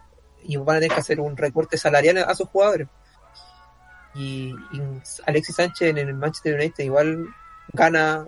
y 0.43 0.57
van 0.57 0.77
a 0.77 0.79
tener 0.79 0.93
que 0.95 1.01
hacer 1.01 1.19
un 1.19 1.37
recorte 1.37 1.77
salarial 1.77 2.17
a 2.17 2.33
sus 2.33 2.47
jugadores. 2.49 2.87
Y, 4.17 4.53
Alexis 5.25 5.55
Sánchez 5.55 5.89
en 5.89 5.97
el 5.97 6.13
Manchester 6.15 6.55
United 6.55 6.83
igual 6.83 7.27
gana 7.73 8.25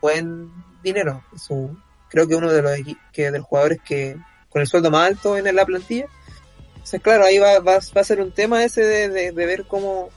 buen 0.00 0.50
dinero. 0.82 1.22
Es 1.34 1.48
un- 1.50 1.82
creo 2.08 2.26
que 2.26 2.34
uno 2.34 2.50
de 2.50 2.62
los 2.62 2.72
que 3.12 3.30
de 3.30 3.38
los 3.38 3.46
jugadores 3.46 3.78
que 3.84 4.16
con 4.48 4.62
el 4.62 4.66
sueldo 4.66 4.90
más 4.90 5.08
alto 5.08 5.36
en 5.36 5.54
la 5.54 5.64
plantilla. 5.64 6.06
Entonces, 6.74 7.00
claro, 7.02 7.24
ahí 7.24 7.38
va, 7.38 7.58
va, 7.60 7.78
va 7.96 8.00
a 8.00 8.04
ser 8.04 8.20
un 8.20 8.32
tema 8.32 8.64
ese 8.64 8.82
de, 8.82 9.08
de, 9.08 9.32
de 9.32 9.46
ver 9.46 9.66
cómo 9.66 10.08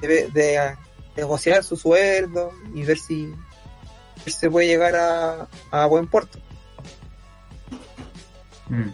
de, 0.00 0.76
negociar 1.16 1.64
su 1.64 1.76
sueldo 1.76 2.52
y 2.74 2.84
ver 2.84 2.98
si, 2.98 3.32
si 4.24 4.30
se 4.30 4.50
puede 4.50 4.66
llegar 4.66 4.94
a, 4.94 5.48
a 5.70 5.86
buen 5.86 6.06
puerto. 6.06 6.38
Mm. 8.68 8.90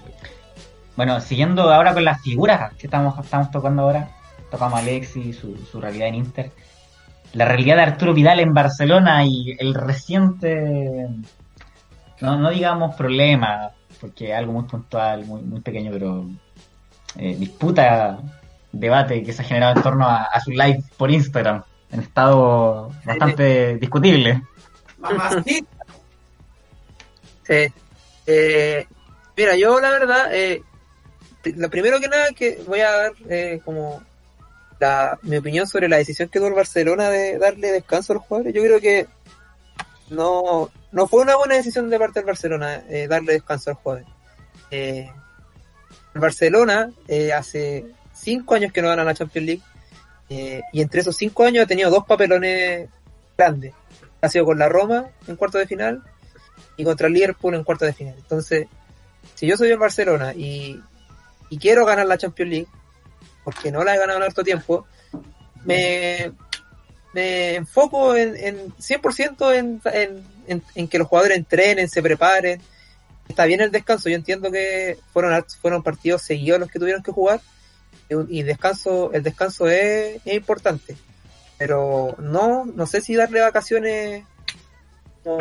Bueno, 0.96 1.20
siguiendo 1.20 1.62
ahora 1.62 1.94
con 1.94 2.05
las 2.05 2.20
figuras 2.22 2.74
que 2.74 2.86
estamos, 2.86 3.18
estamos 3.24 3.50
tocando 3.50 3.82
ahora, 3.82 4.11
tocamos 4.53 4.78
a 4.78 4.82
Alexis, 4.82 5.36
su, 5.36 5.57
su 5.57 5.80
realidad 5.80 6.09
en 6.09 6.14
Inter, 6.14 6.50
la 7.32 7.46
realidad 7.46 7.76
de 7.76 7.82
Arturo 7.82 8.12
Vidal 8.12 8.38
en 8.38 8.53
Barcelona 8.53 9.24
y 9.24 9.57
el 9.59 9.74
reciente, 9.74 11.09
no, 12.20 12.36
no 12.36 12.50
digamos 12.50 12.94
problema, 12.94 13.70
porque 13.98 14.30
es 14.30 14.36
algo 14.36 14.53
muy 14.53 14.64
puntual, 14.64 15.24
muy, 15.24 15.40
muy 15.40 15.61
pequeño, 15.61 15.90
pero 15.90 16.26
eh, 17.16 17.34
disputa, 17.34 18.18
debate 18.70 19.22
que 19.22 19.32
se 19.32 19.40
ha 19.40 19.46
generado 19.46 19.74
en 19.74 19.82
torno 19.82 20.07
a, 20.07 20.24
a 20.24 20.40
su 20.40 20.50
live 20.50 20.82
por 20.98 21.11
Instagram, 21.11 21.62
en 21.90 22.00
estado 22.00 22.92
bastante 23.05 23.78
discutible. 23.78 24.42
Mamacita. 24.98 25.66
Sí. 27.44 27.66
Eh, 28.24 28.86
mira, 29.36 29.57
yo 29.57 29.80
la 29.80 29.90
verdad, 29.90 30.32
eh, 30.32 30.62
lo 31.57 31.68
primero 31.68 31.98
que 31.98 32.09
nada 32.09 32.28
que 32.32 32.62
voy 32.68 32.78
a 32.80 32.90
dar 32.92 33.12
eh, 33.28 33.61
como 33.64 34.00
la, 34.83 35.16
mi 35.22 35.37
opinión 35.37 35.66
sobre 35.68 35.89
la 35.89 35.97
decisión 35.97 36.28
que 36.28 36.41
tuvo 36.41 36.49
el 36.49 36.55
Barcelona 36.55 37.09
de 37.09 37.39
darle 37.39 37.70
descanso 37.70 38.12
a 38.12 38.16
los 38.16 38.24
jugadores. 38.24 38.53
Yo 38.53 38.62
creo 38.62 38.80
que 38.80 39.07
no, 40.11 40.70
no 40.91 41.07
fue 41.07 41.22
una 41.22 41.37
buena 41.37 41.55
decisión 41.55 41.89
de 41.89 42.01
parte 42.01 42.18
del 42.18 42.26
Barcelona 42.26 42.83
eh, 42.89 43.07
darle 43.07 43.35
descanso 43.35 43.70
a 43.70 43.74
los 43.74 43.83
jugadores. 43.83 44.09
Eh, 44.72 45.09
el 46.14 46.20
Barcelona 46.20 46.91
eh, 47.07 47.33
hace 47.33 47.87
cinco 48.12 48.57
años 48.57 48.72
que 48.72 48.83
no 48.83 48.89
gana 48.89 49.05
la 49.05 49.14
Champions 49.14 49.47
League 49.47 49.62
y 50.72 50.80
entre 50.80 51.03
esos 51.03 51.14
cinco 51.14 51.45
años 51.45 51.64
ha 51.64 51.66
tenido 51.66 51.91
dos 51.91 52.07
papelones 52.07 52.89
grandes. 53.37 53.74
Ha 54.22 54.30
sido 54.30 54.47
con 54.47 54.59
la 54.59 54.68
Roma 54.68 55.11
en 55.28 55.37
cuarto 55.37 55.59
de 55.59 55.66
final 55.66 56.03
y 56.78 56.85
contra 56.85 57.07
el 57.07 57.12
Liverpool 57.12 57.55
en 57.55 57.64
cuartos 57.64 57.87
de 57.87 57.93
final. 57.93 58.14
Entonces, 58.16 58.66
si 59.35 59.47
yo 59.47 59.59
soy 59.59 59.68
el 59.68 59.76
Barcelona 59.76 60.33
y, 60.33 60.80
y 61.51 61.59
quiero 61.59 61.85
ganar 61.85 62.07
la 62.07 62.16
Champions 62.16 62.51
League, 62.51 62.68
porque 63.45 63.70
no 63.70 63.84
la 63.84 63.95
he 63.95 63.99
ganado 63.99 64.18
en 64.18 64.24
harto 64.24 64.45
tiempo, 64.45 64.86
me, 65.64 66.32
me 67.12 67.55
enfoco 67.55 68.16
en, 68.16 68.36
en 68.36 68.72
100% 68.74 69.55
en, 69.55 69.80
en, 70.47 70.62
en, 70.74 70.88
que 70.88 70.99
los 70.99 71.09
jugadores 71.09 71.38
entrenen, 71.38 71.88
se 71.88 72.03
preparen. 72.03 72.61
Está 73.28 73.45
bien 73.45 73.61
el 73.61 73.70
descanso, 73.70 74.09
yo 74.09 74.16
entiendo 74.16 74.51
que 74.51 74.99
fueron, 75.12 75.45
fueron 75.61 75.82
partidos 75.82 76.22
seguidos 76.22 76.61
los 76.61 76.70
que 76.70 76.78
tuvieron 76.78 77.03
que 77.03 77.12
jugar 77.12 77.40
y 78.28 78.43
descanso, 78.43 79.12
el 79.12 79.22
descanso 79.22 79.68
es, 79.68 80.20
es 80.24 80.34
importante. 80.34 80.97
Pero 81.59 82.16
no, 82.18 82.64
no 82.64 82.86
sé 82.86 83.01
si 83.01 83.14
darle 83.14 83.40
vacaciones 83.40 84.24
no, 85.24 85.38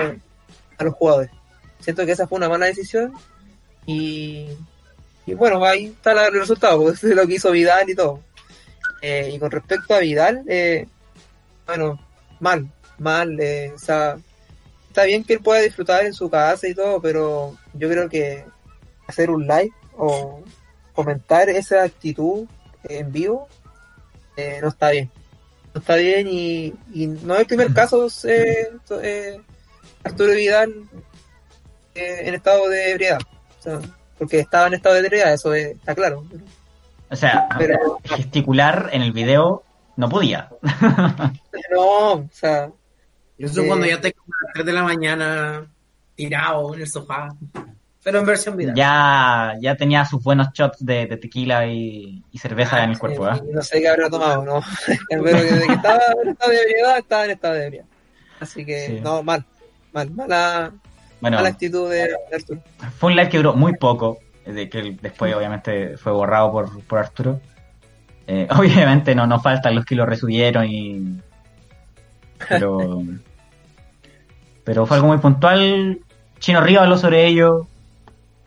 a 0.78 0.84
los 0.84 0.94
jugadores. 0.94 1.32
Siento 1.80 2.06
que 2.06 2.12
esa 2.12 2.28
fue 2.28 2.38
una 2.38 2.50
mala 2.50 2.68
decisión 2.68 3.14
y, 3.86 4.48
y 5.32 5.34
bueno, 5.36 5.64
ahí 5.66 5.86
está 5.88 6.14
la- 6.14 6.28
el 6.28 6.34
resultado, 6.40 6.78
porque 6.82 6.96
eso 6.98 7.08
es 7.08 7.16
lo 7.16 7.26
que 7.28 7.36
hizo 7.36 7.52
Vidal 7.52 7.90
y 7.90 7.96
todo. 7.96 8.20
Eh, 9.02 9.32
y 9.34 9.40
con 9.40 9.50
respecto 9.52 9.94
a 9.96 10.00
Vidal, 10.00 10.44
eh, 10.48 10.88
bueno, 11.66 12.00
mal, 12.40 12.70
mal, 13.00 13.40
eh, 13.40 13.72
o 13.76 13.80
sea, 13.80 14.18
está 14.88 15.04
bien 15.06 15.24
que 15.24 15.34
él 15.34 15.40
pueda 15.42 15.62
disfrutar 15.62 16.06
en 16.06 16.14
su 16.14 16.30
casa 16.30 16.68
y 16.68 16.76
todo, 16.76 17.02
pero 17.02 17.58
yo 17.74 17.90
creo 17.90 18.08
que 18.10 18.46
hacer 19.08 19.30
un 19.32 19.48
live 19.48 19.72
o 19.98 20.44
comentar 20.94 21.50
esa 21.50 21.84
actitud 21.84 22.46
en 22.84 23.12
vivo 23.12 23.48
eh, 24.38 24.60
no 24.62 24.70
está 24.70 24.92
bien. 24.92 25.10
No 25.74 25.80
está 25.82 25.96
bien 25.96 26.28
y, 26.30 26.74
y 26.94 27.08
no 27.08 27.34
es 27.36 27.42
el 27.42 27.48
primer 27.48 27.74
caso 27.74 28.08
eh, 28.26 29.40
Arturo 30.04 30.34
Vidal 30.34 30.74
en 31.96 32.34
estado 32.34 32.68
de 32.70 32.92
ebriedad. 32.92 33.20
O 33.60 33.62
sea, 33.62 33.80
porque 34.22 34.40
estaba 34.40 34.68
en 34.68 34.76
estado 34.76 34.94
de 34.94 35.02
ebriedad, 35.02 35.34
eso 35.34 35.52
es- 35.56 35.72
está 35.76 35.96
claro. 35.96 36.24
O 37.10 37.16
sea, 37.16 37.48
Pero 37.58 37.98
gesticular 38.04 38.90
en 38.94 39.02
el 39.02 39.12
video 39.14 39.64
no 39.98 40.08
podía. 40.10 40.48
no, 41.72 42.12
o 42.14 42.30
sea, 42.32 42.70
eso 43.40 43.62
Eh, 43.64 43.68
cuando 43.68 43.88
ya 43.88 44.00
te 44.00 44.14
como 44.14 44.32
a 44.34 44.46
las 44.46 44.54
3 44.54 44.66
de 44.68 44.74
la 44.74 44.84
mañana 44.84 45.66
tirado 46.16 46.76
en 46.76 46.82
el 46.82 46.88
sofá. 46.88 47.30
Pero 48.04 48.20
en 48.20 48.26
versión 48.28 48.56
vida. 48.58 48.74
Ya, 48.76 49.56
ya 49.60 49.76
tenía 49.76 50.06
sus 50.06 50.24
buenos 50.24 50.50
shots 50.54 50.86
de, 50.86 51.08
de 51.08 51.18
tequila 51.18 51.66
y, 51.66 52.24
y 52.32 52.38
cerveza 52.38 52.84
en 52.84 52.92
el 52.92 53.00
cuerpo, 53.00 53.28
eh, 53.28 53.32
¿ah? 53.34 53.42
no 53.52 53.62
sé 53.64 53.80
qué 53.82 53.90
habrá 53.90 54.08
tomado, 54.10 54.44
¿no? 54.44 54.62
Pero 55.10 55.24
que 55.24 55.32
desde 55.34 55.66
que 55.68 55.74
estaba 55.74 56.00
en 56.24 56.30
estado 56.30 56.52
de 56.52 56.62
ebriedad, 56.62 56.98
estaba 57.00 57.26
en 57.26 57.32
estado 57.32 57.54
de 57.56 57.66
ebriedad. 57.66 57.86
Así 58.40 58.66
que, 58.66 58.86
Sí. 58.88 59.00
no, 59.02 59.22
mal, 59.24 59.44
mal, 59.94 60.10
mala, 60.12 60.72
Bueno, 61.22 61.38
mala 61.38 61.50
actitud 61.50 61.90
de, 61.90 61.98
de 62.08 62.36
Arturo. 62.36 62.60
fue 62.98 63.12
un 63.12 63.16
live 63.16 63.30
que 63.30 63.38
duró 63.38 63.54
muy 63.54 63.74
poco, 63.78 64.18
de 64.46 64.70
que 64.70 64.98
después 65.02 65.34
obviamente 65.36 65.98
fue 65.98 66.12
borrado 66.12 66.52
por, 66.52 66.84
por 66.86 67.00
Arturo. 67.00 67.40
Eh, 68.28 68.48
obviamente 68.58 69.14
no 69.16 69.28
nos 69.28 69.42
faltan 69.44 69.76
los 69.76 69.86
que 69.86 69.96
lo 69.96 70.06
resubieron 70.06 70.66
y... 70.68 71.22
Pero... 72.50 73.04
pero 74.64 74.86
fue 74.86 74.98
algo 74.98 75.10
muy 75.10 75.18
puntual. 75.20 76.00
Chino 76.40 76.62
Río 76.62 76.82
habló 76.82 76.98
sobre 76.98 77.28
ello, 77.28 77.68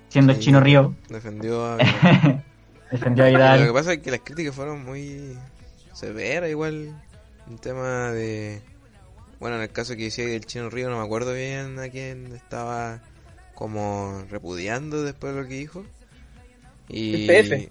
siendo 0.08 0.34
Sí. 0.34 0.40
Chino 0.40 0.60
Río. 0.60 0.94
Defendió 1.08 1.64
a... 1.64 1.76
Defendió 2.90 3.24
a 3.24 3.28
Lo 3.30 3.32
que 3.32 3.36
Vidal. 3.36 3.72
pasa 3.72 3.92
es 3.94 3.98
que 4.00 4.10
las 4.10 4.20
críticas 4.20 4.54
fueron 4.54 4.84
muy 4.84 5.36
severas, 5.92 6.50
igual. 6.50 6.94
Un 7.46 7.58
tema 7.58 8.10
de. 8.12 8.62
Bueno, 9.41 9.57
en 9.57 9.62
el 9.62 9.70
caso 9.70 9.97
que 9.97 10.05
decía 10.05 10.26
del 10.26 10.47
Chino 10.47 10.70
Río, 10.70 10.89
no 10.91 10.99
me 10.99 11.05
acuerdo 11.05 11.32
bien 11.35 11.78
a 11.78 11.89
quién 11.89 12.32
estaba 12.32 13.03
como 13.55 14.24
repudiando 14.30 15.03
después 15.03 15.35
de 15.35 15.43
lo 15.43 15.49
que 15.49 15.55
dijo. 15.55 15.85
Y. 16.89 17.28
El 17.28 17.45
PF. 17.45 17.70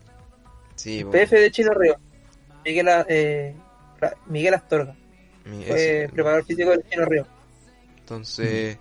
Sí, 0.76 0.99
El 0.99 1.07
PF 1.07 1.39
de 1.39 1.51
Chino 1.51 1.74
Río. 1.74 1.95
Miguel, 2.66 2.88
eh, 3.09 3.55
Miguel 4.28 4.53
Astorga. 4.53 4.95
mi- 5.45 5.64
Fue 5.66 6.03
ese. 6.03 6.09
preparador 6.14 6.45
físico 6.45 6.70
del 6.72 6.84
Chino 6.89 7.05
Río. 7.05 7.28
Entonces, 7.99 8.78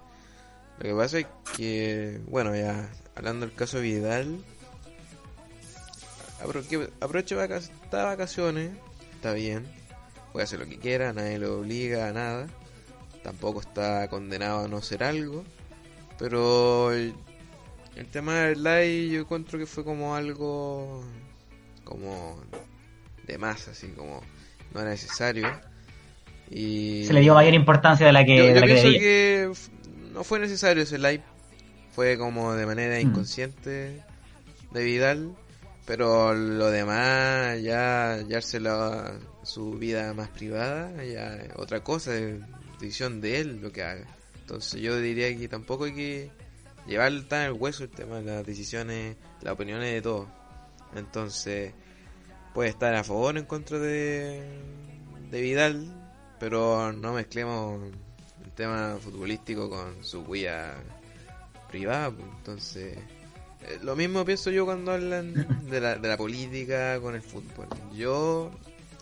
lo 0.79 0.85
que 0.85 0.95
pasa 0.95 1.19
es 1.19 1.27
que, 1.57 2.21
bueno, 2.29 2.55
ya 2.55 2.89
hablando 3.17 3.47
del 3.47 3.55
caso 3.55 3.81
Vidal, 3.81 4.39
apro- 6.43 6.67
que 6.67 6.89
aproveche 7.01 7.37
está 7.45 8.05
vacaciones, 8.05 8.71
está 9.15 9.33
bien, 9.33 9.67
puede 10.33 10.45
hacer 10.45 10.59
lo 10.61 10.67
que 10.67 10.79
quiera, 10.79 11.13
nadie 11.13 11.39
lo 11.39 11.59
obliga 11.61 12.09
a 12.09 12.13
nada, 12.13 12.47
tampoco 13.23 13.61
está 13.61 14.09
condenado 14.09 14.65
a 14.65 14.69
no 14.69 14.79
hacer 14.79 15.03
algo, 15.05 15.45
pero 16.19 16.93
el, 16.93 17.15
el 17.97 18.07
tema 18.07 18.41
del 18.41 18.63
live 18.63 19.09
yo 19.11 19.21
encuentro 19.21 19.59
que 19.59 19.67
fue 19.67 19.85
como 19.85 20.15
algo 20.15 21.05
como 21.85 22.41
de 23.27 23.39
más, 23.39 23.69
así 23.69 23.89
como 23.89 24.21
no 24.73 24.81
era 24.81 24.91
necesario. 24.91 25.49
Y 26.51 27.05
Se 27.07 27.13
le 27.13 27.21
dio 27.21 27.35
mayor 27.35 27.55
importancia 27.55 28.07
de 28.07 28.13
la 28.13 28.25
que, 28.25 28.37
yo, 28.37 28.45
de 28.45 28.61
la 28.61 28.67
que 28.67 28.75
pienso 28.75 29.71
no 30.13 30.25
fue 30.25 30.39
necesario 30.39 30.83
ese 30.83 30.99
live. 30.99 31.23
Fue 31.93 32.19
como 32.19 32.55
de 32.55 32.67
manera 32.67 32.97
Mm. 32.97 33.09
inconsciente 33.09 34.03
de 34.71 34.85
Vidal. 34.85 35.35
Pero 35.85 36.33
lo 36.35 36.71
demás, 36.71 37.61
ya 37.61 38.15
a 38.15 39.13
su 39.43 39.73
vida 39.73 40.15
más 40.15 40.29
privada, 40.29 41.03
ya 41.05 41.39
otra 41.57 41.83
cosa, 41.83 42.17
es 42.17 42.37
decisión 42.83 43.21
de 43.21 43.41
él 43.41 43.61
lo 43.61 43.73
que 43.73 43.83
haga. 43.83 44.07
Entonces 44.41 44.81
yo 44.81 44.99
diría 44.99 45.35
que 45.37 45.49
tampoco 45.49 45.85
hay 45.85 45.95
que 45.95 46.31
llevar 46.87 47.13
tan 47.29 47.43
el 47.43 47.53
hueso 47.53 47.85
el 47.85 47.91
tema 47.91 48.17
de 48.21 48.25
las 48.25 48.47
decisiones, 48.47 49.17
las 49.41 49.55
opiniones 49.55 49.93
de 49.93 50.03
todos. 50.03 50.29
Entonces 50.95 51.73
puede 52.53 52.71
estar 52.71 52.95
a 52.95 53.05
favor 53.05 53.37
o 53.37 53.39
en 53.39 53.47
contra 53.47 53.79
de, 53.79 54.43
de 55.31 55.41
Vidal, 55.41 56.15
pero 56.39 56.93
no 56.93 57.13
mezclemos 57.15 57.81
el 58.45 58.51
tema 58.53 58.99
futbolístico 59.01 59.71
con 59.71 60.05
su 60.05 60.21
huella 60.23 60.75
privada. 61.69 62.11
pues. 62.11 62.27
Entonces, 62.39 62.99
eh, 63.63 63.79
lo 63.83 63.97
mismo 63.97 64.25
pienso 64.25 64.51
yo 64.51 64.65
cuando 64.65 64.93
hablan 64.93 65.33
de 65.71 65.81
la, 65.81 65.97
de 65.97 66.09
la 66.09 66.17
política 66.17 67.01
con 67.01 67.15
el 67.15 67.23
fútbol. 67.23 67.69
Yo, 67.95 68.51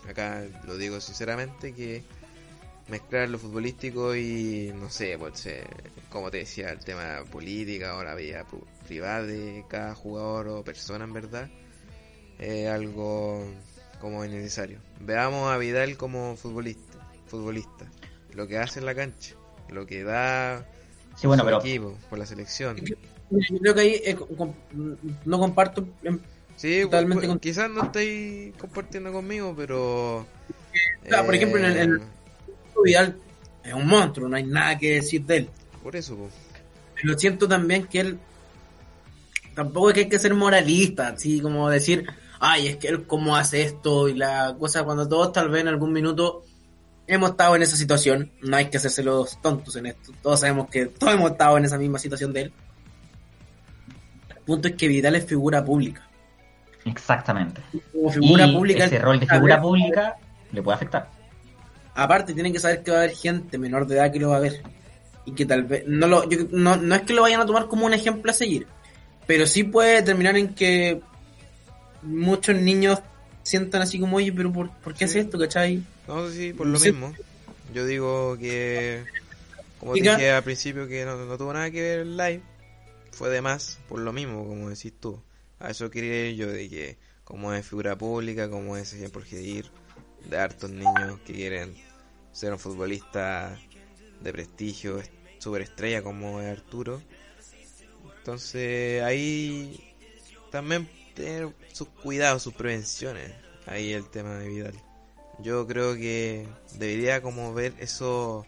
acá 0.07 0.45
lo 0.65 0.77
digo 0.77 1.01
sinceramente, 1.01 1.73
que 1.73 2.03
mezclar 2.87 3.29
lo 3.29 3.37
futbolístico 3.39 4.15
y, 4.15 4.71
no 4.75 4.89
sé, 4.89 5.17
pues, 5.17 5.45
eh, 5.45 5.63
como 6.09 6.29
te 6.31 6.37
decía, 6.39 6.71
el 6.71 6.79
tema 6.79 7.23
política 7.31 7.95
o 7.97 8.03
la 8.03 8.15
vida 8.15 8.45
privada 8.87 9.23
de 9.23 9.63
cada 9.69 9.95
jugador 9.95 10.47
o 10.49 10.63
persona 10.63 11.05
en 11.05 11.13
verdad, 11.13 11.49
es 12.39 12.67
algo 12.69 13.45
como 13.99 14.25
innecesario. 14.25 14.79
Veamos 14.99 15.51
a 15.51 15.57
Vidal 15.57 15.95
como 15.97 16.35
futbolista, 16.35 16.97
futbolista, 17.27 17.85
lo 18.33 18.47
que 18.47 18.57
hace 18.57 18.79
en 18.79 18.85
la 18.85 18.95
cancha, 18.95 19.35
lo 19.69 19.85
que 19.85 20.03
da 20.03 20.65
Sí, 21.15 21.27
bueno, 21.27 21.43
su 21.43 21.47
pero 21.47 21.59
equipo, 21.59 21.97
por 22.09 22.17
la 22.19 22.25
selección. 22.25 22.77
Yo 23.29 23.59
creo 23.61 23.73
que 23.75 23.81
ahí 23.81 24.01
eh, 24.03 24.17
no 25.25 25.39
comparto 25.39 25.87
en- 26.03 26.19
Sí, 26.57 26.81
Totalmente 26.81 27.25
pu- 27.25 27.29
con- 27.29 27.39
quizás 27.39 27.69
no 27.71 27.83
estáis 27.83 28.53
compartiendo 28.57 29.11
conmigo, 29.11 29.53
pero... 29.55 30.25
Claro, 31.07 31.25
por 31.25 31.35
ejemplo, 31.35 31.57
en 31.59 31.65
el- 31.65 31.77
en 31.77 32.01
Vidal 32.83 33.17
es 33.63 33.73
un 33.73 33.87
monstruo, 33.87 34.27
no 34.27 34.35
hay 34.35 34.43
nada 34.43 34.77
que 34.77 34.95
decir 34.95 35.25
de 35.25 35.37
él. 35.37 35.49
Por 35.83 35.95
eso, 35.95 36.15
po. 36.15 36.29
Pero 37.01 37.17
siento 37.17 37.47
también 37.47 37.87
que 37.87 37.99
él 37.99 38.19
tampoco 39.55 39.89
es 39.89 39.95
que 39.95 39.99
hay 40.01 40.09
que 40.09 40.19
ser 40.19 40.33
moralista, 40.33 41.09
así 41.09 41.41
como 41.41 41.69
decir, 41.69 42.05
ay, 42.39 42.67
es 42.67 42.77
que 42.77 42.87
él 42.87 43.05
cómo 43.05 43.35
hace 43.35 43.63
esto 43.63 44.07
y 44.07 44.13
la 44.15 44.55
cosa, 44.57 44.83
cuando 44.83 45.07
todos 45.07 45.33
tal 45.33 45.49
vez 45.49 45.61
en 45.61 45.67
algún 45.67 45.93
minuto 45.93 46.43
hemos 47.07 47.31
estado 47.31 47.55
en 47.55 47.63
esa 47.63 47.75
situación, 47.75 48.31
no 48.41 48.55
hay 48.55 48.69
que 48.69 48.77
hacerse 48.77 49.03
los 49.03 49.41
tontos 49.41 49.75
en 49.75 49.87
esto, 49.87 50.11
todos 50.21 50.39
sabemos 50.39 50.69
que 50.69 50.85
todos 50.85 51.13
hemos 51.13 51.31
estado 51.31 51.57
en 51.57 51.65
esa 51.65 51.77
misma 51.77 51.99
situación 51.99 52.33
de 52.33 52.41
él. 52.43 52.53
El 54.29 54.43
punto 54.45 54.67
es 54.67 54.75
que 54.75 54.87
Vidal 54.87 55.15
es 55.15 55.25
figura 55.25 55.63
pública. 55.63 56.07
exactamente. 56.85 57.61
Como 57.91 58.09
figura 58.09 58.47
y 58.47 58.55
pública, 58.55 58.85
ese 58.85 58.99
rol 58.99 59.19
de 59.19 59.27
figura 59.27 59.61
pública 59.61 60.15
le 60.51 60.61
puede 60.61 60.75
afectar. 60.75 61.20
Aparte 61.95 62.33
tienen 62.33 62.53
que 62.53 62.59
saber 62.59 62.83
que 62.83 62.91
va 62.91 62.97
a 62.97 63.03
haber 63.03 63.15
gente 63.15 63.57
menor 63.57 63.85
de 63.87 63.95
edad 63.95 64.11
que 64.11 64.19
lo 64.19 64.29
va 64.29 64.37
a 64.37 64.41
ver 64.41 64.61
y 65.25 65.33
que 65.33 65.45
tal 65.45 65.63
vez 65.63 65.83
no 65.87 66.07
lo 66.07 66.29
yo- 66.29 66.47
no, 66.51 66.77
no 66.77 66.95
es 66.95 67.01
que 67.03 67.13
lo 67.13 67.21
vayan 67.23 67.41
a 67.41 67.45
tomar 67.45 67.67
como 67.67 67.85
un 67.85 67.93
ejemplo 67.93 68.31
a 68.31 68.33
seguir 68.33 68.67
pero 69.27 69.45
sí 69.45 69.63
puede 69.63 70.01
terminar 70.01 70.35
en 70.37 70.53
que 70.55 71.01
muchos 72.01 72.55
niños 72.55 72.99
sientan 73.43 73.81
así 73.81 73.99
como 73.99 74.17
oye 74.17 74.31
pero 74.33 74.51
por, 74.51 74.69
¿por 74.79 74.93
qué 74.93 75.05
hace 75.05 75.19
esto? 75.19 75.37
¿cachai? 75.37 75.83
No 76.07 76.27
sé 76.29 76.35
si 76.35 76.53
por 76.53 76.67
lo 76.67 76.79
Sí. 76.79 76.91
mismo. 76.91 77.13
Yo 77.73 77.85
digo 77.85 78.37
que, 78.37 79.03
como 79.79 79.93
te 79.93 80.01
dije 80.01 80.31
al 80.31 80.43
principio, 80.43 80.87
que 80.87 81.05
no, 81.05 81.15
no 81.25 81.37
tuvo 81.37 81.53
nada 81.53 81.71
que 81.71 81.81
ver 81.81 81.99
el 82.01 82.17
live. 82.17 82.41
Fue 83.13 83.29
de 83.29 83.41
más, 83.41 83.79
por 83.87 83.99
lo 83.99 84.11
mismo, 84.11 84.45
como 84.45 84.69
decís 84.69 84.91
tú. 84.99 85.21
A 85.59 85.69
eso 85.69 85.89
quería 85.89 86.31
yo, 86.31 86.47
de 86.47 86.67
que 86.67 86.97
como 87.23 87.53
es 87.53 87.65
figura 87.65 87.97
pública, 87.97 88.49
como 88.49 88.75
es 88.75 88.91
ejemplo 88.93 89.21
ir 89.31 89.71
de 90.29 90.37
hartos 90.37 90.69
niños 90.69 91.19
que 91.25 91.33
quieren 91.33 91.75
ser 92.31 92.53
un 92.53 92.59
futbolista 92.59 93.57
de 94.21 94.31
prestigio, 94.31 95.01
superestrella 95.39 96.01
como 96.01 96.41
es 96.41 96.47
Arturo. 96.47 97.01
Entonces 98.17 99.01
ahí 99.03 99.93
también 100.51 100.87
tener 101.15 101.49
sus 101.73 101.87
cuidados, 101.89 102.43
sus 102.43 102.53
prevenciones. 102.53 103.31
Ahí 103.65 103.93
el 103.93 104.09
tema 104.09 104.37
de 104.37 104.47
Vidal. 104.47 104.73
Yo 105.39 105.65
creo 105.65 105.95
que 105.95 106.47
debería 106.77 107.21
como 107.21 107.53
ver 107.53 107.73
eso, 107.79 108.45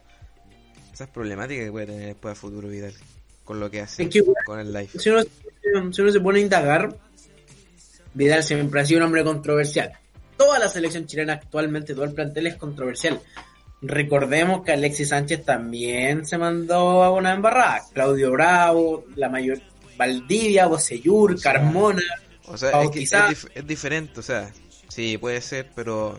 esas 0.92 1.10
problemáticas 1.10 1.66
que 1.66 1.72
puede 1.72 1.88
tener 1.88 2.08
después 2.08 2.34
a 2.34 2.36
futuro 2.36 2.68
Vidal 2.68 2.94
con 3.44 3.60
lo 3.60 3.70
que 3.70 3.82
hace 3.82 4.04
Es 4.04 4.10
que, 4.10 4.24
con 4.46 4.60
el 4.60 4.72
live. 4.72 4.90
si 4.98 5.10
uno, 5.10 5.24
si 5.92 6.02
uno 6.02 6.12
se 6.12 6.20
pone 6.20 6.40
a 6.40 6.42
indagar, 6.42 6.96
Vidal 8.14 8.44
siempre 8.44 8.82
ha 8.82 8.86
sido 8.86 9.00
un 9.00 9.06
hombre 9.06 9.24
controversial. 9.24 9.94
Toda 10.38 10.60
la 10.60 10.68
selección 10.70 11.06
chilena 11.06 11.34
actualmente, 11.34 11.94
todo 11.94 12.06
el 12.06 12.14
plantel 12.14 12.48
es 12.48 12.56
controversial. 12.56 13.20
Recordemos 13.82 14.64
que 14.64 14.72
Alexis 14.72 15.10
Sánchez 15.10 15.44
también 15.44 16.26
se 16.26 16.38
mandó 16.38 17.04
a 17.04 17.12
una 17.12 17.34
embarrada. 17.34 17.82
Claudio 17.94 18.32
Bravo, 18.32 19.06
la 19.16 19.30
mayor 19.30 19.60
Valdivia, 19.98 20.68
Bocellur, 20.68 21.40
Carmona. 21.42 22.02
O 22.46 22.58
sea, 22.58 22.70
es, 22.70 22.74
que 22.92 23.04
es, 23.04 23.12
Bautizado. 23.12 23.30
dif- 23.32 23.52
es 23.54 23.68
diferente, 23.68 24.20
o 24.20 24.24
sea, 24.24 24.52
sí, 24.88 25.18
puede 25.18 25.42
ser, 25.42 25.70
pero 25.76 26.18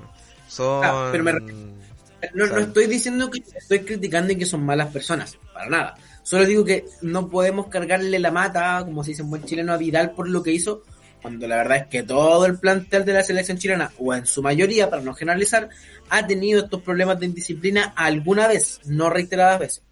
son... 0.49 0.85
Ah, 0.85 1.09
pero 1.11 1.25
me 1.25 1.33
No, 1.33 2.47
no 2.47 2.59
estoy 2.59 2.87
diciendo 2.87 3.31
que 3.31 3.43
estoy 3.57 3.81
criticando 3.81 4.33
y 4.33 4.37
que 4.37 4.47
son 4.47 4.65
malas 4.65 4.89
personas, 4.89 5.39
para 5.53 5.69
nada. 5.69 5.95
Solo 6.23 6.47
digo 6.47 6.65
que 6.65 6.85
no 7.03 7.29
podemos 7.29 7.67
cargarle 7.69 8.19
la 8.19 8.31
mata, 8.31 8.83
como 8.85 9.05
se 9.05 9.11
dice 9.11 9.23
en 9.23 9.31
buen 9.31 9.45
chileno, 9.45 9.73
a 9.75 9.77
Vidal 9.77 10.13
por 10.13 10.29
lo 10.29 10.43
que 10.43 10.53
hizo, 10.53 10.83
cuando 11.25 11.49
la 11.49 11.57
verdad 11.57 11.79
es 11.79 11.87
que 11.87 12.03
todo 12.03 12.45
el 12.45 12.59
plantel 12.59 13.07
de 13.07 13.15
la 13.15 13.23
selección 13.23 13.57
chilena, 13.57 13.91
o 13.97 14.13
en 14.13 14.27
su 14.27 14.43
mayoría, 14.43 14.91
para 14.91 15.01
no 15.01 15.15
generalizar, 15.15 15.71
ha 16.11 16.27
tenido 16.27 16.65
estos 16.65 16.83
problemas 16.83 17.19
de 17.19 17.25
indisciplina 17.25 17.95
alguna 17.97 18.47
vez, 18.47 18.83
no 18.85 19.09
reiteradas 19.09 19.59
veces. 19.59 19.83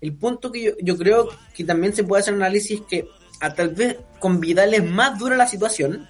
El 0.00 0.14
punto 0.14 0.50
que 0.50 0.62
yo, 0.62 0.72
yo 0.80 0.96
creo 0.96 1.28
que 1.54 1.64
también 1.64 1.92
se 1.92 2.04
puede 2.04 2.22
hacer 2.22 2.32
un 2.32 2.40
análisis 2.40 2.80
que 2.88 3.06
a 3.38 3.52
tal 3.52 3.74
vez 3.74 3.98
con 4.18 4.40
Vidal 4.40 4.82
más 4.84 5.18
dura 5.18 5.36
la 5.36 5.46
situación, 5.46 6.08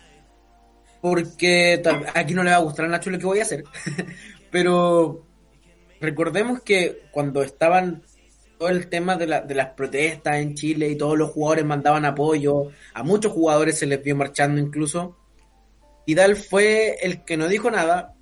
porque 1.00 1.82
aquí 2.14 2.34
no 2.34 2.44
le 2.44 2.52
va 2.52 2.58
a 2.58 2.60
gustar 2.60 2.84
a 2.84 2.88
Nacho 2.88 3.10
lo 3.10 3.18
que 3.18 3.26
voy 3.26 3.40
a 3.40 3.42
hacer, 3.42 3.64
pero 4.52 5.26
recordemos 6.00 6.62
que 6.62 7.02
cuando 7.10 7.42
estaban 7.42 8.04
todo 8.58 8.68
el 8.70 8.88
tema 8.88 9.16
de, 9.16 9.26
la- 9.26 9.40
de 9.42 9.54
las 9.54 9.68
protestas 9.70 10.36
en 10.38 10.54
Chile 10.54 10.88
y 10.88 10.96
todos 10.96 11.16
los 11.16 11.30
jugadores 11.30 11.64
mandaban 11.64 12.04
apoyo, 12.04 12.70
a 12.94 13.02
muchos 13.02 13.32
jugadores 13.32 13.78
se 13.78 13.86
les 13.86 14.02
vio 14.02 14.16
marchando 14.16 14.60
incluso, 14.60 15.16
Vidal 16.06 16.36
fue 16.36 16.96
el 17.02 17.24
que 17.24 17.36
no 17.36 17.48
dijo 17.48 17.70
nada, 17.70 18.14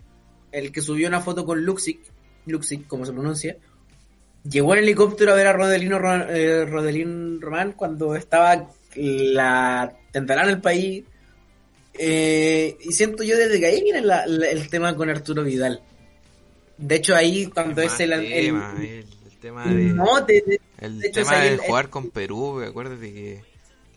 el 0.53 0.73
que 0.73 0.81
subió 0.83 1.09
una 1.09 1.21
foto 1.21 1.47
con 1.47 1.65
Luxic, 1.65 2.01
Luxic 2.47 2.87
como 2.87 3.07
se 3.07 3.13
pronuncia, 3.13 3.57
llegó 4.49 4.75
en 4.75 4.81
helicóptero 4.85 5.33
a 5.33 5.37
ver 5.37 5.47
a 5.47 5.53
Rodelino, 5.53 5.99
Ro- 5.99 6.29
eh, 6.29 6.65
Rodelín 6.67 7.41
Román 7.41 7.73
cuando 7.73 8.15
estaba 8.15 8.69
la 8.97 9.97
tentarán 10.13 10.49
el 10.49 10.61
país, 10.61 11.05
eh, 11.99 12.77
y 12.81 12.93
siento 12.93 13.23
yo 13.23 13.37
desde 13.37 13.59
que 13.59 13.67
ahí 13.67 13.83
viene 13.83 14.03
la- 14.03 14.27
la- 14.27 14.49
el 14.49 14.69
tema 14.69 14.95
con 14.97 15.09
Arturo 15.09 15.43
Vidal. 15.43 15.81
De 16.77 16.97
hecho, 16.97 17.15
ahí 17.17 17.47
cuando 17.47 17.81
es 17.83 17.99
el- 18.01 18.13
tema, 19.37 19.65
el, 19.71 19.79
el 19.79 19.87
tema 19.87 19.95
de, 19.95 19.95
no, 19.95 20.21
de- 20.27 20.43
de- 20.47 20.61
el 20.79 21.01
de 21.01 21.09
hecho, 21.09 21.21
tema 21.21 21.41
de 21.41 21.49
el- 21.55 21.59
jugar 21.61 21.91
con 21.91 22.11
Perú, 22.11 22.61
acuérdate 22.63 23.13
que 23.13 23.41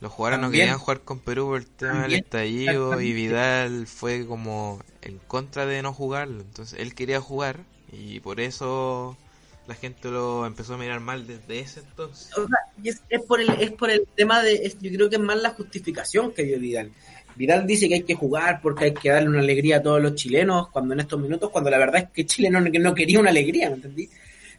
los 0.01 0.11
jugadores 0.11 0.39
no 0.41 0.51
querían 0.51 0.77
jugar 0.79 1.01
con 1.01 1.19
Perú 1.19 1.47
por 1.47 1.57
el 1.59 1.67
tema 1.67 2.03
del 2.03 2.13
estallido 2.15 3.01
y. 3.01 3.11
Vidal 3.13 3.85
fue 3.87 4.25
como 4.25 4.79
en 5.01 5.17
contra 5.27 5.65
de 5.65 5.81
no 5.81 5.93
jugarlo, 5.93 6.41
entonces 6.41 6.79
él 6.79 6.95
quería 6.95 7.19
jugar 7.19 7.57
y 7.91 8.19
por 8.21 8.39
eso 8.39 9.17
la 9.67 9.75
gente 9.75 10.09
lo 10.09 10.45
empezó 10.45 10.75
a 10.75 10.77
mirar 10.77 10.99
mal 10.99 11.27
desde 11.27 11.59
ese 11.59 11.81
entonces. 11.81 12.29
o 12.37 12.47
sea, 12.47 12.57
y 12.81 12.89
es, 12.89 13.01
es 13.09 13.21
por 13.23 13.39
el, 13.41 13.49
es 13.59 13.71
por 13.71 13.89
el 13.91 14.07
tema 14.15 14.41
de, 14.41 14.53
es- 14.65 14.79
yo 14.79 14.89
creo 14.91 15.09
que 15.09 15.17
es 15.17 15.21
más 15.21 15.37
la 15.37 15.49
justificación 15.51 16.31
que 16.31 16.43
dio 16.43 16.59
Vidal. 16.59 16.91
Vidal 17.35 17.67
dice 17.67 17.87
que 17.87 17.95
hay 17.95 18.03
que 18.03 18.15
jugar 18.15 18.59
porque 18.61 18.85
hay 18.85 18.93
que 18.93 19.09
darle 19.09 19.29
una 19.29 19.39
alegría 19.39 19.77
a 19.77 19.81
todos 19.83 20.01
los 20.01 20.15
chilenos 20.15 20.69
cuando 20.69 20.93
en 20.93 21.01
estos 21.01 21.19
minutos, 21.19 21.49
cuando 21.51 21.69
la 21.69 21.77
verdad 21.77 22.03
es 22.03 22.09
que 22.11 22.25
Chile 22.25 22.49
no, 22.49 22.59
no 22.61 22.95
quería 22.95 23.19
una 23.19 23.29
alegría, 23.29 23.69
¿me 23.69 23.75
entendí? 23.75 24.09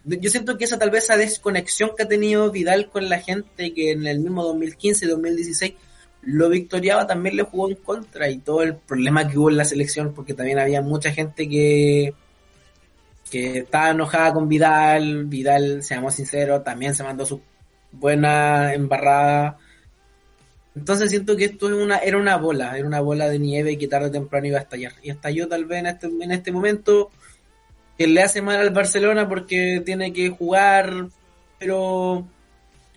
Yo 0.04 0.30
siento 0.30 0.56
que 0.56 0.64
esa 0.64 0.78
tal 0.78 0.90
vez 0.90 1.04
esa 1.04 1.16
desconexión 1.16 1.90
que 1.96 2.04
ha 2.04 2.08
tenido 2.08 2.50
Vidal 2.50 2.88
con 2.88 3.08
la 3.08 3.20
gente 3.20 3.74
que 3.74 3.92
en 3.92 4.06
el 4.06 4.20
mismo 4.20 4.42
2015 4.44 5.06
2016 5.06 5.74
lo 6.22 6.48
victoriaba 6.48 7.06
también 7.06 7.36
le 7.36 7.42
jugó 7.42 7.68
en 7.68 7.76
contra 7.76 8.28
y 8.30 8.38
todo 8.38 8.62
el 8.62 8.76
problema 8.76 9.28
que 9.28 9.38
hubo 9.38 9.50
en 9.50 9.56
la 9.56 9.64
selección 9.64 10.12
porque 10.14 10.34
también 10.34 10.58
había 10.58 10.82
mucha 10.82 11.12
gente 11.12 11.48
que 11.48 12.14
que 13.30 13.58
estaba 13.58 13.90
enojada 13.90 14.34
con 14.34 14.48
Vidal, 14.48 15.24
Vidal, 15.26 15.82
seamos 15.82 16.14
sinceros, 16.14 16.64
también 16.64 16.94
se 16.94 17.04
mandó 17.04 17.24
su 17.24 17.40
buena 17.92 18.74
embarrada. 18.74 19.56
Entonces 20.74 21.10
siento 21.10 21.36
que 21.36 21.46
esto 21.46 21.68
es 21.68 21.74
una, 21.74 21.98
era 21.98 22.18
una 22.18 22.36
bola, 22.36 22.76
era 22.76 22.86
una 22.86 23.00
bola 23.00 23.28
de 23.28 23.38
nieve 23.38 23.78
que 23.78 23.88
tarde 23.88 24.08
o 24.08 24.10
temprano 24.10 24.46
iba 24.46 24.58
a 24.58 24.62
estallar. 24.62 24.92
Y 25.02 25.10
estalló 25.10 25.48
tal 25.48 25.64
vez 25.64 25.78
en 25.78 25.86
este, 25.86 26.06
en 26.06 26.32
este 26.32 26.52
momento 26.52 27.10
que 28.00 28.06
le 28.06 28.22
hace 28.22 28.40
mal 28.40 28.58
al 28.58 28.70
Barcelona 28.70 29.28
porque 29.28 29.82
tiene 29.84 30.10
que 30.10 30.30
jugar, 30.30 31.08
pero 31.58 32.26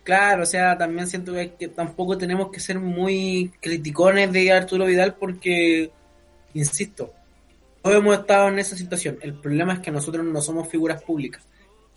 claro, 0.02 0.44
o 0.44 0.46
sea, 0.46 0.78
también 0.78 1.08
siento 1.08 1.34
que, 1.34 1.68
tampoco 1.68 2.18
tenemos 2.18 2.50
que 2.50 2.62
ser 2.62 2.80
muy 2.80 3.52
criticones 3.60 4.32
de 4.32 4.50
Arturo 4.54 4.86
Vidal 4.86 5.16
porque, 5.16 5.92
insisto, 6.54 7.12
todos 7.82 7.98
hemos 7.98 8.18
estado 8.18 8.48
en 8.48 8.60
esa 8.60 8.78
situación. 8.78 9.18
El 9.22 9.34
problema 9.34 9.74
es 9.74 9.80
que 9.80 9.92
nosotros 9.92 10.26
no 10.26 10.40
somos 10.42 10.70
figuras 10.70 11.04
públicas. 11.04 11.44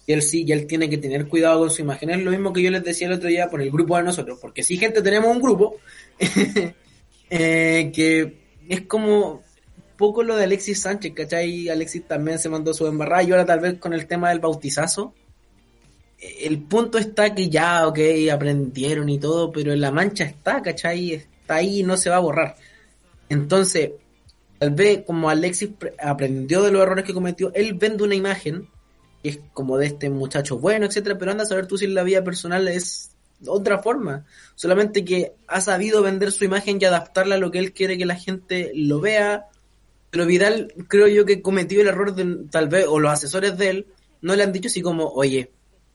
Y 0.05 0.13
él 0.13 0.23
sí, 0.23 0.45
y 0.45 0.51
él 0.51 0.67
tiene 0.67 0.91
que 0.91 0.99
tener 0.99 1.29
cuidado 1.29 1.61
con 1.61 1.71
su 1.71 1.83
imagen. 1.83 2.11
Es 2.11 2.25
lo 2.25 2.33
mismo 2.33 2.53
que 2.53 2.61
yo 2.61 2.73
les 2.73 2.83
decía 2.83 3.07
el 3.07 3.13
otro 3.13 3.29
día 3.29 3.49
por 3.49 3.63
el 3.63 3.71
grupo 3.71 3.97
de 3.97 4.03
nosotros. 4.03 4.41
Porque 4.43 4.65
si 4.65 4.79
gente 4.79 5.01
tenemos 5.01 5.31
un 5.31 5.41
grupo 5.41 5.77
eh, 7.31 7.93
que 7.95 8.35
es 8.69 8.81
como 8.81 9.45
poco 9.97 10.23
lo 10.23 10.37
de 10.37 10.45
Alexis 10.45 10.81
Sánchez, 10.83 11.13
¿cachai? 11.15 11.69
Alexis 11.69 12.07
también 12.07 12.39
se 12.39 12.49
mandó 12.49 12.73
su 12.75 12.87
embarrada 12.87 13.23
y 13.23 13.31
ahora 13.31 13.47
tal 13.47 13.61
vez 13.61 13.79
con 13.79 13.93
el 13.93 14.07
tema 14.07 14.29
del 14.31 14.41
bautizazo. 14.41 15.15
El 16.19 16.63
punto 16.63 16.99
está 16.99 17.35
que 17.35 17.51
ya, 17.51 17.87
ok, 17.87 17.99
aprendieron 18.33 19.09
y 19.09 19.19
todo, 19.19 19.53
pero 19.53 19.75
la 19.77 19.91
mancha 19.91 20.25
está, 20.25 20.63
¿cachai? 20.63 21.13
Está 21.13 21.57
ahí 21.57 21.81
y 21.81 21.83
no 21.83 21.97
se 21.97 22.11
va 22.11 22.17
a 22.17 22.21
borrar. 22.21 22.57
Entonces, 23.29 23.91
tal 24.59 24.71
vez 24.71 25.03
como 25.07 25.29
Alexis 25.29 25.71
pre- 25.79 25.95
aprendió 25.99 26.63
de 26.63 26.73
los 26.73 26.83
errores 26.83 27.05
que 27.05 27.13
cometió, 27.13 27.53
él 27.55 27.75
vende 27.75 28.05
una 28.05 28.15
imagen 28.15 28.69
que 29.23 29.29
es 29.29 29.41
como 29.53 29.77
de 29.77 29.87
este 29.87 30.09
muchacho 30.09 30.59
bueno, 30.59 30.87
etcétera, 30.87 31.19
pero 31.19 31.33
anda 31.33 31.45
a 31.45 31.47
saber 31.47 31.67
tú 31.67 31.77
si 31.77 31.87
la 31.87 32.03
vida 32.03 32.25
personal 32.25 32.67
es 32.69 33.11
otra 33.47 33.83
forma. 33.83 34.25
Solamente 34.55 35.05
que 35.05 35.33
ha 35.47 35.61
sabido 35.61 36.03
vender 36.03 36.33
su 36.33 36.45
imagen 36.45 36.79
y 36.81 36.85
adaptarla 36.87 37.35
a 37.35 37.39
lo 37.39 37.51
que 37.51 37.59
él 37.59 37.73
quiere 37.73 37.99
que 37.99 38.07
la 38.07 38.17
gente 38.17 38.73
lo 38.75 39.01
vea. 39.01 39.47
Pero 40.17 40.27
Vidal, 40.27 40.73
creo 40.89 41.07
yo 41.09 41.27
que 41.27 41.43
cometió 41.43 41.81
el 41.83 41.89
error 41.89 42.15
de, 42.15 42.49
tal 42.51 42.69
vez, 42.69 42.87
o 42.89 42.99
los 42.99 43.13
asesores 43.13 43.59
de 43.59 43.69
él, 43.69 43.87
no 44.23 44.35
le 44.35 44.43
han 44.45 44.53
dicho 44.53 44.69
así 44.69 44.81
como, 44.81 45.09
oye, 45.09 45.51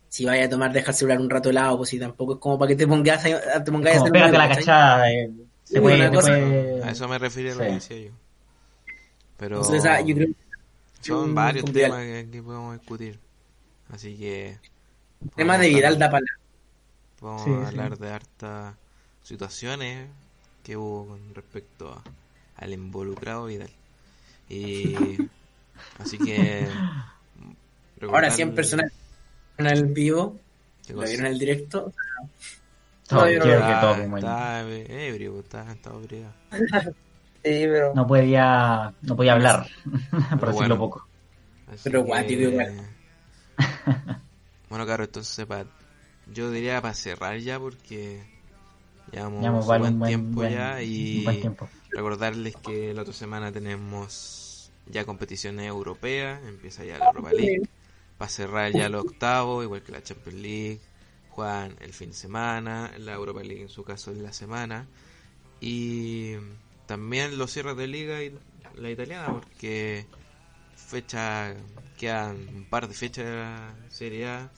si 0.10 0.26
vaya 0.26 0.46
a 0.46 0.50
tomar, 0.50 0.72
deja 0.72 0.92
el 0.92 0.96
celular 0.96 1.20
un 1.20 1.30
rato 1.30 1.50
helado, 1.50 1.78
pues 1.78 1.90
si 1.90 2.00
tampoco 2.00 2.34
es 2.34 2.40
como 2.40 2.60
para 2.60 2.70
que 2.70 2.76
te 2.76 2.86
pongas 2.88 3.26
a, 3.26 3.64
te 3.64 3.72
pongas 3.72 3.96
a 3.96 3.98
hacer 3.98 4.12
pégate 4.12 4.38
la 4.38 4.50
cachada. 4.50 5.12
eh, 5.12 5.32
Sí, 5.64 5.74
se 5.74 5.82
puede, 5.82 6.04
A 6.84 6.92
eso 6.92 7.08
me 7.08 7.18
refiero 7.18 7.52
a 7.52 7.56
lo 7.56 7.62
Sí. 7.62 7.68
que 7.68 7.74
decía 7.74 7.98
yo. 7.98 8.12
Pero 9.38 9.58
Entonces, 9.58 9.86
ah, 9.86 10.02
yo 10.02 10.16
creo 10.16 10.28
son 11.02 11.34
varios 11.34 11.66
temas 11.66 12.04
que, 12.06 12.30
que 12.32 12.44
podemos 12.44 12.78
discutir. 12.78 13.20
Así 13.90 14.18
que 14.18 14.58
el 15.24 15.30
tema 15.36 15.58
de 15.58 15.70
Vidal 15.70 15.98
da 16.00 16.10
para 16.10 16.26
Vamos 17.22 17.44
Sí, 17.44 17.52
a 17.52 17.58
sí. 17.60 17.68
hablar 17.68 17.98
de 17.98 18.10
hartas 18.12 18.76
situaciones 19.24 20.10
que 20.64 20.78
hubo 20.78 21.08
con 21.08 21.36
respecto 21.36 21.94
a- 21.94 22.04
al 22.58 22.74
involucrado 22.74 23.46
Vidal. 23.46 23.70
Y 24.52 25.18
así 26.00 26.18
que 26.18 26.68
Ahora 28.02 28.28
recordar- 28.28 28.32
100 28.32 28.56
personas 28.56 28.92
en 29.58 29.68
el 29.68 29.86
vivo, 29.86 30.40
¿Qué 30.86 30.94
lo 30.94 31.02
vieron 31.02 31.26
en 31.28 31.32
el 31.34 31.40
directo. 31.40 31.94
Todo, 33.08 33.22
No, 33.26 33.30
yo 33.30 33.38
no 33.40 33.44
quiero 33.46 33.60
lo- 33.60 33.68
que 33.68 33.74
todo 33.82 34.04
como 34.04 34.18
el- 34.18 34.24
está 34.24 34.62
ebrio, 34.62 35.40
está, 35.40 35.72
está 35.72 35.90
ebrio. 35.92 36.28
Sí, 37.44 37.50
pero 37.66 37.92
No 37.96 38.06
podía, 38.06 38.94
no 39.02 39.16
podía 39.16 39.34
hablar, 39.34 39.66
por 39.86 40.12
Pero 40.12 40.46
decirlo 40.52 40.54
bueno. 40.54 40.78
poco. 40.78 41.08
Así 41.68 41.80
Pero 41.86 42.04
guático 42.04 42.42
igual. 42.44 42.72
bueno, 44.70 44.86
claro, 44.86 45.04
entonces 45.06 45.46
pa- 45.48 45.66
yo 46.32 46.52
diría 46.52 46.80
para 46.82 46.94
cerrar 46.94 47.38
ya 47.40 47.60
porque 47.60 48.22
llevamos 49.12 49.42
Ya 49.42 49.48
hemos 49.50 49.64
un 49.66 49.70
vale 49.70 49.82
buen, 49.82 49.94
un 49.94 50.00
buen, 50.00 50.10
tiempo 50.10 50.36
buen- 50.42 50.52
ya 50.54 50.76
un 50.76 50.84
y 50.86 51.24
buen 51.24 51.40
tiempo. 51.42 51.70
recordarles 51.90 52.56
que 52.58 52.94
la 52.94 53.02
otra 53.02 53.14
semana 53.14 53.52
tenemos 53.52 54.41
ya 54.92 55.06
competiciones 55.06 55.68
europeas, 55.68 56.42
empieza 56.48 56.84
ya 56.84 57.00
la 57.00 57.08
Europa 57.08 57.32
League, 57.32 57.68
para 58.18 58.30
cerrar 58.30 58.72
ya 58.72 58.90
los 58.90 59.06
octavos, 59.06 59.64
igual 59.64 59.82
que 59.84 59.92
la 59.92 60.04
Champions 60.04 60.40
League, 60.40 60.80
juegan 61.30 61.76
el 61.80 61.94
fin 61.94 62.10
de 62.10 62.16
semana, 62.16 62.92
la 62.98 63.14
Europa 63.14 63.42
League 63.42 63.64
en 63.64 63.70
su 63.70 63.84
caso 63.84 64.12
en 64.12 64.24
la 64.24 64.34
semana, 64.34 64.88
y 65.60 66.36
también 66.86 67.38
los 67.38 67.52
cierres 67.52 67.78
de 67.78 67.88
liga 67.88 68.22
y 68.24 68.38
la 68.76 68.90
italiana, 68.90 69.34
porque 69.34 70.06
fecha 70.76 71.56
quedan 71.98 72.48
un 72.54 72.66
par 72.66 72.88
de 72.88 72.94
fechas 72.94 73.26
de 73.26 73.36
la 73.36 73.76
Serie 73.90 74.28
A 74.28 74.50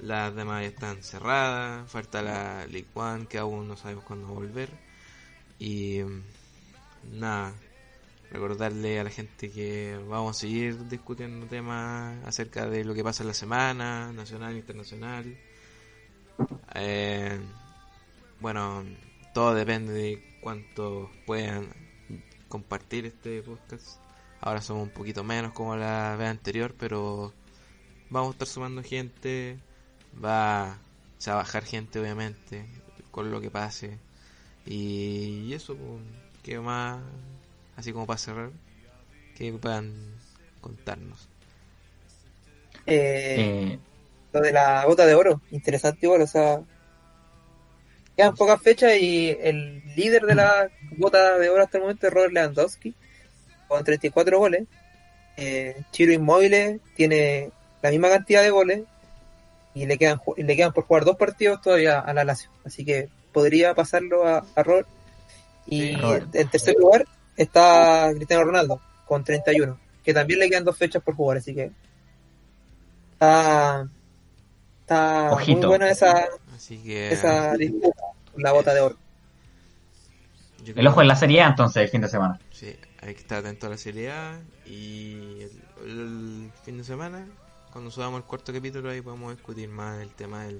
Las 0.00 0.34
demás 0.34 0.62
ya 0.62 0.68
están 0.68 1.02
cerradas. 1.02 1.88
Falta 1.90 2.22
la 2.22 2.66
League 2.66 2.88
One 2.94 3.26
que 3.26 3.38
aún 3.38 3.68
no 3.68 3.76
sabemos 3.76 4.04
cuándo 4.04 4.26
va 4.26 4.32
a 4.32 4.34
volver. 4.34 4.70
Y 5.58 6.00
mm, 6.02 6.22
nada, 7.20 7.54
recordarle 8.34 8.98
a 8.98 9.04
la 9.04 9.10
gente 9.10 9.48
que 9.48 9.96
vamos 10.08 10.36
a 10.36 10.40
seguir 10.40 10.88
discutiendo 10.88 11.46
temas 11.46 12.16
acerca 12.26 12.66
de 12.66 12.84
lo 12.84 12.92
que 12.92 13.04
pasa 13.04 13.22
en 13.22 13.28
la 13.28 13.34
semana, 13.34 14.12
nacional 14.12 14.54
e 14.54 14.58
internacional. 14.58 15.38
Eh, 16.74 17.38
bueno, 18.40 18.84
todo 19.32 19.54
depende 19.54 19.92
de 19.92 20.38
cuánto 20.40 21.12
puedan 21.26 21.68
compartir 22.48 23.06
este 23.06 23.40
podcast. 23.42 24.00
Ahora 24.40 24.60
somos 24.60 24.82
un 24.82 24.90
poquito 24.92 25.22
menos 25.22 25.52
como 25.52 25.76
la 25.76 26.16
vez 26.16 26.28
anterior, 26.28 26.74
pero 26.76 27.32
vamos 28.10 28.30
a 28.30 28.32
estar 28.32 28.48
sumando 28.48 28.82
gente. 28.82 29.60
Va 30.22 30.72
a 30.72 31.34
bajar 31.34 31.64
gente, 31.64 32.00
obviamente, 32.00 32.66
con 33.12 33.30
lo 33.30 33.40
que 33.40 33.50
pase. 33.50 33.96
Y, 34.66 35.52
eso, 35.52 35.76
pues, 35.76 36.00
¿qué 36.42 36.58
más? 36.58 37.00
Así 37.76 37.92
como 37.92 38.06
para 38.06 38.18
cerrar, 38.18 38.50
que 39.36 39.52
puedan 39.52 39.92
contarnos. 40.60 41.28
Eh, 42.86 43.36
Eh, 43.74 43.78
lo 44.32 44.40
de 44.40 44.52
la 44.52 44.84
bota 44.86 45.06
de 45.06 45.14
oro, 45.14 45.40
interesante 45.50 46.06
igual, 46.06 46.22
o 46.22 46.26
sea, 46.26 46.60
quedan 48.16 48.34
pocas 48.34 48.60
fechas 48.62 48.92
y 49.00 49.30
el 49.30 49.82
líder 49.96 50.22
de 50.22 50.34
la 50.34 50.68
bota 50.96 51.38
de 51.38 51.48
oro 51.48 51.62
hasta 51.62 51.78
el 51.78 51.82
momento 51.82 52.06
es 52.06 52.12
Robert 52.12 52.32
Lewandowski, 52.32 52.94
con 53.68 53.84
34 53.84 54.38
goles. 54.38 54.64
Eh, 55.36 55.76
Chiro 55.90 56.12
Inmóvil 56.12 56.80
tiene 56.94 57.50
la 57.82 57.90
misma 57.90 58.08
cantidad 58.08 58.42
de 58.42 58.50
goles 58.50 58.82
y 59.74 59.86
le 59.86 59.98
quedan 59.98 60.20
y 60.36 60.42
le 60.44 60.56
quedan 60.56 60.72
por 60.72 60.84
jugar 60.84 61.04
dos 61.04 61.16
partidos 61.16 61.60
todavía 61.60 61.98
a 61.98 62.12
la 62.14 62.22
Lazio, 62.24 62.50
así 62.64 62.84
que 62.84 63.08
podría 63.32 63.74
pasarlo 63.74 64.26
a, 64.26 64.44
a 64.54 64.62
Robert. 64.62 64.88
Y 65.66 65.80
Sí, 65.80 65.96
Robert. 65.96 66.34
en 66.34 66.48
tercer 66.50 66.74
lugar 66.78 67.06
está 67.36 68.10
Cristiano 68.14 68.44
Ronaldo 68.44 68.80
con 69.06 69.24
31, 69.24 69.78
que 70.02 70.14
también 70.14 70.40
le 70.40 70.48
quedan 70.48 70.64
dos 70.64 70.76
fechas 70.76 71.02
por 71.02 71.14
jugar, 71.14 71.38
así 71.38 71.54
que 71.54 71.70
está, 73.12 73.88
está 74.80 75.36
muy 75.46 75.54
buena 75.66 75.90
esa, 75.90 76.28
Así 76.54 76.78
que 76.78 77.12
esa 77.12 77.54
disputa 77.56 78.02
la 78.36 78.52
bota 78.52 78.74
de 78.74 78.80
oro. 78.80 78.96
el 80.64 80.86
ojo 80.86 81.02
en 81.02 81.08
la 81.08 81.16
Serie 81.16 81.42
A 81.42 81.48
entonces 81.48 81.82
el 81.82 81.88
fin 81.88 82.00
de 82.00 82.08
semana. 82.08 82.38
Sí, 82.50 82.74
hay 83.02 83.14
que 83.14 83.20
estar 83.20 83.38
atento 83.38 83.66
a 83.66 83.70
la 83.70 83.76
Serie 83.76 84.10
A 84.10 84.40
y 84.66 85.42
el, 85.42 85.62
el 85.84 86.50
fin 86.64 86.78
de 86.78 86.84
semana, 86.84 87.26
cuando 87.72 87.90
subamos 87.90 88.20
el 88.20 88.24
cuarto 88.24 88.52
capítulo, 88.52 88.90
ahí 88.90 89.00
podemos 89.00 89.34
discutir 89.34 89.68
más 89.68 90.00
el 90.00 90.10
tema 90.10 90.44
de 90.44 90.58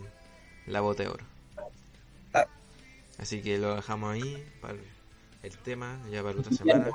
la 0.66 0.80
bota 0.80 1.02
de 1.02 1.08
oro. 1.08 1.24
Ah. 2.32 2.46
Así 3.18 3.40
que 3.40 3.58
lo 3.58 3.76
dejamos 3.76 4.12
ahí 4.12 4.44
para 4.60 4.74
el 5.44 5.56
tema, 5.58 5.98
ya 6.10 6.22
para 6.22 6.34
la 6.34 6.40
otra 6.40 6.52
semana. 6.56 6.86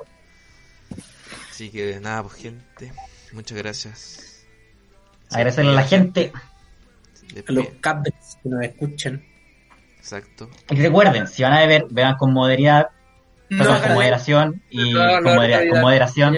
Así 1.51 1.69
que 1.69 1.99
nada, 1.99 2.23
pues 2.23 2.35
gente, 2.35 2.91
muchas 3.33 3.57
gracias. 3.57 4.45
Agradecerle 5.31 5.71
a 5.71 5.75
la 5.75 5.83
gente. 5.83 6.31
A 7.47 7.51
los 7.51 7.67
cabres 7.79 8.13
que 8.41 8.49
nos 8.49 8.63
escuchan. 8.63 9.23
Exacto. 9.97 10.49
Y 10.71 10.75
recuerden, 10.81 11.27
si 11.27 11.43
van 11.43 11.53
a 11.53 11.59
beber, 11.59 11.85
beban 11.91 12.15
con 12.17 12.33
moderidad, 12.33 12.89
No, 13.49 13.57
perdón, 13.59 13.81
con 13.81 13.93
moderación 13.93 14.63
y 14.69 14.93
no, 14.93 15.05
no, 15.05 15.23
con, 15.23 15.35
modera- 15.35 15.69
con 15.69 15.81
moderación. 15.81 16.33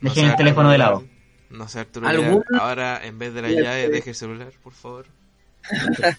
Dejen 0.00 0.26
el 0.26 0.36
teléfono 0.36 0.70
de 0.70 0.78
lado. 0.78 1.04
No 1.50 1.68
sé 1.68 1.80
Arturo 1.80 2.06
¿Algún- 2.08 2.44
Vidal. 2.48 2.60
Ahora, 2.60 3.00
en 3.06 3.18
vez 3.18 3.32
de 3.32 3.42
la 3.42 3.48
llave, 3.48 3.88
deje 3.88 4.10
el 4.10 4.16
celular, 4.16 4.52
por 4.62 4.72
favor. 4.74 5.06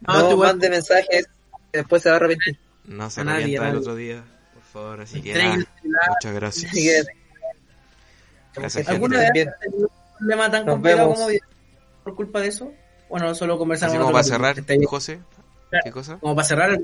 No, 0.00 0.12
no 0.20 0.28
tú 0.28 0.36
mande 0.36 0.68
mensajes, 0.68 1.26
que 1.72 1.78
después 1.78 2.02
se 2.02 2.10
va 2.10 2.16
a 2.16 2.18
arrepentir. 2.18 2.58
No 2.84 3.08
se 3.08 3.22
arrepienta 3.22 3.64
nadie. 3.64 3.78
otro 3.78 3.94
día, 3.96 4.24
favor. 4.76 5.00
Así 5.00 5.22
que 5.22 5.34
nada, 5.34 5.56
muchas 6.08 6.34
gracias. 6.34 6.72
Gracias, 8.54 8.88
¿Alguna 8.88 9.20
gente. 9.20 9.44
vez 9.44 9.48
has 9.54 9.60
tenido 9.60 9.88
un 9.88 10.16
problema 10.18 10.50
tan 10.50 10.66
Nos 10.66 10.74
complicado 10.74 11.08
vemos. 11.10 11.18
como 11.20 11.30
por 12.04 12.14
culpa 12.16 12.40
de 12.40 12.48
eso? 12.48 12.72
Bueno, 13.08 13.34
solo 13.34 13.58
conversamos 13.58 13.94
Así 13.94 14.00
como 14.00 14.12
para 14.12 14.24
cerrar. 14.24 14.56
José, 14.86 15.20
¿qué 15.84 15.90
cosa? 15.90 16.18
Como 16.18 16.34
para 16.34 16.46
cerrar 16.48 16.78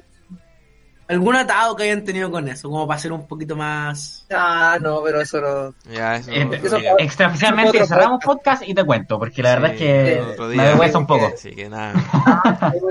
algún 1.08 1.36
atado 1.36 1.74
que 1.76 1.82
hayan 1.84 2.04
tenido 2.04 2.30
con 2.30 2.46
eso, 2.48 2.70
como 2.70 2.86
para 2.86 3.00
ser 3.00 3.12
un 3.12 3.26
poquito 3.26 3.56
más... 3.56 4.26
Ah, 4.30 4.78
no, 4.80 5.02
pero 5.02 5.20
eso 5.20 5.40
no. 5.40 5.74
Ya, 5.92 6.16
eso. 6.16 6.30
Eh, 6.30 6.48
eso- 6.62 6.78
Extraoficialmente 6.98 7.86
cerramos 7.86 8.22
podcast 8.24 8.62
y 8.66 8.74
te 8.74 8.84
cuento, 8.84 9.18
porque 9.18 9.42
la 9.42 9.58
verdad 9.58 9.74
sí, 9.76 9.84
es 9.84 10.20
otro 10.22 10.46
que 10.46 10.52
día. 10.52 10.62
me 10.62 10.68
avergüenza 10.68 10.98
un 10.98 11.06
poco. 11.06 11.26
Así 11.34 11.50
que 11.52 11.68
nada. 11.68 11.92
Ah. 12.12 12.72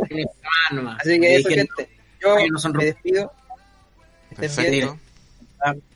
Así 1.00 1.20
que 1.20 1.36
eso, 1.36 1.48
gente. 1.48 1.88
Yo 2.22 2.36
que 2.36 2.48
no 2.50 2.58
son 2.58 2.72
me 2.72 2.84
despido. 2.84 3.32
Estén 4.30 4.70
bien. 4.70 4.88
perfecto. 4.88 5.90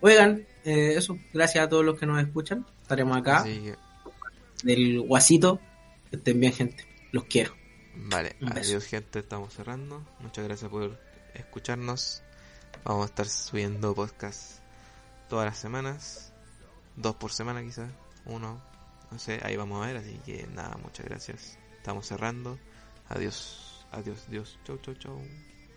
Oigan, 0.00 0.46
eh, 0.64 0.94
eso, 0.96 1.18
gracias 1.32 1.64
a 1.64 1.68
todos 1.68 1.84
los 1.84 1.98
que 1.98 2.06
nos 2.06 2.20
escuchan. 2.20 2.64
Estaremos 2.82 3.16
acá, 3.16 3.44
que, 3.44 3.74
del 4.62 5.00
guasito. 5.00 5.60
Que 6.10 6.16
estén 6.16 6.40
bien, 6.40 6.52
gente. 6.52 6.86
Los 7.12 7.24
quiero. 7.24 7.54
vale, 7.94 8.36
adiós, 8.40 8.84
gente. 8.84 9.18
Estamos 9.20 9.52
cerrando. 9.54 10.04
Muchas 10.20 10.44
gracias 10.44 10.70
por 10.70 10.98
escucharnos. 11.34 12.22
Vamos 12.84 13.02
a 13.02 13.06
estar 13.06 13.26
subiendo 13.26 13.94
podcast 13.94 14.60
todas 15.28 15.46
las 15.46 15.58
semanas. 15.58 16.32
Dos 16.96 17.16
por 17.16 17.32
semana, 17.32 17.62
quizás. 17.62 17.90
Uno, 18.24 18.62
no 19.10 19.18
sé, 19.18 19.40
ahí 19.42 19.56
vamos 19.56 19.82
a 19.82 19.86
ver. 19.86 19.96
Así 19.96 20.20
que 20.24 20.46
nada, 20.54 20.76
muchas 20.82 21.06
gracias. 21.06 21.58
Estamos 21.76 22.06
cerrando. 22.06 22.58
Adiós, 23.08 23.86
adiós, 23.90 24.24
adiós. 24.28 24.58
Chau, 24.64 24.78
chau, 24.78 24.94
chau. 24.94 25.47